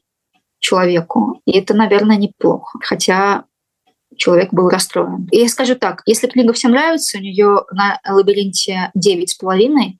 человеку, 0.61 1.41
и 1.47 1.53
это, 1.53 1.75
наверное, 1.75 2.17
неплохо. 2.17 2.79
Хотя 2.83 3.45
человек 4.19 4.53
был 4.53 4.69
расстроен. 4.69 5.27
И 5.31 5.39
я 5.39 5.49
скажу 5.49 5.75
так, 5.75 6.03
если 6.05 6.27
книга 6.27 6.53
всем 6.53 6.73
нравится, 6.73 7.19
у 7.19 7.21
нее 7.21 7.63
на 7.73 7.99
лабиринте 8.07 8.91
девять 8.95 9.31
с 9.31 9.35
половиной, 9.35 9.99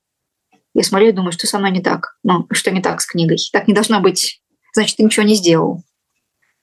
я 0.75 0.83
смотрю 0.83 1.09
и 1.09 1.13
думаю, 1.13 1.31
что 1.31 1.47
со 1.47 1.57
мной 1.57 1.71
не 1.71 1.81
так. 1.81 2.15
Ну, 2.23 2.45
что 2.51 2.71
не 2.71 2.81
так 2.81 3.01
с 3.01 3.07
книгой. 3.07 3.37
Так 3.51 3.67
не 3.67 3.73
должно 3.73 4.01
быть. 4.01 4.41
Значит, 4.73 4.97
ты 4.97 5.03
ничего 5.03 5.25
не 5.25 5.35
сделал. 5.35 5.81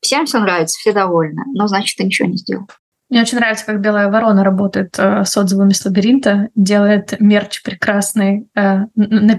Всем 0.01 0.27
все 0.27 0.39
нравится, 0.39 0.79
все 0.79 0.93
довольны, 0.93 1.43
но 1.55 1.67
значит, 1.67 1.97
ты 1.97 2.05
ничего 2.05 2.29
не 2.29 2.37
сделал. 2.37 2.69
Мне 3.09 3.23
очень 3.23 3.39
нравится, 3.39 3.65
как 3.65 3.81
Белая 3.81 4.11
Ворона 4.11 4.43
работает 4.43 4.99
э, 4.99 5.25
с 5.25 5.37
отзывами 5.37 5.73
с 5.73 5.85
лабиринта, 5.85 6.49
делает 6.57 7.21
мерч 7.21 7.63
прекрасный. 7.63 8.49
Э, 8.57 8.87
э, 8.97 9.37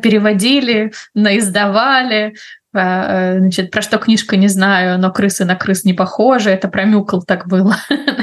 э, 1.18 2.34
значит, 2.72 3.72
про 3.72 3.82
что 3.82 3.98
книжка 3.98 4.38
не 4.38 4.48
знаю, 4.48 5.00
но 5.00 5.12
крысы 5.12 5.46
на 5.46 5.56
крыс 5.56 5.84
не 5.84 5.94
похожи. 5.94 6.50
Это 6.50 6.68
про 6.68 6.86
Мюкл 6.86 7.22
так 7.22 7.48
было. 7.48 7.78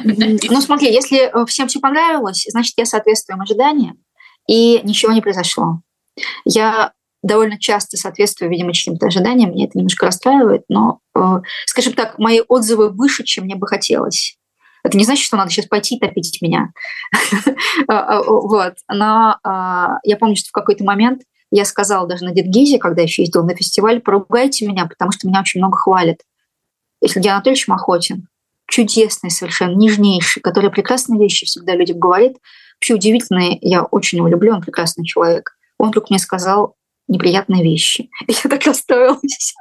Ну 0.05 0.61
смотри, 0.61 0.92
если 0.92 1.26
э, 1.26 1.47
всем 1.47 1.68
все 1.68 1.80
понравилось, 1.80 2.47
значит, 2.49 2.74
я 2.76 2.84
соответствую 2.84 3.40
ожиданиям, 3.40 3.99
и 4.47 4.80
ничего 4.84 5.12
не 5.12 5.22
произошло. 5.22 5.80
Я 6.45 6.92
довольно 7.22 7.59
часто 7.59 7.97
соответствую, 7.97 8.51
видимо, 8.51 8.72
чьим-то 8.72 9.07
ожиданиям, 9.07 9.51
меня 9.51 9.64
это 9.64 9.78
немножко 9.78 10.07
расстраивает, 10.07 10.64
но, 10.68 11.01
э, 11.16 11.40
скажем 11.66 11.95
так, 11.95 12.18
мои 12.18 12.40
отзывы 12.47 12.90
выше, 12.90 13.24
чем 13.24 13.45
мне 13.45 13.57
бы 13.57 13.66
хотелось. 13.66 14.36
Это 14.84 14.99
не 14.99 15.05
значит, 15.05 15.24
что 15.24 15.38
надо 15.38 15.51
сейчас 15.51 15.66
пойти 15.66 15.99
топить 15.99 16.40
меня. 16.42 16.70
Вот. 17.88 18.74
Но 18.88 19.38
а, 19.42 19.99
я 20.05 20.16
помню, 20.16 20.36
что 20.36 20.51
в 20.51 20.53
какой-то 20.53 20.84
момент 20.84 21.22
я 21.57 21.64
сказала 21.64 22.09
даже 22.09 22.24
на 22.24 22.32
Дедгизе, 22.32 22.78
когда 22.78 23.02
еще 23.02 23.22
ездила 23.22 23.44
на 23.44 23.55
фестиваль, 23.55 24.00
поругайте 24.00 24.66
меня, 24.66 24.86
потому 24.86 25.12
что 25.12 25.28
меня 25.28 25.40
очень 25.40 25.61
много 25.61 25.78
хвалят. 25.78 26.18
Если 27.00 27.20
Георгий 27.20 27.34
Анатольевич 27.34 27.68
Махотин, 27.68 28.26
чудесный 28.66 29.30
совершенно, 29.30 29.76
нежнейший, 29.76 30.42
который 30.42 30.70
прекрасные 30.70 31.20
вещи 31.20 31.46
всегда 31.46 31.76
людям 31.76 32.00
говорит, 32.00 32.38
вообще 32.76 32.94
удивительный, 32.94 33.59
я 33.61 33.84
очень 33.84 34.18
его 34.18 34.26
люблю, 34.26 34.52
он 34.52 34.62
прекрасный 34.62 35.05
человек. 35.05 35.57
Он 35.78 35.90
вдруг 35.90 36.11
мне 36.11 36.18
сказал 36.18 36.74
неприятные 37.07 37.62
вещи. 37.62 38.11
Я 38.26 38.50
так 38.50 38.64
расстроилась. 38.64 39.55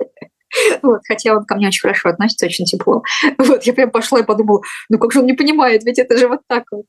Вот, 0.82 1.02
хотя 1.08 1.36
он 1.36 1.46
ко 1.46 1.56
мне 1.56 1.68
очень 1.68 1.82
хорошо 1.82 2.10
относится, 2.10 2.48
очень 2.48 2.66
тепло. 2.66 3.04
Вот, 3.38 3.64
я 3.64 3.74
прям 3.74 3.90
пошла 3.90 4.20
и 4.20 4.24
подумала, 4.24 4.62
ну 4.90 5.00
как 5.00 5.12
же 5.12 5.20
он 5.20 5.26
не 5.26 5.34
понимает, 5.34 5.84
ведь 5.84 5.98
это 5.98 6.16
же 6.18 6.28
вот 6.28 6.42
так 6.48 6.64
вот. 6.72 6.86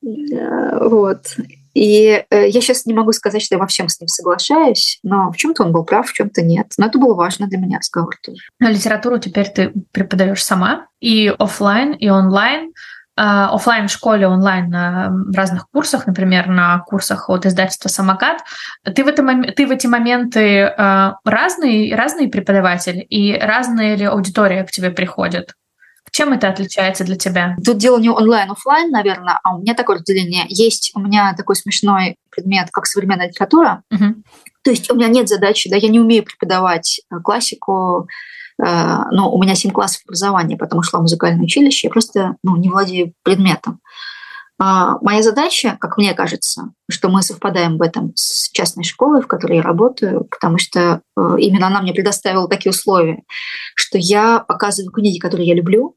Вот. 0.00 1.36
И 1.74 2.24
э, 2.28 2.48
я 2.48 2.60
сейчас 2.60 2.86
не 2.86 2.94
могу 2.94 3.12
сказать, 3.12 3.42
что 3.42 3.54
я 3.54 3.58
во 3.58 3.66
всем 3.66 3.88
с 3.88 4.00
ним 4.00 4.08
соглашаюсь, 4.08 4.98
но 5.02 5.30
в 5.30 5.36
чем-то 5.36 5.64
он 5.64 5.72
был 5.72 5.84
прав, 5.84 6.08
в 6.08 6.12
чем-то 6.12 6.42
нет. 6.42 6.72
Но 6.78 6.86
это 6.86 6.98
было 6.98 7.14
важно 7.14 7.46
для 7.46 7.58
меня 7.58 7.78
разговор 7.78 8.14
тоже. 8.22 8.42
А 8.60 8.70
литературу 8.70 9.18
теперь 9.18 9.48
ты 9.48 9.72
преподаешь 9.92 10.44
сама 10.44 10.86
и 11.00 11.32
офлайн, 11.38 11.92
и 11.92 12.08
онлайн. 12.08 12.72
А, 13.14 13.54
офлайн 13.54 13.88
в 13.88 13.92
школе, 13.92 14.26
онлайн 14.26 14.70
на 14.70 15.12
разных 15.34 15.68
курсах, 15.70 16.06
например, 16.06 16.48
на 16.48 16.78
курсах 16.78 17.28
от 17.28 17.44
издательства 17.44 17.90
«Самокат». 17.90 18.40
Ты 18.84 19.04
в, 19.04 19.08
этом, 19.08 19.44
ты 19.44 19.66
в 19.66 19.70
эти 19.70 19.86
моменты 19.86 20.62
а, 20.64 21.18
разный, 21.24 21.94
разный 21.94 22.28
преподаватель 22.28 23.06
и 23.10 23.38
разная 23.38 23.96
ли 23.96 24.06
аудитория 24.06 24.64
к 24.64 24.70
тебе 24.70 24.90
приходит? 24.90 25.52
Чем 26.12 26.32
это 26.32 26.48
отличается 26.48 27.04
для 27.04 27.16
тебя? 27.16 27.56
Тут 27.64 27.78
дело 27.78 27.98
не 27.98 28.10
онлайн, 28.10 28.50
офлайн, 28.50 28.90
наверное, 28.90 29.40
а 29.42 29.56
у 29.56 29.60
меня 29.60 29.74
такое 29.74 29.96
разделение. 29.96 30.44
Есть 30.48 30.92
у 30.94 31.00
меня 31.00 31.34
такой 31.36 31.56
смешной 31.56 32.16
предмет, 32.30 32.68
как 32.70 32.86
современная 32.86 33.28
литература. 33.28 33.82
Угу. 33.90 34.22
То 34.62 34.70
есть 34.70 34.90
у 34.90 34.94
меня 34.94 35.08
нет 35.08 35.28
задачи, 35.28 35.68
да, 35.68 35.76
я 35.76 35.88
не 35.88 35.98
умею 35.98 36.24
преподавать 36.24 37.00
э, 37.10 37.16
классику, 37.20 38.08
Э, 38.62 39.04
ну, 39.10 39.30
у 39.30 39.42
меня 39.42 39.54
7 39.54 39.70
классов 39.70 40.02
образования, 40.06 40.56
потому 40.56 40.82
что 40.82 41.00
музыкальное 41.00 41.44
училище, 41.44 41.88
я 41.88 41.90
просто 41.90 42.36
ну, 42.42 42.56
не 42.56 42.68
владею 42.68 43.12
предметом. 43.22 43.80
А, 44.58 44.98
моя 45.00 45.22
задача, 45.22 45.76
как 45.80 45.96
мне 45.96 46.14
кажется, 46.14 46.72
что 46.88 47.08
мы 47.08 47.22
совпадаем 47.22 47.78
в 47.78 47.82
этом 47.82 48.12
с 48.14 48.48
частной 48.50 48.84
школой, 48.84 49.22
в 49.22 49.26
которой 49.26 49.56
я 49.56 49.62
работаю, 49.62 50.24
потому 50.24 50.58
что 50.58 51.00
э, 51.16 51.34
именно 51.38 51.66
она 51.66 51.82
мне 51.82 51.92
предоставила 51.92 52.48
такие 52.48 52.70
условия, 52.70 53.22
что 53.74 53.98
я 53.98 54.38
показываю 54.38 54.92
книги, 54.92 55.18
которые 55.18 55.48
я 55.48 55.54
люблю, 55.54 55.96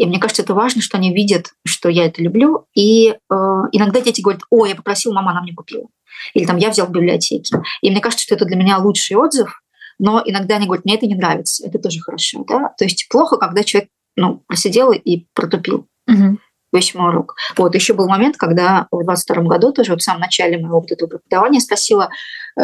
и 0.00 0.06
мне 0.06 0.18
кажется, 0.18 0.40
это 0.40 0.54
важно, 0.54 0.80
что 0.80 0.96
они 0.96 1.12
видят, 1.12 1.52
что 1.66 1.90
я 1.90 2.06
это 2.06 2.22
люблю. 2.22 2.64
И 2.74 3.10
э, 3.10 3.14
иногда 3.28 4.00
дети 4.00 4.22
говорят, 4.22 4.40
о, 4.48 4.64
я 4.64 4.74
попросил, 4.74 5.12
мама, 5.12 5.32
она 5.32 5.42
мне 5.42 5.52
купила. 5.52 5.88
Или 6.32 6.46
там 6.46 6.56
я 6.56 6.70
взял 6.70 6.86
в 6.86 6.90
библиотеке. 6.90 7.60
И 7.82 7.90
мне 7.90 8.00
кажется, 8.00 8.24
что 8.24 8.34
это 8.34 8.46
для 8.46 8.56
меня 8.56 8.78
лучший 8.78 9.18
отзыв, 9.18 9.60
но 9.98 10.22
иногда 10.24 10.56
они 10.56 10.64
говорят, 10.64 10.86
мне 10.86 10.94
это 10.94 11.06
не 11.06 11.16
нравится, 11.16 11.66
это 11.66 11.78
тоже 11.78 12.00
хорошо, 12.00 12.46
да. 12.48 12.72
То 12.78 12.86
есть 12.86 13.08
плохо, 13.10 13.36
когда 13.36 13.62
человек 13.62 13.90
ну, 14.16 14.42
просидел 14.46 14.92
и 14.92 15.26
протупил. 15.34 15.86
Угу 16.08 16.38
весь 16.72 16.94
мой 16.94 17.08
урок. 17.08 17.34
Вот, 17.56 17.74
еще 17.74 17.94
был 17.94 18.08
момент, 18.08 18.36
когда 18.36 18.86
в 18.90 19.02
22 19.02 19.42
году, 19.44 19.72
тоже 19.72 19.92
вот 19.92 20.00
в 20.00 20.04
самом 20.04 20.20
начале 20.20 20.58
моего 20.58 20.80
вот 20.80 20.92
этого 20.92 21.08
преподавания, 21.08 21.60
спросила, 21.60 22.10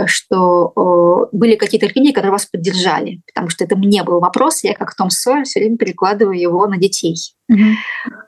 что 0.06 0.72
э, 0.76 1.36
были 1.36 1.56
какие-то 1.56 1.88
книги, 1.88 2.12
которые 2.12 2.32
вас 2.32 2.46
поддержали, 2.46 3.22
потому 3.26 3.48
что 3.48 3.64
это 3.64 3.76
мне 3.76 4.02
был 4.02 4.20
вопрос, 4.20 4.62
я 4.64 4.74
как 4.74 4.94
Том 4.94 5.10
Сойер 5.10 5.44
все 5.44 5.60
время 5.60 5.76
перекладываю 5.76 6.38
его 6.38 6.66
на 6.66 6.76
детей. 6.76 7.16
Угу. 7.48 7.60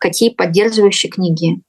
Какие 0.01 0.31
поддерживающие 0.31 1.11
книги? 1.11 1.61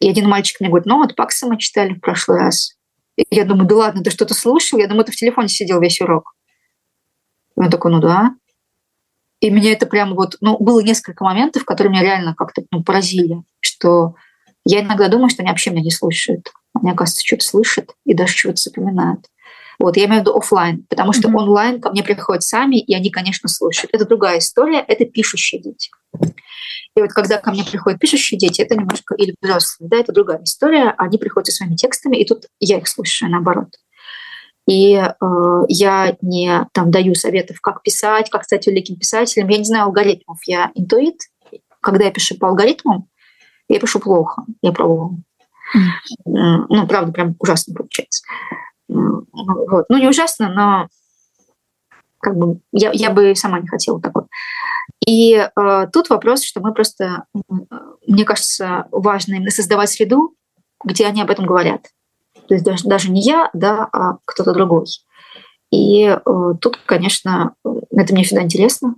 И 0.00 0.08
один 0.08 0.28
мальчик 0.28 0.60
мне 0.60 0.68
говорит, 0.68 0.86
ну 0.86 0.98
вот 0.98 1.16
Пакса 1.16 1.46
мы 1.46 1.58
читали 1.58 1.94
в 1.94 2.00
прошлый 2.00 2.38
раз. 2.38 2.74
И 3.16 3.24
я 3.30 3.44
думаю, 3.44 3.66
да 3.66 3.76
ладно, 3.76 4.02
ты 4.02 4.10
что-то 4.10 4.34
слушал? 4.34 4.78
Я 4.78 4.88
думаю, 4.88 5.04
ты 5.04 5.12
в 5.12 5.16
телефоне 5.16 5.48
сидел 5.48 5.80
весь 5.80 6.00
урок. 6.00 6.34
И 7.56 7.60
он 7.60 7.70
такой, 7.70 7.92
ну 7.92 8.00
да. 8.00 8.34
И 9.40 9.50
меня 9.50 9.72
это 9.72 9.86
прямо 9.86 10.14
вот, 10.14 10.36
ну, 10.40 10.56
было 10.58 10.80
несколько 10.80 11.24
моментов, 11.24 11.64
которые 11.64 11.90
меня 11.90 12.02
реально 12.02 12.34
как-то 12.34 12.62
ну, 12.70 12.82
поразили, 12.82 13.42
что 13.60 14.14
я 14.64 14.80
иногда 14.80 15.08
думаю, 15.08 15.28
что 15.28 15.42
они 15.42 15.50
вообще 15.50 15.70
меня 15.70 15.82
не 15.82 15.90
слушают. 15.90 16.52
Мне 16.80 16.94
кажется, 16.94 17.22
что-то 17.24 17.44
слышат 17.44 17.90
и 18.04 18.14
даже 18.14 18.32
что-то 18.32 18.56
запоминают. 18.56 19.26
Вот, 19.82 19.96
я 19.96 20.04
имею 20.04 20.20
в 20.20 20.22
виду 20.22 20.36
офлайн, 20.36 20.86
потому 20.88 21.12
что 21.12 21.28
mm-hmm. 21.28 21.36
онлайн 21.36 21.80
ко 21.80 21.90
мне 21.90 22.04
приходят 22.04 22.44
сами, 22.44 22.76
и 22.76 22.94
они, 22.94 23.10
конечно, 23.10 23.48
слушают. 23.48 23.90
Это 23.92 24.06
другая 24.06 24.38
история, 24.38 24.78
это 24.78 25.04
пишущие 25.06 25.60
дети. 25.60 25.90
И 26.94 27.00
вот 27.00 27.10
когда 27.10 27.38
ко 27.38 27.50
мне 27.50 27.64
приходят 27.64 27.98
пишущие 27.98 28.38
дети, 28.38 28.62
это 28.62 28.76
немножко, 28.76 29.16
или 29.16 29.34
взрослые, 29.42 29.90
да, 29.90 29.96
это 29.96 30.12
другая 30.12 30.40
история, 30.44 30.94
они 30.98 31.18
приходят 31.18 31.48
со 31.48 31.56
своими 31.56 31.74
текстами, 31.74 32.16
и 32.16 32.24
тут 32.24 32.44
я 32.60 32.78
их 32.78 32.86
слушаю, 32.86 33.32
наоборот. 33.32 33.70
И 34.68 34.94
э, 34.94 35.06
я 35.66 36.16
не 36.20 36.64
там 36.72 36.92
даю 36.92 37.16
советов, 37.16 37.60
как 37.60 37.82
писать, 37.82 38.30
как 38.30 38.44
стать 38.44 38.68
великим 38.68 38.96
писателем. 38.96 39.48
Я 39.48 39.58
не 39.58 39.64
знаю 39.64 39.86
алгоритмов, 39.86 40.38
я 40.46 40.70
интуит. 40.76 41.22
Когда 41.80 42.04
я 42.04 42.12
пишу 42.12 42.38
по 42.38 42.46
алгоритмам, 42.46 43.08
я 43.68 43.80
пишу 43.80 43.98
плохо, 43.98 44.44
я 44.62 44.70
пробовала. 44.70 45.16
Mm. 46.24 46.66
Ну, 46.68 46.86
правда, 46.86 47.10
прям 47.10 47.34
ужасно 47.40 47.74
получается. 47.74 48.22
Вот. 48.92 49.86
Ну, 49.88 49.98
не 49.98 50.08
ужасно, 50.08 50.52
но 50.52 50.88
как 52.18 52.36
бы 52.36 52.60
я, 52.72 52.90
я 52.92 53.10
бы 53.10 53.34
сама 53.34 53.60
не 53.60 53.66
хотела 53.66 54.00
такого. 54.00 54.28
И 55.06 55.34
э, 55.34 55.86
тут 55.92 56.08
вопрос, 56.08 56.44
что 56.44 56.60
мы 56.60 56.72
просто, 56.72 57.24
мне 58.06 58.24
кажется, 58.24 58.86
важно 58.92 59.34
именно 59.34 59.50
создавать 59.50 59.90
среду, 59.90 60.34
где 60.84 61.06
они 61.06 61.22
об 61.22 61.30
этом 61.30 61.46
говорят. 61.46 61.88
То 62.46 62.54
есть 62.54 62.64
даже, 62.64 62.84
даже 62.84 63.10
не 63.10 63.22
я, 63.22 63.50
да, 63.52 63.88
а 63.92 64.18
кто-то 64.24 64.52
другой. 64.52 64.86
И 65.70 66.04
э, 66.04 66.18
тут, 66.60 66.76
конечно, 66.86 67.54
это 67.90 68.14
мне 68.14 68.24
всегда 68.24 68.42
интересно. 68.42 68.96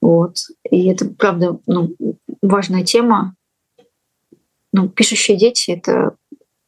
Вот. 0.00 0.36
И 0.70 0.88
это, 0.88 1.06
правда, 1.06 1.58
ну, 1.66 1.94
важная 2.40 2.84
тема. 2.84 3.34
Ну, 4.72 4.88
пишущие 4.88 5.36
дети— 5.36 5.70
это 5.72 6.14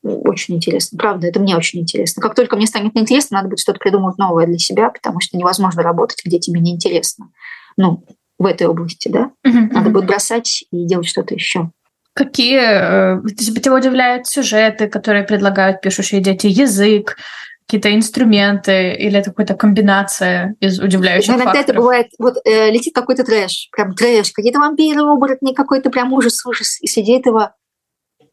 очень 0.03 0.57
интересно. 0.57 0.99
Правда, 0.99 1.27
это 1.27 1.41
мне 1.41 1.57
очень 1.57 1.81
интересно. 1.81 2.23
Как 2.23 2.35
только 2.35 2.57
мне 2.57 2.67
станет 2.67 2.95
неинтересно, 2.95 3.39
надо 3.39 3.49
будет 3.49 3.61
что-то 3.61 3.79
придумать 3.79 4.19
новое 4.19 4.47
для 4.47 4.59
себя, 4.59 4.91
потому 4.91 5.21
что 5.21 5.37
невозможно 5.37 5.83
работать, 5.83 6.21
где 6.25 6.39
тебе 6.39 6.61
неинтересно. 6.61 7.31
Ну, 7.77 8.05
в 8.39 8.47
этой 8.47 8.67
области, 8.67 9.09
да. 9.09 9.31
Uh-huh, 9.47 9.69
Надо 9.71 9.91
будет 9.91 10.07
бросать 10.07 10.65
и 10.73 10.87
делать 10.87 11.07
что-то 11.07 11.35
еще. 11.35 11.71
Какие 12.15 12.59
э, 12.59 13.21
тебя 13.35 13.75
удивляют 13.75 14.27
сюжеты, 14.27 14.89
которые 14.89 15.25
предлагают 15.25 15.83
пишущие 15.83 16.23
дети, 16.23 16.47
язык, 16.47 17.17
какие-то 17.67 17.95
инструменты 17.95 18.95
или 18.95 19.19
это 19.19 19.31
какая-то 19.31 19.55
комбинация 19.55 20.57
из 20.59 20.81
удивляющих 20.81 21.29
Иногда 21.29 21.45
факторов? 21.53 21.69
это 21.69 21.75
бывает, 21.75 22.07
вот 22.19 22.35
э, 22.45 22.71
летит 22.71 22.95
какой-то 22.95 23.25
трэш, 23.25 23.69
прям 23.71 23.95
трэш, 23.95 24.33
какие-то 24.33 24.59
вампиры, 24.59 25.03
оборотни, 25.03 25.53
какой-то 25.53 25.91
прям 25.91 26.13
ужас, 26.13 26.45
ужас. 26.45 26.81
И 26.81 26.89
среди 26.89 27.13
этого 27.13 27.55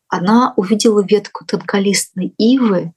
она 0.09 0.53
увидела 0.55 1.03
ветку 1.03 1.45
тонколистной 1.45 2.33
ивы, 2.37 2.93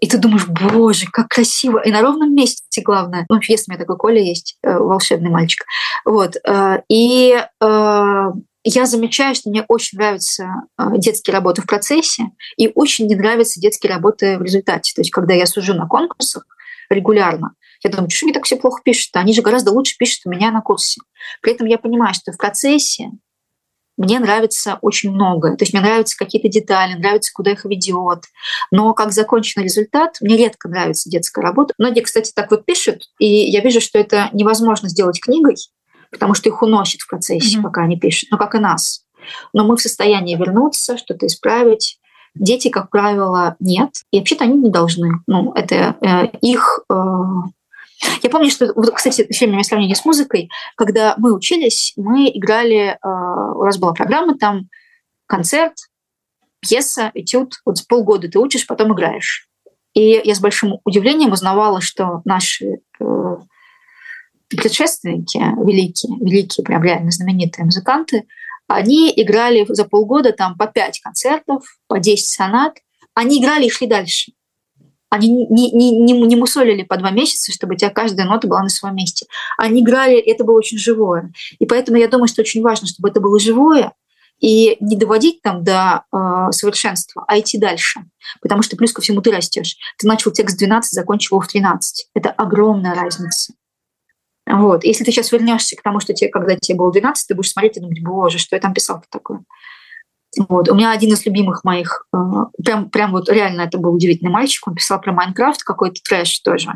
и 0.00 0.08
ты 0.08 0.16
думаешь, 0.16 0.46
боже, 0.46 1.06
как 1.12 1.28
красиво. 1.28 1.78
И 1.78 1.90
на 1.90 2.00
ровном 2.00 2.34
месте, 2.34 2.80
главное. 2.80 3.26
Ну, 3.28 3.38
есть 3.46 3.68
у 3.68 3.72
меня 3.72 3.78
такой 3.78 3.98
Коля 3.98 4.20
есть, 4.20 4.56
э, 4.62 4.78
волшебный 4.78 5.30
мальчик. 5.30 5.66
Вот. 6.06 6.36
Э, 6.36 6.82
и 6.88 7.34
э, 7.34 8.30
я 8.64 8.86
замечаю, 8.86 9.34
что 9.34 9.50
мне 9.50 9.64
очень 9.68 9.98
нравятся 9.98 10.48
э, 10.78 10.84
детские 10.96 11.34
работы 11.34 11.60
в 11.60 11.66
процессе, 11.66 12.30
и 12.56 12.70
очень 12.74 13.08
не 13.08 13.14
нравятся 13.14 13.60
детские 13.60 13.92
работы 13.92 14.38
в 14.38 14.42
результате. 14.42 14.94
То 14.94 15.02
есть, 15.02 15.10
когда 15.10 15.34
я 15.34 15.44
сужу 15.44 15.74
на 15.74 15.86
конкурсах 15.86 16.44
регулярно, 16.88 17.54
я 17.82 17.90
думаю, 17.90 18.10
что 18.10 18.26
они 18.26 18.32
так 18.32 18.44
все 18.44 18.56
плохо 18.56 18.80
пишут? 18.84 19.10
Они 19.14 19.34
же 19.34 19.42
гораздо 19.42 19.70
лучше 19.70 19.96
пишут 19.98 20.22
у 20.24 20.30
меня 20.30 20.50
на 20.50 20.60
курсе. 20.60 21.00
При 21.42 21.52
этом 21.52 21.66
я 21.66 21.78
понимаю, 21.78 22.14
что 22.14 22.32
в 22.32 22.36
процессе 22.36 23.10
мне 23.96 24.18
нравится 24.18 24.78
очень 24.80 25.12
многое. 25.12 25.56
То 25.56 25.64
есть 25.64 25.72
мне 25.72 25.82
нравятся 25.82 26.16
какие-то 26.16 26.48
детали, 26.48 26.94
нравится, 26.94 27.32
куда 27.34 27.50
их 27.50 27.64
ведет. 27.64 28.24
Но 28.70 28.94
как 28.94 29.12
законченный 29.12 29.64
результат, 29.64 30.16
мне 30.20 30.36
редко 30.36 30.68
нравится 30.68 31.10
детская 31.10 31.42
работа. 31.42 31.74
Многие, 31.78 32.00
кстати, 32.00 32.32
так 32.34 32.50
вот 32.50 32.64
пишут, 32.64 33.02
и 33.18 33.26
я 33.26 33.60
вижу, 33.60 33.80
что 33.80 33.98
это 33.98 34.30
невозможно 34.32 34.88
сделать 34.88 35.20
книгой, 35.20 35.56
потому 36.10 36.34
что 36.34 36.48
их 36.48 36.62
уносит 36.62 37.02
в 37.02 37.08
процессе, 37.08 37.58
mm-hmm. 37.58 37.62
пока 37.62 37.82
они 37.82 37.98
пишут, 37.98 38.30
ну 38.30 38.38
как 38.38 38.54
и 38.54 38.58
нас. 38.58 39.04
Но 39.52 39.64
мы 39.64 39.76
в 39.76 39.82
состоянии 39.82 40.36
вернуться, 40.36 40.96
что-то 40.96 41.26
исправить. 41.26 41.98
Дети, 42.34 42.68
как 42.68 42.90
правило, 42.90 43.56
нет. 43.58 43.90
И 44.12 44.18
вообще-то 44.18 44.44
они 44.44 44.54
не 44.54 44.70
должны. 44.70 45.10
Ну, 45.26 45.52
это 45.52 45.96
э, 46.00 46.26
их 46.40 46.80
э, 46.88 46.94
я 48.22 48.30
помню, 48.30 48.50
что, 48.50 48.72
кстати, 48.92 49.26
еще 49.28 49.46
у 49.46 49.50
меня 49.50 49.62
сравнение 49.62 49.96
с 49.96 50.04
музыкой. 50.04 50.50
Когда 50.76 51.14
мы 51.18 51.34
учились, 51.34 51.92
мы 51.96 52.28
играли, 52.28 52.98
э, 53.02 53.52
у 53.54 53.64
нас 53.64 53.78
была 53.78 53.92
программа, 53.92 54.38
там 54.38 54.68
концерт, 55.26 55.74
пьеса, 56.60 57.10
этюд. 57.14 57.54
Вот 57.64 57.76
полгода 57.88 58.28
ты 58.28 58.38
учишь, 58.38 58.66
потом 58.66 58.94
играешь. 58.94 59.48
И 59.94 60.20
я 60.24 60.34
с 60.34 60.40
большим 60.40 60.78
удивлением 60.84 61.32
узнавала, 61.32 61.80
что 61.80 62.22
наши 62.24 62.80
э, 63.00 63.36
предшественники, 64.48 65.38
великие, 65.64 66.16
великие, 66.20 66.64
прям 66.64 66.82
реально 66.82 67.10
знаменитые 67.10 67.64
музыканты, 67.64 68.24
они 68.68 69.12
играли 69.16 69.66
за 69.68 69.84
полгода 69.84 70.32
там 70.32 70.56
по 70.56 70.68
пять 70.68 71.00
концертов, 71.00 71.64
по 71.88 71.98
10 71.98 72.24
сонат. 72.24 72.78
Они 73.14 73.40
играли 73.40 73.66
и 73.66 73.70
шли 73.70 73.88
дальше. 73.88 74.32
Они 75.10 75.28
не, 75.28 75.70
не, 75.72 75.90
не, 75.90 76.12
не 76.12 76.36
мусолили 76.36 76.82
по 76.84 76.96
два 76.96 77.10
месяца, 77.10 77.52
чтобы 77.52 77.74
у 77.74 77.76
тебя 77.76 77.90
каждая 77.90 78.26
нота 78.26 78.48
была 78.48 78.62
на 78.62 78.68
своем 78.68 78.96
месте. 78.96 79.26
Они 79.58 79.82
играли, 79.82 80.16
это 80.18 80.44
было 80.44 80.56
очень 80.56 80.78
живое. 80.78 81.32
И 81.58 81.66
поэтому 81.66 81.98
я 81.98 82.08
думаю, 82.08 82.28
что 82.28 82.42
очень 82.42 82.62
важно, 82.62 82.86
чтобы 82.86 83.08
это 83.08 83.20
было 83.20 83.38
живое, 83.38 83.92
и 84.40 84.78
не 84.80 84.96
доводить 84.96 85.42
там 85.42 85.62
до 85.62 86.04
э, 86.12 86.52
совершенства, 86.52 87.24
а 87.28 87.38
идти 87.38 87.58
дальше. 87.58 88.00
Потому 88.40 88.62
что 88.62 88.76
плюс 88.76 88.92
ко 88.92 89.02
всему 89.02 89.20
ты 89.20 89.30
растешь. 89.30 89.76
Ты 89.98 90.06
начал 90.06 90.30
текст 90.30 90.58
12, 90.58 90.92
закончил 90.92 91.36
его 91.36 91.42
в 91.42 91.48
13. 91.48 92.08
Это 92.14 92.30
огромная 92.30 92.94
разница. 92.94 93.52
Вот. 94.46 94.84
Если 94.84 95.04
ты 95.04 95.12
сейчас 95.12 95.30
вернешься 95.30 95.76
к 95.76 95.82
тому, 95.82 96.00
что 96.00 96.14
тебе, 96.14 96.30
когда 96.30 96.56
тебе 96.56 96.78
было 96.78 96.90
12, 96.90 97.28
ты 97.28 97.34
будешь 97.34 97.50
смотреть 97.50 97.76
и 97.76 97.80
думать, 97.80 98.02
боже, 98.02 98.38
что 98.38 98.56
я 98.56 98.60
там 98.60 98.72
писал 98.72 99.02
такое. 99.10 99.44
Вот. 100.48 100.68
У 100.68 100.74
меня 100.74 100.92
один 100.92 101.12
из 101.12 101.26
любимых 101.26 101.64
моих, 101.64 102.06
э, 102.14 102.18
прям, 102.62 102.90
прям 102.90 103.12
вот 103.12 103.28
реально 103.28 103.62
это 103.62 103.78
был 103.78 103.94
удивительный 103.94 104.30
мальчик, 104.30 104.68
он 104.68 104.74
писал 104.74 105.00
про 105.00 105.12
Майнкрафт, 105.12 105.62
какой-то 105.62 106.00
трэш 106.02 106.40
тоже. 106.40 106.72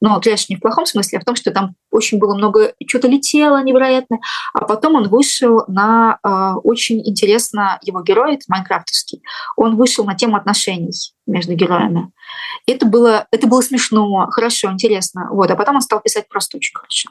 Но 0.00 0.18
трэш 0.20 0.48
не 0.48 0.56
в 0.56 0.60
плохом 0.60 0.86
смысле, 0.86 1.18
а 1.18 1.20
в 1.20 1.24
том, 1.24 1.34
что 1.34 1.50
там 1.50 1.74
очень 1.90 2.18
было 2.18 2.34
много, 2.34 2.74
что-то 2.86 3.08
летело 3.08 3.62
невероятно. 3.62 4.18
А 4.52 4.64
потом 4.64 4.94
он 4.94 5.08
вышел 5.08 5.64
на 5.68 6.18
э, 6.22 6.54
очень 6.62 7.00
интересно, 7.08 7.78
его 7.82 8.02
герой, 8.02 8.34
это 8.34 8.44
майнкрафтовский, 8.48 9.22
он 9.56 9.76
вышел 9.76 10.04
на 10.04 10.14
тему 10.14 10.36
отношений 10.36 10.92
между 11.26 11.54
героями. 11.54 12.10
Это 12.66 12.86
было, 12.86 13.26
это 13.30 13.46
было 13.46 13.60
смешно, 13.60 14.26
хорошо, 14.30 14.70
интересно. 14.70 15.28
Вот. 15.30 15.50
А 15.50 15.56
потом 15.56 15.76
он 15.76 15.82
стал 15.82 16.00
писать 16.00 16.28
просто 16.28 16.56
очень 16.56 16.74
хорошо. 16.74 17.10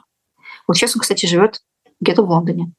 Вот 0.66 0.76
сейчас 0.76 0.94
он, 0.94 1.00
кстати, 1.00 1.26
живет 1.26 1.60
где-то 2.00 2.22
в 2.22 2.30
Лондоне. 2.30 2.72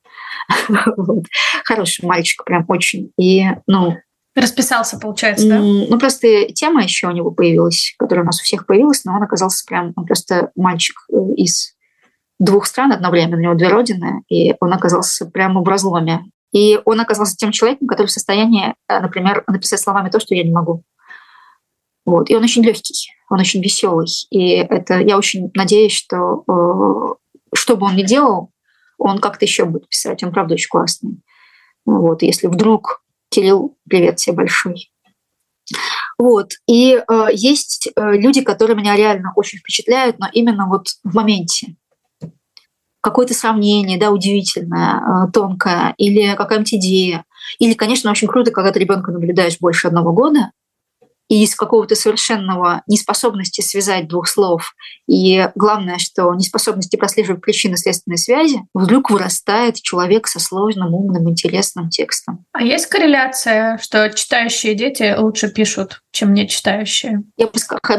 вот. 0.97 1.25
Хороший 1.65 2.05
мальчик, 2.05 2.43
прям 2.43 2.65
очень. 2.67 3.11
И, 3.17 3.45
ну, 3.67 3.97
Расписался, 4.35 4.97
получается, 4.99 5.49
да? 5.49 5.59
Ну, 5.59 5.99
просто 5.99 6.45
тема 6.53 6.83
еще 6.83 7.07
у 7.07 7.11
него 7.11 7.31
появилась, 7.31 7.95
которая 7.97 8.23
у 8.23 8.25
нас 8.25 8.39
у 8.39 8.43
всех 8.43 8.65
появилась, 8.65 9.03
но 9.03 9.15
он 9.15 9.23
оказался 9.23 9.65
прям, 9.65 9.91
он 9.95 10.05
просто 10.05 10.51
мальчик 10.55 10.95
э, 11.11 11.33
из 11.35 11.73
двух 12.39 12.67
стран 12.67 12.91
одновременно, 12.93 13.37
у 13.37 13.41
него 13.41 13.55
две 13.55 13.67
родины, 13.67 14.23
и 14.29 14.55
он 14.61 14.71
оказался 14.71 15.25
прямо 15.25 15.61
в 15.61 15.67
разломе. 15.67 16.25
И 16.53 16.79
он 16.85 16.99
оказался 16.99 17.35
тем 17.35 17.51
человеком, 17.51 17.87
который 17.87 18.07
в 18.07 18.11
состоянии, 18.11 18.75
э, 18.87 18.99
например, 18.99 19.43
написать 19.47 19.81
словами 19.81 20.09
то, 20.09 20.19
что 20.19 20.35
я 20.35 20.43
не 20.43 20.51
могу. 20.51 20.83
Вот. 22.05 22.29
И 22.29 22.35
он 22.35 22.43
очень 22.43 22.63
легкий, 22.63 23.11
он 23.29 23.39
очень 23.39 23.61
веселый. 23.61 24.07
И 24.29 24.51
это 24.51 24.99
я 24.99 25.17
очень 25.17 25.51
надеюсь, 25.53 25.93
что 25.93 26.43
э, 26.47 27.55
что 27.55 27.75
бы 27.75 27.87
он 27.87 27.95
ни 27.95 28.03
делал, 28.03 28.51
он 28.99 29.19
как-то 29.19 29.45
еще 29.45 29.65
будет 29.65 29.89
писать. 29.89 30.23
Он, 30.23 30.31
правда, 30.31 30.53
очень 30.53 30.69
классный. 30.69 31.21
Вот, 31.85 32.21
если 32.21 32.47
вдруг 32.47 33.01
Кирилл, 33.29 33.77
привет 33.87 34.17
тебе 34.17 34.35
большой. 34.35 34.91
Вот. 36.17 36.51
И 36.67 36.93
э, 36.95 37.27
есть 37.31 37.89
э, 37.95 38.11
люди, 38.13 38.41
которые 38.41 38.75
меня 38.75 38.95
реально 38.95 39.31
очень 39.35 39.59
впечатляют, 39.59 40.19
но 40.19 40.27
именно 40.31 40.67
вот 40.67 40.87
в 41.03 41.15
моменте. 41.15 41.75
Какое-то 43.01 43.33
сравнение, 43.33 43.97
да, 43.97 44.11
удивительное, 44.11 44.99
э, 44.99 45.31
тонкое, 45.31 45.93
или 45.97 46.35
какая-нибудь 46.35 46.73
идея. 46.73 47.25
Или, 47.59 47.73
конечно, 47.73 48.11
очень 48.11 48.27
круто, 48.27 48.51
когда 48.51 48.71
ты 48.71 48.79
ребенка 48.79 49.11
наблюдаешь 49.11 49.59
больше 49.59 49.87
одного 49.87 50.11
года, 50.11 50.51
и 51.29 51.43
из 51.43 51.55
какого-то 51.55 51.95
совершенного 51.95 52.81
неспособности 52.87 53.61
связать 53.61 54.07
двух 54.07 54.27
слов, 54.27 54.73
и 55.07 55.47
главное, 55.55 55.99
что 55.99 56.33
неспособности 56.33 56.95
прослеживать 56.95 57.41
причинно-следственные 57.41 58.17
связи, 58.17 58.61
вдруг 58.73 59.11
вырастает 59.11 59.75
человек 59.75 60.27
со 60.27 60.39
сложным, 60.39 60.93
умным, 60.93 61.29
интересным 61.29 61.89
текстом. 61.89 62.45
А 62.51 62.63
есть 62.63 62.87
корреляция, 62.87 63.77
что 63.81 64.09
читающие 64.09 64.73
дети 64.73 65.15
лучше 65.17 65.49
пишут, 65.49 66.01
чем 66.11 66.33
не 66.33 66.47
читающие? 66.47 67.23
Я 67.37 67.47
бы 67.47 67.53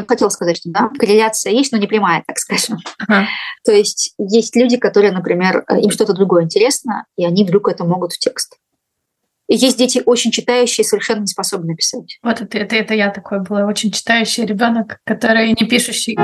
хотела 0.07 0.29
сказать, 0.29 0.57
что 0.57 0.69
да, 0.69 0.89
корреляция 0.99 1.53
есть, 1.53 1.71
но 1.71 1.77
не 1.77 1.87
прямая, 1.87 2.23
так 2.27 2.37
скажем. 2.37 2.79
Ага. 2.99 3.27
То 3.65 3.71
есть 3.71 4.13
есть 4.17 4.55
люди, 4.55 4.77
которые, 4.77 5.11
например, 5.11 5.65
им 5.69 5.89
что-то 5.91 6.13
другое 6.13 6.43
интересно, 6.43 7.05
и 7.17 7.25
они 7.25 7.45
вдруг 7.45 7.69
это 7.69 7.85
могут 7.85 8.13
в 8.13 8.19
текст. 8.19 8.57
И 9.51 9.55
есть 9.55 9.77
дети 9.77 10.01
очень 10.05 10.31
читающие, 10.31 10.85
совершенно 10.85 11.19
не 11.19 11.27
способны 11.27 11.75
писать. 11.75 12.19
Вот 12.23 12.39
это, 12.39 12.57
это, 12.57 12.73
это 12.77 12.93
я 12.93 13.09
такой 13.09 13.41
была, 13.41 13.65
очень 13.65 13.91
читающий 13.91 14.45
ребенок, 14.45 14.99
который 15.03 15.49
не 15.49 15.67
пишущий. 15.67 16.15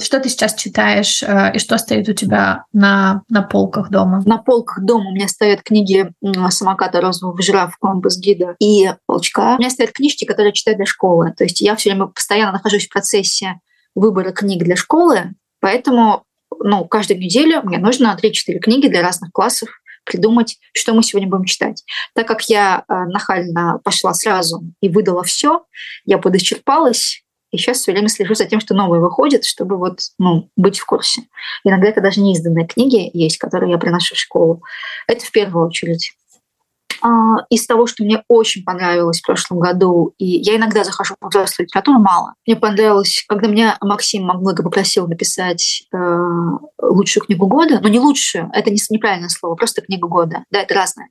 Что 0.00 0.20
ты 0.20 0.30
сейчас 0.30 0.54
читаешь 0.54 1.22
э, 1.22 1.52
и 1.54 1.58
что 1.58 1.76
стоит 1.76 2.08
у 2.08 2.14
тебя 2.14 2.64
на, 2.72 3.20
на 3.28 3.42
полках 3.42 3.90
дома? 3.90 4.22
На 4.24 4.38
полках 4.38 4.82
дома 4.82 5.10
у 5.10 5.14
меня 5.14 5.28
стоят 5.28 5.62
книги 5.62 6.10
самоката 6.48 7.02
розового 7.02 7.42
жираф, 7.42 7.76
компас 7.76 8.18
гида 8.18 8.56
и 8.58 8.90
волчка. 9.06 9.56
У 9.56 9.58
меня 9.58 9.68
стоят 9.68 9.92
книжки, 9.92 10.24
которые 10.24 10.48
я 10.48 10.54
читаю 10.54 10.78
для 10.78 10.86
школы. 10.86 11.34
То 11.36 11.44
есть 11.44 11.60
я 11.60 11.76
все 11.76 11.90
время 11.90 12.06
постоянно 12.06 12.52
нахожусь 12.52 12.86
в 12.86 12.90
процессе 12.90 13.60
выбора 13.94 14.32
книг 14.32 14.64
для 14.64 14.76
школы, 14.76 15.34
поэтому 15.60 16.24
ну, 16.58 16.86
каждую 16.86 17.20
неделю 17.20 17.60
мне 17.64 17.76
нужно 17.76 18.18
3-4 18.18 18.60
книги 18.60 18.88
для 18.88 19.02
разных 19.02 19.30
классов 19.30 19.68
придумать, 20.06 20.58
что 20.72 20.94
мы 20.94 21.02
сегодня 21.02 21.28
будем 21.28 21.44
читать. 21.44 21.84
Так 22.14 22.26
как 22.26 22.48
я 22.48 22.84
э, 22.88 22.94
нахально 23.06 23.80
пошла 23.84 24.14
сразу 24.14 24.62
и 24.80 24.88
выдала 24.88 25.22
все, 25.22 25.64
я 26.06 26.16
подочерпалась, 26.16 27.22
и 27.52 27.58
сейчас 27.58 27.78
все 27.78 27.92
время 27.92 28.08
слежу 28.08 28.34
за 28.34 28.46
тем, 28.46 28.60
что 28.60 28.74
новое 28.74 29.00
выходит, 29.00 29.44
чтобы 29.44 29.76
вот, 29.76 30.00
ну, 30.18 30.50
быть 30.56 30.78
в 30.78 30.86
курсе. 30.86 31.22
Иногда 31.64 31.88
это 31.88 32.00
даже 32.00 32.20
неизданные 32.20 32.66
книги 32.66 33.10
есть, 33.12 33.38
которые 33.38 33.72
я 33.72 33.78
приношу 33.78 34.14
в 34.14 34.18
школу. 34.18 34.62
Это 35.06 35.24
в 35.24 35.30
первую 35.30 35.66
очередь. 35.66 36.12
А, 37.06 37.46
из 37.50 37.64
того, 37.66 37.86
что 37.86 38.02
мне 38.02 38.24
очень 38.26 38.64
понравилось 38.64 39.20
в 39.20 39.26
прошлом 39.26 39.60
году, 39.60 40.12
и 40.18 40.24
я 40.24 40.56
иногда 40.56 40.82
захожу 40.82 41.14
в 41.20 41.28
взрослую 41.28 41.66
литературу, 41.66 42.00
мало. 42.00 42.34
Мне 42.44 42.56
понравилось, 42.56 43.24
когда 43.28 43.46
меня 43.46 43.78
Максим 43.80 44.24
Магмыга 44.24 44.64
попросил 44.64 45.06
написать 45.06 45.84
э, 45.94 46.18
лучшую 46.82 47.24
книгу 47.24 47.46
года, 47.46 47.78
но 47.80 47.86
не 47.86 48.00
лучшую, 48.00 48.50
это 48.52 48.70
не, 48.70 48.78
неправильное 48.90 49.28
слово, 49.28 49.54
просто 49.54 49.82
книга 49.82 50.08
года. 50.08 50.42
Да, 50.50 50.62
это 50.62 50.74
разное. 50.74 51.10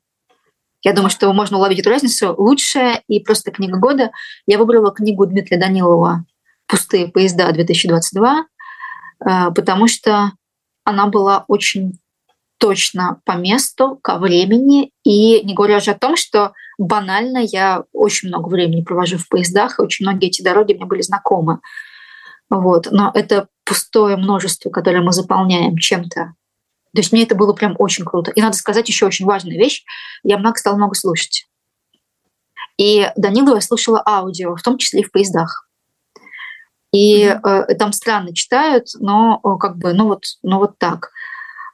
Я 0.83 0.91
думаю, 0.91 1.09
что 1.09 1.31
можно 1.31 1.57
уловить 1.57 1.79
эту 1.79 1.91
разницу. 1.91 2.35
Лучшая 2.37 3.01
и 3.07 3.21
просто 3.21 3.51
книга 3.51 3.77
года. 3.77 4.11
Я 4.47 4.57
выбрала 4.57 4.91
книгу 4.91 5.25
Дмитрия 5.25 5.57
Данилова 5.57 6.25
«Пустые 6.67 7.07
поезда 7.07 7.49
2022», 7.51 8.43
э, 9.25 9.51
потому 9.55 9.87
что 9.87 10.33
она 10.83 11.07
была 11.07 11.45
очень 11.47 11.99
точно 12.65 13.21
по 13.25 13.33
месту, 13.33 13.99
ко 14.01 14.17
времени. 14.17 14.91
И 15.03 15.43
не 15.43 15.53
говоря 15.53 15.77
уже 15.77 15.91
о 15.91 15.99
том, 15.99 16.17
что 16.17 16.53
банально 16.79 17.37
я 17.37 17.83
очень 17.93 18.29
много 18.29 18.49
времени 18.49 18.81
провожу 18.81 19.19
в 19.19 19.29
поездах, 19.29 19.77
и 19.77 19.83
очень 19.83 20.03
многие 20.03 20.29
эти 20.29 20.41
дороги 20.41 20.73
мне 20.73 20.85
были 20.85 21.03
знакомы. 21.03 21.59
Вот. 22.49 22.87
Но 22.89 23.11
это 23.13 23.49
пустое 23.65 24.17
множество, 24.17 24.71
которое 24.71 25.01
мы 25.01 25.11
заполняем 25.11 25.77
чем-то. 25.77 26.33
То 26.95 26.99
есть 26.99 27.11
мне 27.11 27.21
это 27.21 27.35
было 27.35 27.53
прям 27.53 27.75
очень 27.77 28.03
круто. 28.03 28.31
И 28.31 28.41
надо 28.41 28.57
сказать 28.57 28.89
еще 28.89 29.05
очень 29.05 29.27
важная 29.27 29.57
вещь. 29.57 29.83
Я 30.23 30.39
много 30.39 30.57
стала 30.57 30.75
много 30.75 30.95
слушать. 30.95 31.47
И 32.79 33.11
Данилова 33.15 33.55
я 33.55 33.61
слушала 33.61 34.01
аудио, 34.03 34.55
в 34.55 34.63
том 34.63 34.79
числе 34.79 35.01
и 35.01 35.03
в 35.03 35.11
поездах. 35.11 35.69
И 36.91 37.25
э, 37.25 37.75
там 37.77 37.93
странно 37.93 38.33
читают, 38.33 38.87
но 38.99 39.39
э, 39.43 39.49
как 39.59 39.77
бы, 39.77 39.93
ну 39.93 40.07
вот, 40.07 40.23
ну 40.41 40.57
вот 40.57 40.79
так. 40.79 41.11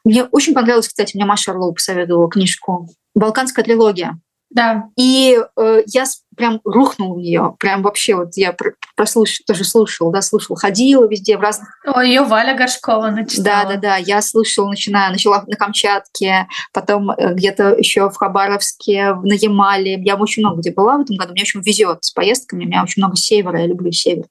Мне 0.04 0.24
очень 0.26 0.54
понравилось, 0.54 0.88
кстати, 0.88 1.16
мне 1.16 1.26
Маша 1.26 1.52
Орлова 1.52 1.74
посоветовала 1.74 2.30
книжку 2.30 2.90
«Балканская 3.14 3.64
трилогия». 3.64 4.20
Да. 4.52 4.90
И 4.98 5.40
э, 5.56 5.82
я 5.88 6.04
прям 6.36 6.60
рухнул 6.66 7.16
в 7.16 7.20
нее, 7.20 7.56
прям 7.58 7.82
вообще 7.82 8.16
вот 8.16 8.36
я 8.36 8.56
прослушал, 8.98 9.46
тоже 9.48 9.64
слушала, 9.64 10.12
да, 10.12 10.22
слушала, 10.22 10.60
ходила 10.60 11.08
везде 11.08 11.38
в 11.38 11.42
разных. 11.42 11.70
О, 11.86 12.02
ее 12.02 12.24
Валя 12.24 12.54
Горшкова 12.54 13.12
начитала. 13.12 13.64
Да, 13.64 13.70
да, 13.70 13.78
да, 13.78 13.96
я 13.96 14.22
слушала, 14.22 14.68
начиная, 14.68 15.10
начала 15.10 15.46
на 15.48 15.56
Камчатке, 15.56 16.48
потом 16.74 17.12
э, 17.12 17.34
где-то 17.34 17.76
еще 17.76 18.10
в 18.10 18.16
Хабаровске, 18.18 19.14
на 19.14 19.34
Ямале. 19.34 20.02
Я 20.04 20.18
очень 20.18 20.44
много 20.44 20.60
где 20.60 20.72
была 20.72 20.98
в 20.98 21.02
этом 21.02 21.16
году, 21.16 21.32
мне 21.32 21.44
очень 21.44 21.62
везет 21.62 22.04
с 22.04 22.12
поездками, 22.12 22.66
у 22.66 22.68
меня 22.68 22.84
очень 22.84 23.02
много 23.02 23.16
севера, 23.16 23.62
я 23.62 23.68
люблю 23.68 23.92
север. 23.94 24.26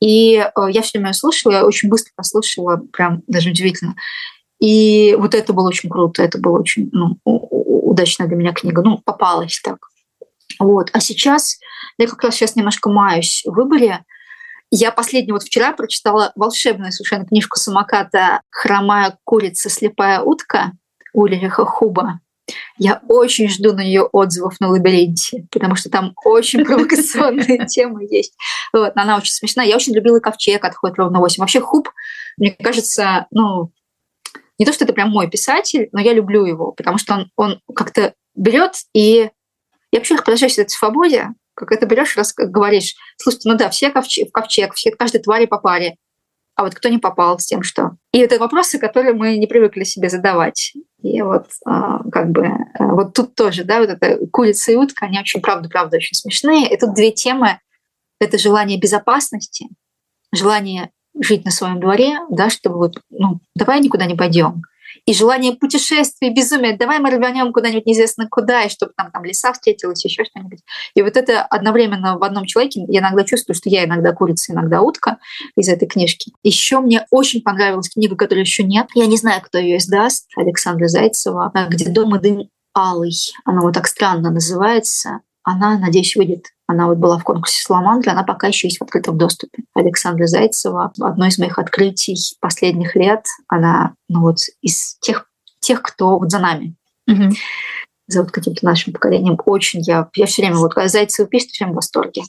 И 0.00 0.36
э, 0.36 0.60
я 0.70 0.82
все 0.82 0.98
время 0.98 1.12
слушала, 1.12 1.52
я 1.52 1.64
очень 1.64 1.88
быстро 1.88 2.10
послушала, 2.16 2.82
прям 2.92 3.22
даже 3.28 3.50
удивительно. 3.50 3.94
И 4.60 5.14
вот 5.18 5.34
это 5.34 5.52
было 5.52 5.68
очень 5.68 5.90
круто, 5.90 6.22
это 6.22 6.38
было 6.38 6.58
очень 6.58 6.88
ну, 6.92 7.18
удачная 7.24 8.26
для 8.26 8.36
меня 8.36 8.52
книга. 8.52 8.82
Ну, 8.82 8.98
попалась 9.04 9.60
так. 9.62 9.78
Вот. 10.58 10.90
А 10.92 11.00
сейчас, 11.00 11.58
я 11.98 12.06
как 12.06 12.22
раз 12.22 12.34
сейчас 12.34 12.56
немножко 12.56 12.90
маюсь 12.90 13.42
в 13.44 13.52
выборе. 13.52 14.04
Я 14.70 14.90
последний 14.90 15.32
вот 15.32 15.44
вчера 15.44 15.72
прочитала 15.72 16.32
волшебную 16.34 16.92
совершенно 16.92 17.26
книжку 17.26 17.58
самоката 17.58 18.40
«Хромая 18.50 19.18
курица, 19.24 19.70
слепая 19.70 20.20
утка» 20.20 20.72
Ульриха 21.12 21.64
Хуба. 21.64 22.20
Я 22.78 23.00
очень 23.08 23.48
жду 23.48 23.72
на 23.72 23.82
нее 23.82 24.02
отзывов 24.02 24.60
на 24.60 24.68
лабиринте, 24.68 25.46
потому 25.50 25.74
что 25.74 25.90
там 25.90 26.12
очень 26.24 26.64
провокационные 26.64 27.66
темы 27.66 28.06
есть. 28.08 28.34
Вот, 28.72 28.92
она 28.94 29.16
очень 29.16 29.32
смешная. 29.32 29.66
Я 29.66 29.76
очень 29.76 29.94
любила 29.94 30.20
ковчег 30.20 30.64
отходит 30.64 30.98
ровно 30.98 31.18
8. 31.20 31.40
Вообще 31.40 31.60
Хуб, 31.60 31.88
мне 32.36 32.52
кажется, 32.52 33.26
ну, 33.30 33.72
не 34.58 34.66
то, 34.66 34.72
что 34.72 34.84
это 34.84 34.92
прям 34.92 35.10
мой 35.10 35.28
писатель, 35.28 35.88
но 35.92 36.00
я 36.00 36.12
люблю 36.12 36.44
его, 36.44 36.72
потому 36.72 36.98
что 36.98 37.14
он, 37.14 37.30
он 37.36 37.60
как-то 37.74 38.14
берет 38.34 38.74
и... 38.94 39.30
Я 39.92 40.00
вообще 40.00 40.16
поражаюсь 40.16 40.58
этой 40.58 40.70
свободе, 40.70 41.28
как 41.54 41.72
это 41.72 41.86
берешь, 41.86 42.16
раз 42.16 42.34
говоришь, 42.34 42.94
слушайте, 43.16 43.48
ну 43.48 43.56
да, 43.56 43.70
все 43.70 43.90
ковчег, 43.90 44.28
в 44.28 44.32
ковчег, 44.32 44.74
все, 44.74 44.90
каждой 44.90 45.22
твари 45.22 45.46
по 45.46 45.58
паре, 45.58 45.96
а 46.56 46.64
вот 46.64 46.74
кто 46.74 46.88
не 46.88 46.98
попал 46.98 47.38
с 47.38 47.44
тем, 47.44 47.62
что... 47.62 47.92
И 48.12 48.18
это 48.18 48.38
вопросы, 48.38 48.78
которые 48.78 49.12
мы 49.12 49.36
не 49.36 49.46
привыкли 49.46 49.84
себе 49.84 50.08
задавать. 50.08 50.72
И 51.02 51.20
вот 51.20 51.48
а, 51.66 52.02
как 52.10 52.30
бы 52.30 52.48
вот 52.78 53.12
тут 53.12 53.34
тоже, 53.34 53.62
да, 53.62 53.80
вот 53.80 53.90
эта 53.90 54.26
курица 54.28 54.72
и 54.72 54.76
утка, 54.76 55.04
они 55.04 55.20
очень, 55.20 55.42
правда-правда, 55.42 55.98
очень 55.98 56.16
смешные. 56.16 56.72
И 56.72 56.78
тут 56.78 56.94
две 56.94 57.12
темы. 57.12 57.60
Это 58.18 58.38
желание 58.38 58.78
безопасности, 58.78 59.68
желание 60.32 60.90
жить 61.20 61.44
на 61.44 61.50
своем 61.50 61.80
дворе, 61.80 62.18
да, 62.30 62.50
чтобы 62.50 62.76
вот, 62.76 63.00
ну, 63.10 63.40
давай 63.54 63.80
никуда 63.80 64.06
не 64.06 64.14
пойдем. 64.14 64.62
И 65.04 65.14
желание 65.14 65.52
путешествий, 65.52 66.30
безумие, 66.30 66.76
давай 66.76 66.98
мы 66.98 67.10
рванем 67.10 67.52
куда-нибудь 67.52 67.86
неизвестно 67.86 68.26
куда, 68.28 68.64
и 68.64 68.68
чтобы 68.68 68.92
там, 68.96 69.10
там 69.12 69.24
леса 69.24 69.52
встретилась, 69.52 70.04
еще 70.04 70.24
что-нибудь. 70.24 70.60
И 70.94 71.02
вот 71.02 71.16
это 71.16 71.42
одновременно 71.42 72.18
в 72.18 72.24
одном 72.24 72.44
человеке, 72.44 72.84
я 72.88 73.00
иногда 73.00 73.22
чувствую, 73.22 73.54
что 73.54 73.68
я 73.68 73.84
иногда 73.84 74.12
курица, 74.12 74.52
иногда 74.52 74.80
утка 74.80 75.18
из 75.56 75.68
этой 75.68 75.86
книжки. 75.86 76.32
Еще 76.42 76.80
мне 76.80 77.06
очень 77.10 77.42
понравилась 77.42 77.90
книга, 77.90 78.16
которой 78.16 78.40
еще 78.40 78.64
нет. 78.64 78.88
Я 78.94 79.06
не 79.06 79.16
знаю, 79.16 79.42
кто 79.42 79.58
ее 79.58 79.76
издаст, 79.76 80.26
Александра 80.36 80.88
Зайцева, 80.88 81.52
где 81.68 81.88
«Дом 81.88 82.16
и 82.16 82.20
дым 82.20 82.48
алый». 82.76 83.14
Она 83.44 83.60
вот 83.60 83.74
так 83.74 83.86
странно 83.86 84.30
называется. 84.30 85.20
Она, 85.44 85.78
надеюсь, 85.78 86.16
выйдет 86.16 86.46
она 86.66 86.88
вот 86.88 86.98
была 86.98 87.18
в 87.18 87.24
конкурсе 87.24 87.62
«Саламандра», 87.62 88.10
она 88.10 88.24
пока 88.24 88.48
еще 88.48 88.66
есть 88.66 88.78
в 88.78 88.82
открытом 88.82 89.16
доступе. 89.16 89.62
Александра 89.74 90.26
Зайцева, 90.26 90.92
одно 91.00 91.26
из 91.26 91.38
моих 91.38 91.58
открытий 91.58 92.16
последних 92.40 92.96
лет, 92.96 93.24
она 93.48 93.94
ну 94.08 94.22
вот 94.22 94.38
из 94.62 94.96
тех, 95.00 95.28
тех 95.60 95.82
кто 95.82 96.18
вот 96.18 96.30
за 96.30 96.40
нами. 96.40 96.74
Угу. 97.06 97.30
За 98.08 98.22
вот 98.22 98.32
каким-то 98.32 98.64
нашим 98.64 98.92
поколением. 98.92 99.38
Очень 99.46 99.80
я, 99.82 100.08
я 100.14 100.26
все 100.26 100.42
время, 100.42 100.56
вот 100.56 100.74
когда 100.74 100.88
Зайцева 100.88 101.28
пишет, 101.28 101.50
я 101.60 101.68
в 101.68 101.74
восторге. 101.74 102.22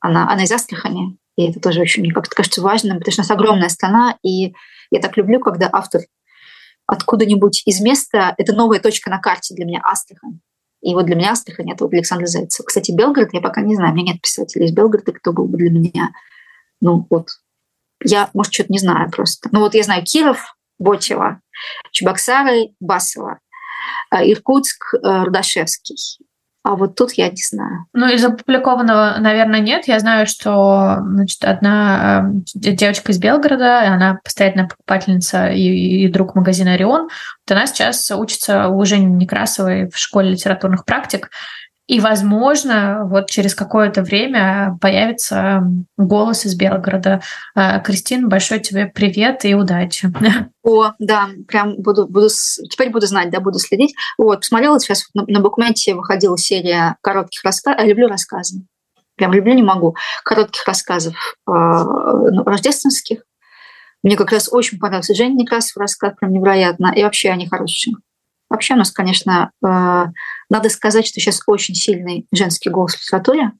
Она, 0.00 0.30
она 0.30 0.44
из 0.44 0.52
Астрахани, 0.52 1.16
и 1.36 1.48
это 1.48 1.60
тоже 1.60 1.80
очень, 1.80 2.02
мне 2.02 2.12
как-то 2.12 2.34
кажется 2.34 2.62
важным, 2.62 2.98
потому 2.98 3.12
что 3.12 3.22
у 3.22 3.24
нас 3.24 3.30
огромная 3.30 3.68
страна, 3.68 4.16
и 4.22 4.54
я 4.90 5.00
так 5.00 5.16
люблю, 5.16 5.40
когда 5.40 5.68
автор 5.72 6.02
откуда-нибудь 6.86 7.62
из 7.64 7.80
места, 7.80 8.34
это 8.36 8.52
новая 8.52 8.80
точка 8.80 9.08
на 9.08 9.18
карте 9.18 9.54
для 9.54 9.64
меня, 9.64 9.80
Астрахань. 9.82 10.40
И 10.84 10.94
вот 10.94 11.06
для 11.06 11.16
меня 11.16 11.32
Астрахань— 11.32 11.70
это 11.72 11.84
вот 11.84 11.94
Александр 11.94 12.26
Зайцев. 12.26 12.66
Кстати, 12.66 12.92
Белгород 12.92 13.30
я 13.32 13.40
пока 13.40 13.62
не 13.62 13.74
знаю, 13.74 13.92
у 13.92 13.96
меня 13.96 14.12
нет 14.12 14.20
писателей 14.20 14.66
из 14.66 14.72
Белгорода, 14.72 15.12
кто 15.12 15.32
был 15.32 15.46
бы 15.46 15.56
для 15.56 15.70
меня. 15.70 16.12
Ну 16.82 17.06
вот, 17.08 17.28
я, 18.04 18.28
может, 18.34 18.52
что-то 18.52 18.70
не 18.70 18.78
знаю 18.78 19.10
просто. 19.10 19.48
Ну 19.50 19.60
вот 19.60 19.74
я 19.74 19.82
знаю 19.82 20.04
Киров, 20.04 20.54
Ботева, 20.78 21.40
Чебоксары, 21.90 22.74
Басова, 22.80 23.38
э, 24.10 24.30
Иркутск, 24.30 24.94
э, 24.94 25.24
Рудашевский. 25.24 25.96
А 26.64 26.76
вот 26.76 26.94
тут 26.94 27.12
я 27.12 27.28
не 27.28 27.42
знаю. 27.42 27.84
Ну, 27.92 28.08
из 28.08 28.24
опубликованного, 28.24 29.16
наверное, 29.18 29.60
нет. 29.60 29.86
Я 29.86 29.98
знаю, 29.98 30.26
что 30.26 30.96
значит, 30.98 31.44
одна 31.44 32.32
э, 32.54 32.72
девочка 32.72 33.12
из 33.12 33.18
Белгорода, 33.18 33.82
она 33.82 34.18
постоянная 34.24 34.66
покупательница 34.66 35.48
и, 35.48 35.60
и 35.60 36.08
друг 36.08 36.34
магазина 36.34 36.72
«Орион». 36.72 37.02
Вот 37.02 37.50
она 37.50 37.66
сейчас 37.66 38.10
учится 38.10 38.68
у 38.68 38.82
Жени 38.86 39.04
Некрасовой 39.04 39.90
в 39.90 39.98
школе 39.98 40.30
литературных 40.30 40.86
практик. 40.86 41.30
И, 41.86 42.00
возможно, 42.00 43.04
вот 43.04 43.28
через 43.28 43.54
какое-то 43.54 44.02
время 44.02 44.78
появится 44.80 45.64
голос 45.98 46.46
из 46.46 46.54
Белгорода. 46.56 47.20
А, 47.54 47.78
Кристин, 47.80 48.28
большой 48.28 48.60
тебе 48.60 48.86
привет 48.86 49.44
и 49.44 49.54
удачи. 49.54 50.10
О, 50.62 50.92
да, 50.98 51.28
прям 51.46 51.76
буду, 51.76 52.06
буду, 52.06 52.28
теперь 52.70 52.88
буду 52.88 53.06
знать, 53.06 53.30
да, 53.30 53.40
буду 53.40 53.58
следить. 53.58 53.94
Вот, 54.16 54.40
посмотрела 54.40 54.80
сейчас 54.80 55.08
на, 55.12 55.24
на 55.26 55.40
букменте 55.40 55.94
выходила 55.94 56.38
серия 56.38 56.96
коротких 57.02 57.44
рассказов. 57.44 57.84
Люблю 57.84 58.08
рассказы. 58.08 58.62
Прям 59.16 59.34
люблю, 59.34 59.52
не 59.52 59.62
могу. 59.62 59.94
Коротких 60.24 60.66
рассказов 60.66 61.14
э, 61.46 61.52
рождественских. 61.52 63.24
Мне 64.02 64.16
как 64.16 64.32
раз 64.32 64.48
очень 64.50 64.78
понравился 64.78 65.14
Женя 65.14 65.34
Некрасов 65.34 65.76
рассказ, 65.76 66.14
прям 66.18 66.32
невероятно. 66.32 66.92
И 66.96 67.02
вообще 67.02 67.28
они 67.30 67.46
хорошие. 67.46 67.94
Вообще 68.54 68.74
у 68.74 68.76
нас, 68.76 68.92
конечно, 68.92 69.50
э, 69.66 70.04
надо 70.48 70.68
сказать, 70.68 71.04
что 71.04 71.18
сейчас 71.18 71.40
очень 71.48 71.74
сильный 71.74 72.28
женский 72.30 72.70
голос 72.70 72.94
в 72.94 73.00
литературе. 73.00 73.50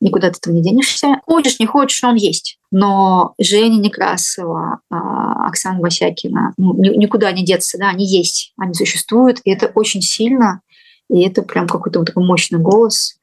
Никуда 0.00 0.26
от 0.26 0.38
этого 0.38 0.52
не 0.52 0.62
денешься. 0.62 1.20
Хочешь, 1.26 1.60
не 1.60 1.66
хочешь, 1.66 2.02
он 2.02 2.16
есть. 2.16 2.58
Но 2.72 3.34
Женя 3.38 3.78
Некрасова, 3.78 4.80
а, 4.90 5.46
Оксана 5.46 5.78
Васякина, 5.78 6.54
ну, 6.58 6.74
никуда 6.74 7.30
не 7.30 7.44
деться, 7.44 7.78
да, 7.78 7.90
они 7.90 8.04
есть, 8.04 8.52
они 8.58 8.74
существуют, 8.74 9.40
и 9.44 9.50
это 9.52 9.70
очень 9.76 10.02
сильно, 10.02 10.60
и 11.08 11.20
это 11.22 11.42
прям 11.42 11.68
какой-то 11.68 12.00
вот 12.00 12.06
такой 12.06 12.26
мощный 12.26 12.58
голос, 12.58 13.16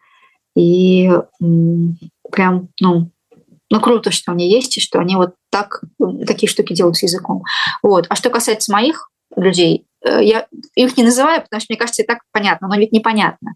и 0.56 1.12
прям, 2.32 2.70
ну, 2.80 3.12
ну, 3.70 3.82
круто, 3.82 4.12
что 4.12 4.32
они 4.32 4.50
есть, 4.50 4.78
и 4.78 4.82
что 4.82 5.00
они 5.00 5.18
вот 5.18 5.36
так, 5.50 5.82
такие 6.26 6.50
штуки 6.50 6.72
делают 6.74 6.96
с 6.96 7.04
языком. 7.04 7.44
Вот. 7.84 8.06
А 8.08 8.16
что 8.16 8.30
касается 8.30 8.72
моих 8.72 9.10
людей, 9.36 9.87
я 10.04 10.48
их 10.76 10.98
не 10.98 11.04
называю, 11.04 11.42
потому 11.42 11.60
что 11.60 11.72
мне 11.72 11.80
кажется, 11.80 12.04
и 12.04 12.06
так 12.06 12.20
понятно, 12.32 12.68
но 12.68 12.76
ведь 12.78 12.92
непонятно. 12.92 13.54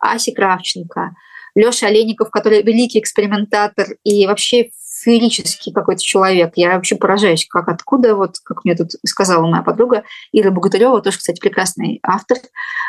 Аси 0.00 0.32
Кравченко, 0.32 1.14
Леша 1.54 1.86
Олейников, 1.86 2.30
который 2.30 2.62
великий 2.62 2.98
экспериментатор 2.98 3.86
и 4.02 4.26
вообще 4.26 4.70
феерический 5.04 5.72
какой-то 5.72 6.02
человек. 6.02 6.52
Я 6.56 6.74
вообще 6.74 6.96
поражаюсь, 6.96 7.46
как 7.48 7.68
откуда, 7.68 8.16
вот 8.16 8.36
как 8.42 8.64
мне 8.64 8.74
тут 8.74 8.92
сказала 9.06 9.46
моя 9.46 9.62
подруга 9.62 10.04
Ира 10.32 10.50
Богатырева, 10.50 11.00
тоже, 11.02 11.18
кстати, 11.18 11.40
прекрасный 11.40 12.00
автор, 12.02 12.38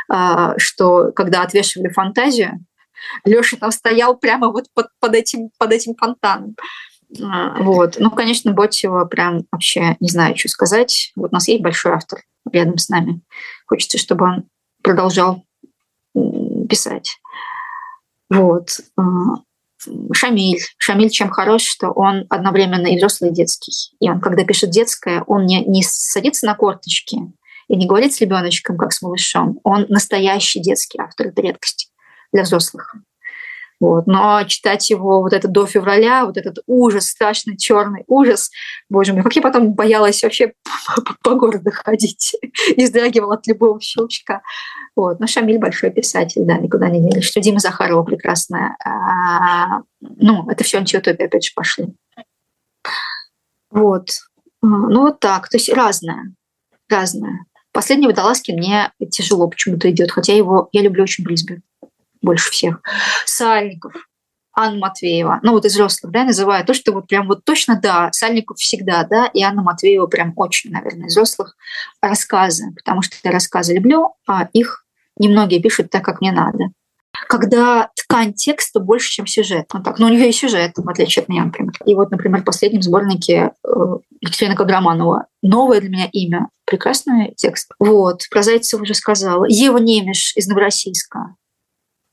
а, 0.09 0.57
что 0.57 1.11
когда 1.11 1.41
отвешивали 1.41 1.89
фантазию, 1.89 2.65
Леша 3.23 3.57
там 3.57 3.71
стоял 3.71 4.17
прямо 4.17 4.49
вот 4.49 4.65
под, 4.73 4.87
под, 4.99 5.13
этим, 5.13 5.49
под 5.59 5.73
этим 5.73 5.95
фонтаном. 5.95 6.55
А, 7.21 7.61
вот. 7.61 7.95
Ну, 7.99 8.11
конечно, 8.11 8.51
Ботева 8.53 9.05
прям 9.05 9.45
вообще 9.51 9.95
не 9.99 10.09
знаю, 10.09 10.37
что 10.37 10.49
сказать. 10.49 11.11
Вот 11.15 11.31
у 11.31 11.33
нас 11.33 11.47
есть 11.47 11.63
большой 11.63 11.93
автор 11.93 12.21
рядом 12.51 12.77
с 12.77 12.89
нами. 12.89 13.21
Хочется, 13.67 13.97
чтобы 13.97 14.25
он 14.25 14.43
продолжал 14.81 15.43
писать. 16.69 17.17
Вот. 18.29 18.79
А, 18.97 19.03
Шамиль. 20.13 20.59
Шамиль 20.77 21.09
чем 21.09 21.29
хорош, 21.29 21.63
что 21.63 21.91
он 21.91 22.25
одновременно 22.29 22.87
и 22.87 22.97
взрослый, 22.97 23.31
и 23.31 23.33
детский. 23.33 23.73
И 23.99 24.09
он, 24.09 24.19
когда 24.19 24.43
пишет 24.43 24.71
детское, 24.71 25.23
он 25.27 25.45
не, 25.45 25.63
не 25.65 25.83
садится 25.83 26.45
на 26.45 26.55
корточки 26.55 27.17
и 27.67 27.75
не 27.75 27.87
говорит 27.87 28.13
с 28.13 28.21
ребеночком, 28.21 28.77
как 28.77 28.93
с 28.93 29.01
малышом. 29.01 29.59
Он 29.63 29.85
настоящий 29.89 30.59
детский 30.59 30.99
автор, 30.99 31.27
это 31.27 31.41
редкость 31.41 31.91
для 32.31 32.43
взрослых. 32.43 32.95
Вот. 33.79 34.07
Но 34.07 34.43
читать 34.45 34.89
его 34.89 35.21
вот 35.21 35.33
это 35.33 35.47
до 35.47 35.65
февраля, 35.65 36.25
вот 36.25 36.37
этот 36.37 36.59
ужас, 36.65 37.07
страшный 37.07 37.57
черный 37.57 38.03
ужас, 38.07 38.49
боже 38.89 39.13
мой, 39.13 39.23
как 39.23 39.35
я 39.35 39.41
потом 39.41 39.73
боялась 39.73 40.23
вообще 40.23 40.53
по 41.23 41.35
городу 41.35 41.71
ходить 41.71 42.35
и 42.75 42.83
вздрагивала 42.83 43.35
от 43.35 43.47
любого 43.47 43.79
щелчка. 43.81 44.41
Вот. 44.95 45.19
Но 45.19 45.27
Шамиль 45.27 45.59
большой 45.59 45.91
писатель, 45.91 46.43
да, 46.45 46.57
никуда 46.57 46.89
не 46.89 47.01
делись. 47.01 47.25
Что 47.25 47.41
Дима 47.41 47.59
Захарова 47.59 48.03
прекрасная. 48.03 48.77
А, 48.83 49.81
ну, 49.99 50.49
это 50.49 50.63
все 50.63 50.77
антиутопия, 50.77 51.27
опять 51.27 51.45
же, 51.45 51.51
пошли. 51.53 51.87
Вот. 53.71 54.09
А, 54.61 54.67
ну, 54.67 55.01
вот 55.01 55.19
так. 55.19 55.49
То 55.49 55.57
есть 55.57 55.71
разное. 55.71 56.33
Разное. 56.89 57.45
Последний 57.73 58.07
водолазки 58.07 58.53
мне 58.53 58.89
тяжело 59.11 59.49
почему-то 59.49 59.91
идет, 59.91 60.11
хотя 60.11 60.33
его 60.33 60.69
я 60.71 60.81
люблю 60.81 61.03
очень 61.03 61.25
Брисбен 61.25 61.61
больше 62.25 62.51
всех. 62.51 62.81
Сальников, 63.25 63.93
Анна 64.55 64.79
Матвеева, 64.79 65.39
ну 65.43 65.51
вот 65.51 65.65
из 65.65 65.73
взрослых, 65.73 66.11
да, 66.11 66.23
называю 66.23 66.65
то, 66.65 66.73
что 66.73 66.93
вот 66.93 67.07
прям 67.07 67.27
вот 67.27 67.43
точно, 67.43 67.79
да, 67.79 68.09
Сальников 68.13 68.57
всегда, 68.57 69.03
да, 69.03 69.27
и 69.27 69.43
Анна 69.43 69.61
Матвеева 69.61 70.07
прям 70.07 70.33
очень, 70.37 70.71
наверное, 70.71 71.07
из 71.07 71.11
взрослых 71.13 71.55
рассказы, 72.01 72.71
потому 72.75 73.01
что 73.01 73.17
я 73.23 73.31
рассказы 73.31 73.75
люблю, 73.75 74.13
а 74.27 74.47
их 74.53 74.85
немногие 75.17 75.61
пишут 75.61 75.89
так, 75.89 76.05
как 76.05 76.21
мне 76.21 76.31
надо. 76.31 76.69
Когда 77.27 77.89
ткань 77.95 78.33
текста 78.33 78.79
больше, 78.79 79.09
чем 79.09 79.25
сюжет. 79.25 79.67
Ну, 79.73 79.81
так, 79.81 79.99
но 79.99 80.07
у 80.07 80.09
нее 80.09 80.29
и 80.29 80.33
сюжет, 80.33 80.73
в 80.75 80.89
отличие 80.89 81.23
от 81.23 81.29
меня, 81.29 81.45
например. 81.45 81.73
И 81.85 81.95
вот, 81.95 82.11
например, 82.11 82.41
в 82.41 82.45
последнем 82.45 82.81
сборнике 82.81 83.51
э, 83.63 83.69
Екатерина 84.19 84.55
Каграманова 84.55 85.27
«Новое 85.41 85.79
для 85.79 85.89
меня 85.89 86.09
имя». 86.11 86.49
Прекрасный 86.65 87.33
текст. 87.37 87.71
Вот, 87.79 88.23
про 88.29 88.43
Зайцева 88.43 88.81
уже 88.81 88.93
сказала. 88.95 89.45
Ева 89.47 89.77
Немеш 89.77 90.35
из 90.35 90.47
Новороссийска 90.47 91.35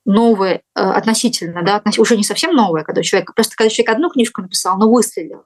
новое 0.05 0.63
э, 0.75 0.81
относительно, 0.81 1.63
да, 1.63 1.83
уже 1.99 2.17
не 2.17 2.25
совсем 2.25 2.55
новое, 2.55 2.83
когда 2.83 3.03
человек, 3.03 3.35
просто 3.35 3.57
когда 3.57 3.71
человек 3.71 3.95
одну 3.95 4.11
книжку 4.11 4.43
написал, 4.43 4.79
но 4.79 4.91
выстрелил, 4.91 5.45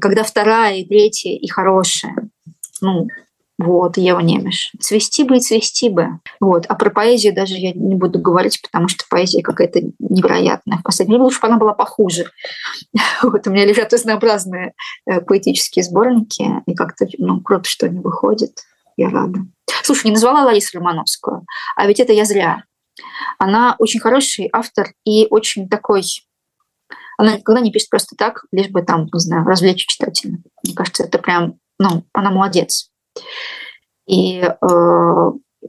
когда 0.00 0.24
вторая 0.24 0.76
и 0.76 0.84
третья 0.84 1.30
и 1.30 1.48
хорошая, 1.48 2.16
ну, 2.80 3.08
вот, 3.56 3.96
Ева 3.98 4.18
Немеш. 4.18 4.72
Цвести 4.80 5.22
бы 5.22 5.36
и 5.36 5.40
цвести 5.40 5.88
бы. 5.88 6.18
Вот. 6.40 6.66
А 6.68 6.74
про 6.74 6.90
поэзию 6.90 7.32
даже 7.32 7.54
я 7.54 7.72
не 7.72 7.94
буду 7.94 8.18
говорить, 8.18 8.60
потому 8.60 8.88
что 8.88 9.04
поэзия 9.08 9.42
какая-то 9.42 9.80
невероятная. 10.00 10.78
В 10.78 10.82
последнее 10.82 11.14
время 11.14 11.24
лучше 11.26 11.40
бы 11.40 11.46
она 11.46 11.56
была 11.56 11.72
похуже. 11.72 12.30
Вот 13.22 13.46
у 13.46 13.50
меня 13.50 13.64
лежат 13.64 13.92
разнообразные 13.92 14.74
э, 15.06 15.20
поэтические 15.20 15.84
сборники, 15.84 16.44
и 16.66 16.74
как-то 16.74 17.06
ну, 17.18 17.40
круто, 17.40 17.68
что 17.68 17.86
они 17.86 18.00
выходят. 18.00 18.52
Я 18.96 19.10
рада. 19.10 19.40
Слушай, 19.82 20.06
не 20.06 20.12
назвала 20.12 20.44
Ларису 20.44 20.78
Романовскую, 20.78 21.46
а 21.76 21.86
ведь 21.86 22.00
это 22.00 22.12
я 22.12 22.24
зря. 22.24 22.64
Она 23.38 23.76
очень 23.78 24.00
хороший 24.00 24.48
автор 24.52 24.88
и 25.04 25.26
очень 25.30 25.68
такой... 25.68 26.04
Она 27.16 27.36
никогда 27.36 27.60
не 27.60 27.70
пишет 27.70 27.90
просто 27.90 28.16
так, 28.16 28.44
лишь 28.50 28.70
бы 28.70 28.82
там, 28.82 29.08
не 29.12 29.20
знаю, 29.20 29.44
развлечь 29.44 29.86
читателя. 29.86 30.38
Мне 30.64 30.74
кажется, 30.74 31.04
это 31.04 31.18
прям, 31.18 31.58
ну, 31.78 32.04
она 32.12 32.30
молодец. 32.30 32.90
И 34.06 34.40
э, 34.40 34.48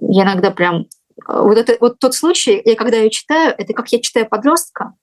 я 0.02 0.24
иногда 0.24 0.52
прям... 0.52 0.86
Вот, 1.28 1.58
это, 1.58 1.78
вот 1.80 2.00
тот 2.00 2.14
случай, 2.14 2.62
я 2.66 2.76
когда 2.76 2.98
ее 2.98 3.10
читаю, 3.10 3.54
это 3.58 3.74
как 3.74 3.90
я 3.90 4.02
читаю 4.02 4.28
подростка, 4.28 4.94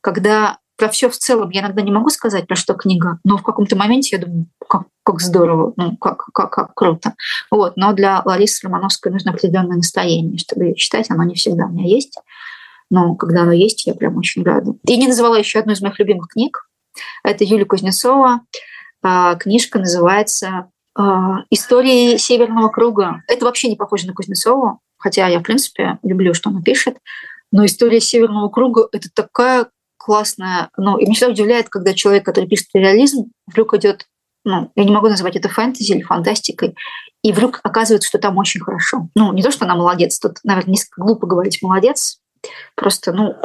когда 0.00 0.58
про 0.82 0.88
все 0.88 1.08
в 1.08 1.16
целом 1.16 1.50
я 1.50 1.60
иногда 1.60 1.80
не 1.80 1.92
могу 1.92 2.10
сказать, 2.10 2.48
про 2.48 2.56
что 2.56 2.74
книга, 2.74 3.20
но 3.22 3.36
в 3.36 3.44
каком-то 3.44 3.76
моменте 3.76 4.16
я 4.16 4.22
думаю, 4.26 4.46
как, 4.68 4.82
как 5.04 5.20
здорово, 5.20 5.72
ну, 5.76 5.96
как, 5.96 6.24
как, 6.34 6.50
как 6.50 6.74
круто. 6.74 7.14
Вот. 7.52 7.76
Но 7.76 7.92
для 7.92 8.20
Ларисы 8.24 8.66
Романовской 8.66 9.12
нужно 9.12 9.30
определенное 9.30 9.76
настроение, 9.76 10.38
чтобы 10.38 10.64
ее 10.64 10.74
читать. 10.74 11.08
Оно 11.08 11.22
не 11.22 11.36
всегда 11.36 11.66
у 11.66 11.68
меня 11.68 11.86
есть. 11.86 12.18
Но 12.90 13.14
когда 13.14 13.42
оно 13.42 13.52
есть, 13.52 13.86
я 13.86 13.94
прям 13.94 14.16
очень 14.16 14.42
рада. 14.42 14.74
И 14.84 14.96
не 14.96 15.06
назвала 15.06 15.38
еще 15.38 15.60
одну 15.60 15.72
из 15.72 15.80
моих 15.82 16.00
любимых 16.00 16.26
книг. 16.26 16.68
Это 17.22 17.44
Юлия 17.44 17.64
Кузнецова. 17.64 18.40
А, 19.04 19.36
книжка 19.36 19.78
называется 19.78 20.68
а, 20.96 21.44
«Истории 21.50 22.16
Северного 22.16 22.70
круга». 22.70 23.22
Это 23.28 23.44
вообще 23.44 23.68
не 23.68 23.76
похоже 23.76 24.08
на 24.08 24.14
Кузнецову, 24.14 24.80
хотя 24.98 25.28
я, 25.28 25.38
в 25.38 25.44
принципе, 25.44 26.00
люблю, 26.02 26.34
что 26.34 26.50
она 26.50 26.60
пишет. 26.60 26.98
Но 27.52 27.64
история 27.64 28.00
Северного 28.00 28.48
круга— 28.48 28.88
это 28.92 29.08
такая 29.14 29.68
классная, 30.02 30.68
ну, 30.76 30.98
и 30.98 31.04
меня 31.04 31.14
всегда 31.14 31.32
удивляет, 31.32 31.68
когда 31.68 31.94
человек, 31.94 32.24
который 32.24 32.46
пишет 32.48 32.68
реализм, 32.74 33.30
вдруг 33.46 33.74
идет, 33.74 34.06
ну, 34.44 34.72
я 34.74 34.84
не 34.84 34.90
могу 34.90 35.08
назвать 35.08 35.36
это 35.36 35.48
фэнтези 35.48 35.92
или 35.92 36.02
фантастикой, 36.02 36.74
и 37.22 37.32
вдруг 37.32 37.60
оказывается, 37.62 38.08
что 38.08 38.18
там 38.18 38.36
очень 38.36 38.60
хорошо. 38.60 39.08
Ну, 39.14 39.32
не 39.32 39.42
то, 39.42 39.52
что 39.52 39.64
она 39.64 39.76
молодец, 39.76 40.18
тут, 40.18 40.38
наверное, 40.42 40.72
несколько 40.72 41.02
глупо 41.02 41.26
говорить 41.28 41.62
молодец, 41.62 42.18
просто, 42.74 43.12
ну, 43.12 43.36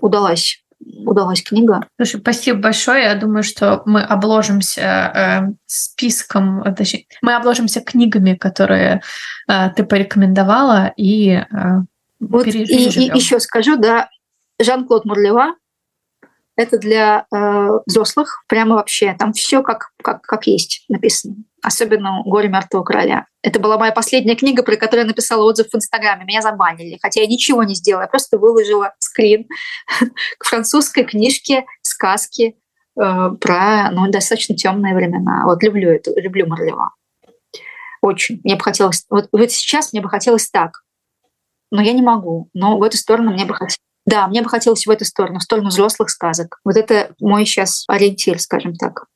удалась 0.00 0.60
удалась 1.06 1.42
книга. 1.42 1.86
Слушай, 1.96 2.20
спасибо 2.20 2.58
большое. 2.58 3.04
Я 3.04 3.14
думаю, 3.14 3.42
что 3.42 3.82
мы 3.86 4.02
обложимся 4.02 4.80
э, 4.82 5.54
списком, 5.64 6.62
точнее, 6.76 7.06
мы 7.22 7.34
обложимся 7.36 7.80
книгами, 7.80 8.34
которые 8.34 9.00
э, 9.48 9.70
ты 9.70 9.84
порекомендовала, 9.84 10.92
и 10.96 11.30
э, 11.30 11.44
вот 12.20 12.46
и, 12.46 12.64
и 12.64 13.16
еще 13.16 13.40
скажу, 13.40 13.76
да, 13.76 14.10
Жан-Клод 14.60 15.04
Мурлева 15.06 15.54
это 16.56 16.78
для 16.78 17.26
э, 17.34 17.68
взрослых 17.86 18.44
прямо 18.48 18.76
вообще. 18.76 19.14
Там 19.18 19.32
все 19.32 19.62
как, 19.62 19.90
как, 20.02 20.22
как 20.22 20.46
есть 20.46 20.84
написано. 20.88 21.36
Особенно 21.62 22.22
«Горе 22.24 22.48
мертвого 22.48 22.84
короля». 22.84 23.26
Это 23.42 23.58
была 23.58 23.78
моя 23.78 23.92
последняя 23.92 24.36
книга, 24.36 24.62
про 24.62 24.76
которую 24.76 25.04
я 25.04 25.08
написала 25.08 25.42
отзыв 25.44 25.68
в 25.70 25.74
Инстаграме. 25.74 26.24
Меня 26.24 26.42
забанили, 26.42 26.98
хотя 27.00 27.20
я 27.20 27.26
ничего 27.26 27.64
не 27.64 27.74
сделала. 27.74 28.02
Я 28.02 28.08
просто 28.08 28.38
выложила 28.38 28.94
скрин 28.98 29.46
к 30.38 30.44
французской 30.44 31.04
книжке 31.04 31.64
сказки 31.82 32.56
э, 32.96 33.30
про 33.40 33.90
ну, 33.90 34.10
достаточно 34.10 34.54
темные 34.54 34.94
времена. 34.94 35.44
Вот 35.46 35.62
люблю 35.62 35.90
это, 35.90 36.12
люблю 36.20 36.46
Марлева. 36.46 36.94
Очень. 38.00 38.40
Мне 38.44 38.56
бы 38.56 38.62
хотелось... 38.62 39.06
Вот, 39.08 39.28
вот 39.32 39.50
сейчас 39.50 39.92
мне 39.92 40.02
бы 40.02 40.10
хотелось 40.10 40.50
так. 40.50 40.82
Но 41.70 41.80
я 41.80 41.92
не 41.92 42.02
могу. 42.02 42.50
Но 42.52 42.78
в 42.78 42.82
эту 42.82 42.98
сторону 42.98 43.32
мне 43.32 43.46
бы 43.46 43.54
хотелось. 43.54 43.78
Да, 44.06 44.26
мне 44.26 44.42
бы 44.42 44.48
хотелось 44.48 44.86
в 44.86 44.90
эту 44.90 45.04
сторону, 45.04 45.38
в 45.38 45.42
сторону 45.42 45.68
взрослых 45.68 46.10
сказок. 46.10 46.58
Вот 46.64 46.76
это 46.76 47.14
мой 47.20 47.46
сейчас 47.46 47.84
ориентир, 47.88 48.38
скажем 48.38 48.74
так. 48.74 49.06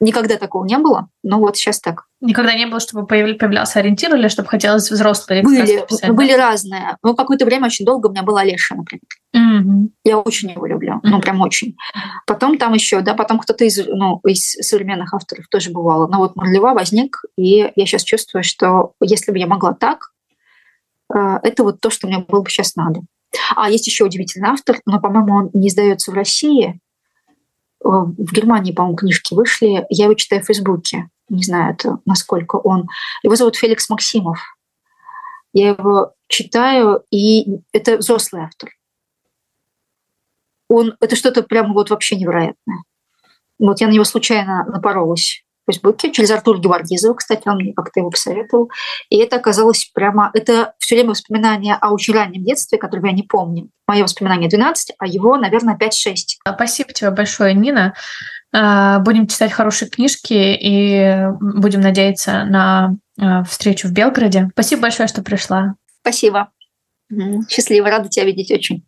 Никогда 0.00 0.36
такого 0.36 0.66
не 0.66 0.76
было, 0.76 1.08
но 1.22 1.38
вот 1.38 1.56
сейчас 1.56 1.80
так. 1.80 2.04
Никогда 2.20 2.54
не 2.54 2.66
было, 2.66 2.80
чтобы 2.80 3.06
появлялся 3.06 3.78
ориентир 3.78 4.14
или 4.14 4.28
чтобы 4.28 4.48
хотелось 4.48 4.90
взрослые 4.90 5.42
были, 5.42 5.86
писать? 5.86 6.10
Были 6.10 6.32
разные. 6.32 6.98
Ну, 7.02 7.14
какое-то 7.14 7.46
время 7.46 7.66
очень 7.66 7.86
долго 7.86 8.08
у 8.08 8.10
меня 8.10 8.22
была 8.22 8.44
Леша, 8.44 8.74
например. 8.74 9.02
Mm-hmm. 9.34 9.88
Я 10.04 10.18
очень 10.18 10.50
его 10.50 10.66
люблю, 10.66 10.94
mm-hmm. 10.94 11.00
ну, 11.08 11.20
прям 11.20 11.40
очень. 11.40 11.76
Потом 12.26 12.58
там 12.58 12.74
еще, 12.74 13.00
да, 13.00 13.14
потом 13.14 13.38
кто-то 13.38 13.64
из, 13.64 13.78
ну, 13.86 14.20
из 14.26 14.52
современных 14.60 15.14
авторов 15.14 15.46
тоже 15.48 15.70
бывало. 15.70 16.06
Но 16.08 16.18
вот 16.18 16.36
Марлева 16.36 16.74
возник, 16.74 17.22
и 17.36 17.72
я 17.74 17.86
сейчас 17.86 18.02
чувствую, 18.02 18.42
что 18.42 18.92
если 19.00 19.32
бы 19.32 19.38
я 19.38 19.46
могла 19.46 19.74
так, 19.74 20.10
э, 21.14 21.38
это 21.42 21.62
вот 21.62 21.80
то, 21.80 21.88
что 21.88 22.08
мне 22.08 22.18
было 22.18 22.42
бы 22.42 22.50
сейчас 22.50 22.74
надо. 22.76 23.00
А 23.54 23.70
есть 23.70 23.86
еще 23.86 24.04
удивительный 24.04 24.48
автор, 24.48 24.80
но, 24.86 25.00
по-моему, 25.00 25.34
он 25.34 25.50
не 25.52 25.68
издается 25.68 26.10
в 26.10 26.14
России. 26.14 26.80
Э, 27.84 27.88
в 27.88 28.32
Германии, 28.32 28.72
по-моему, 28.72 28.96
книжки 28.96 29.34
вышли. 29.34 29.86
Я 29.88 30.04
его 30.04 30.14
читаю 30.14 30.42
в 30.42 30.46
Фейсбуке. 30.46 31.08
Не 31.28 31.42
знаю, 31.42 31.74
это, 31.74 31.98
насколько 32.04 32.56
он. 32.56 32.88
Его 33.22 33.36
зовут 33.36 33.56
Феликс 33.56 33.88
Максимов. 33.88 34.40
Я 35.52 35.70
его 35.70 36.12
читаю, 36.28 37.04
и 37.10 37.60
это 37.72 37.98
взрослый 37.98 38.42
автор. 38.42 38.70
Он, 40.68 40.96
это 41.00 41.14
что-то 41.14 41.42
прямо 41.42 41.72
вот 41.72 41.90
вообще 41.90 42.16
невероятное. 42.16 42.82
Вот 43.58 43.80
я 43.80 43.86
на 43.86 43.92
него 43.92 44.04
случайно 44.04 44.64
напоролась 44.64 45.43
Фейсбуке 45.66 46.12
через 46.12 46.30
Артур 46.30 46.60
Геворгизова, 46.60 47.14
кстати, 47.14 47.48
он 47.48 47.56
мне 47.56 47.72
как-то 47.74 48.00
его 48.00 48.10
посоветовал. 48.10 48.70
И 49.10 49.16
это 49.16 49.36
оказалось 49.36 49.90
прямо... 49.94 50.30
Это 50.34 50.74
все 50.78 50.96
время 50.96 51.10
воспоминания 51.10 51.76
о 51.80 51.92
очень 51.92 52.14
раннем 52.14 52.44
детстве, 52.44 52.78
которого 52.78 53.06
я 53.06 53.12
не 53.12 53.22
помню. 53.22 53.68
Мое 53.86 54.02
воспоминание 54.02 54.48
12, 54.48 54.94
а 54.98 55.06
его, 55.06 55.36
наверное, 55.36 55.76
5-6. 55.76 56.14
Спасибо 56.54 56.92
тебе 56.92 57.10
большое, 57.10 57.54
Нина. 57.54 57.94
А, 58.52 59.00
будем 59.00 59.26
читать 59.26 59.52
хорошие 59.52 59.90
книжки 59.90 60.32
и 60.32 61.26
будем 61.40 61.80
надеяться 61.80 62.44
на 62.44 62.96
а, 63.20 63.42
встречу 63.44 63.88
в 63.88 63.92
Белгороде. 63.92 64.50
Спасибо 64.52 64.82
большое, 64.82 65.08
что 65.08 65.22
пришла. 65.22 65.74
Спасибо. 66.00 66.50
Счастливо, 67.48 67.90
рада 67.90 68.08
тебя 68.08 68.26
видеть 68.26 68.50
очень. 68.50 68.84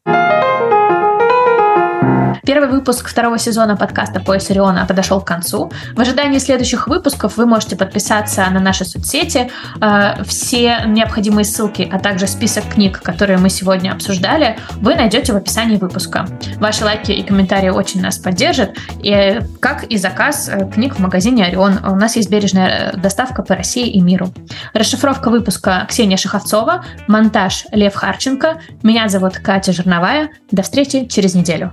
Первый 2.45 2.69
выпуск 2.69 3.09
второго 3.09 3.39
сезона 3.39 3.77
подкаста 3.77 4.21
«Пояс 4.21 4.51
Ориона» 4.51 4.87
подошел 4.87 5.21
к 5.21 5.27
концу. 5.27 5.71
В 5.95 6.01
ожидании 6.01 6.39
следующих 6.39 6.89
выпусков 6.89 7.37
вы 7.37 7.47
можете 7.47 7.77
подписаться 7.77 8.47
на 8.51 8.61
наши 8.61 8.85
соцсети. 8.85 9.51
Э, 9.81 10.23
все 10.25 10.83
необходимые 10.87 11.45
ссылки, 11.45 11.89
а 11.91 11.99
также 11.99 12.27
список 12.27 12.65
книг, 12.69 13.01
которые 13.03 13.39
мы 13.39 13.51
сегодня 13.51 13.93
обсуждали, 13.93 14.59
вы 14.77 14.95
найдете 14.95 15.33
в 15.33 15.37
описании 15.37 15.77
выпуска. 15.77 16.27
Ваши 16.57 16.85
лайки 16.85 17.13
и 17.13 17.23
комментарии 17.23 17.71
очень 17.71 18.01
нас 18.01 18.19
поддержат. 18.19 18.77
И 19.03 19.41
как 19.61 19.85
и 19.85 19.97
заказ 19.97 20.49
э, 20.49 20.69
книг 20.71 20.97
в 20.97 20.99
магазине 20.99 21.45
«Орион». 21.45 21.79
У 21.85 21.97
нас 21.97 22.17
есть 22.17 22.31
бережная 22.31 22.93
э, 22.93 22.97
доставка 22.97 23.43
по 23.43 23.55
России 23.55 23.89
и 23.89 24.01
миру. 24.01 24.33
Расшифровка 24.75 25.31
выпуска 25.31 25.87
Ксения 25.89 26.17
Шаховцова, 26.17 26.85
монтаж 27.09 27.67
Лев 27.73 27.95
Харченко. 27.95 28.61
Меня 28.83 29.09
зовут 29.09 29.39
Катя 29.39 29.73
Жерновая. 29.73 30.31
До 30.51 30.63
встречи 30.63 31.07
через 31.07 31.35
неделю. 31.35 31.73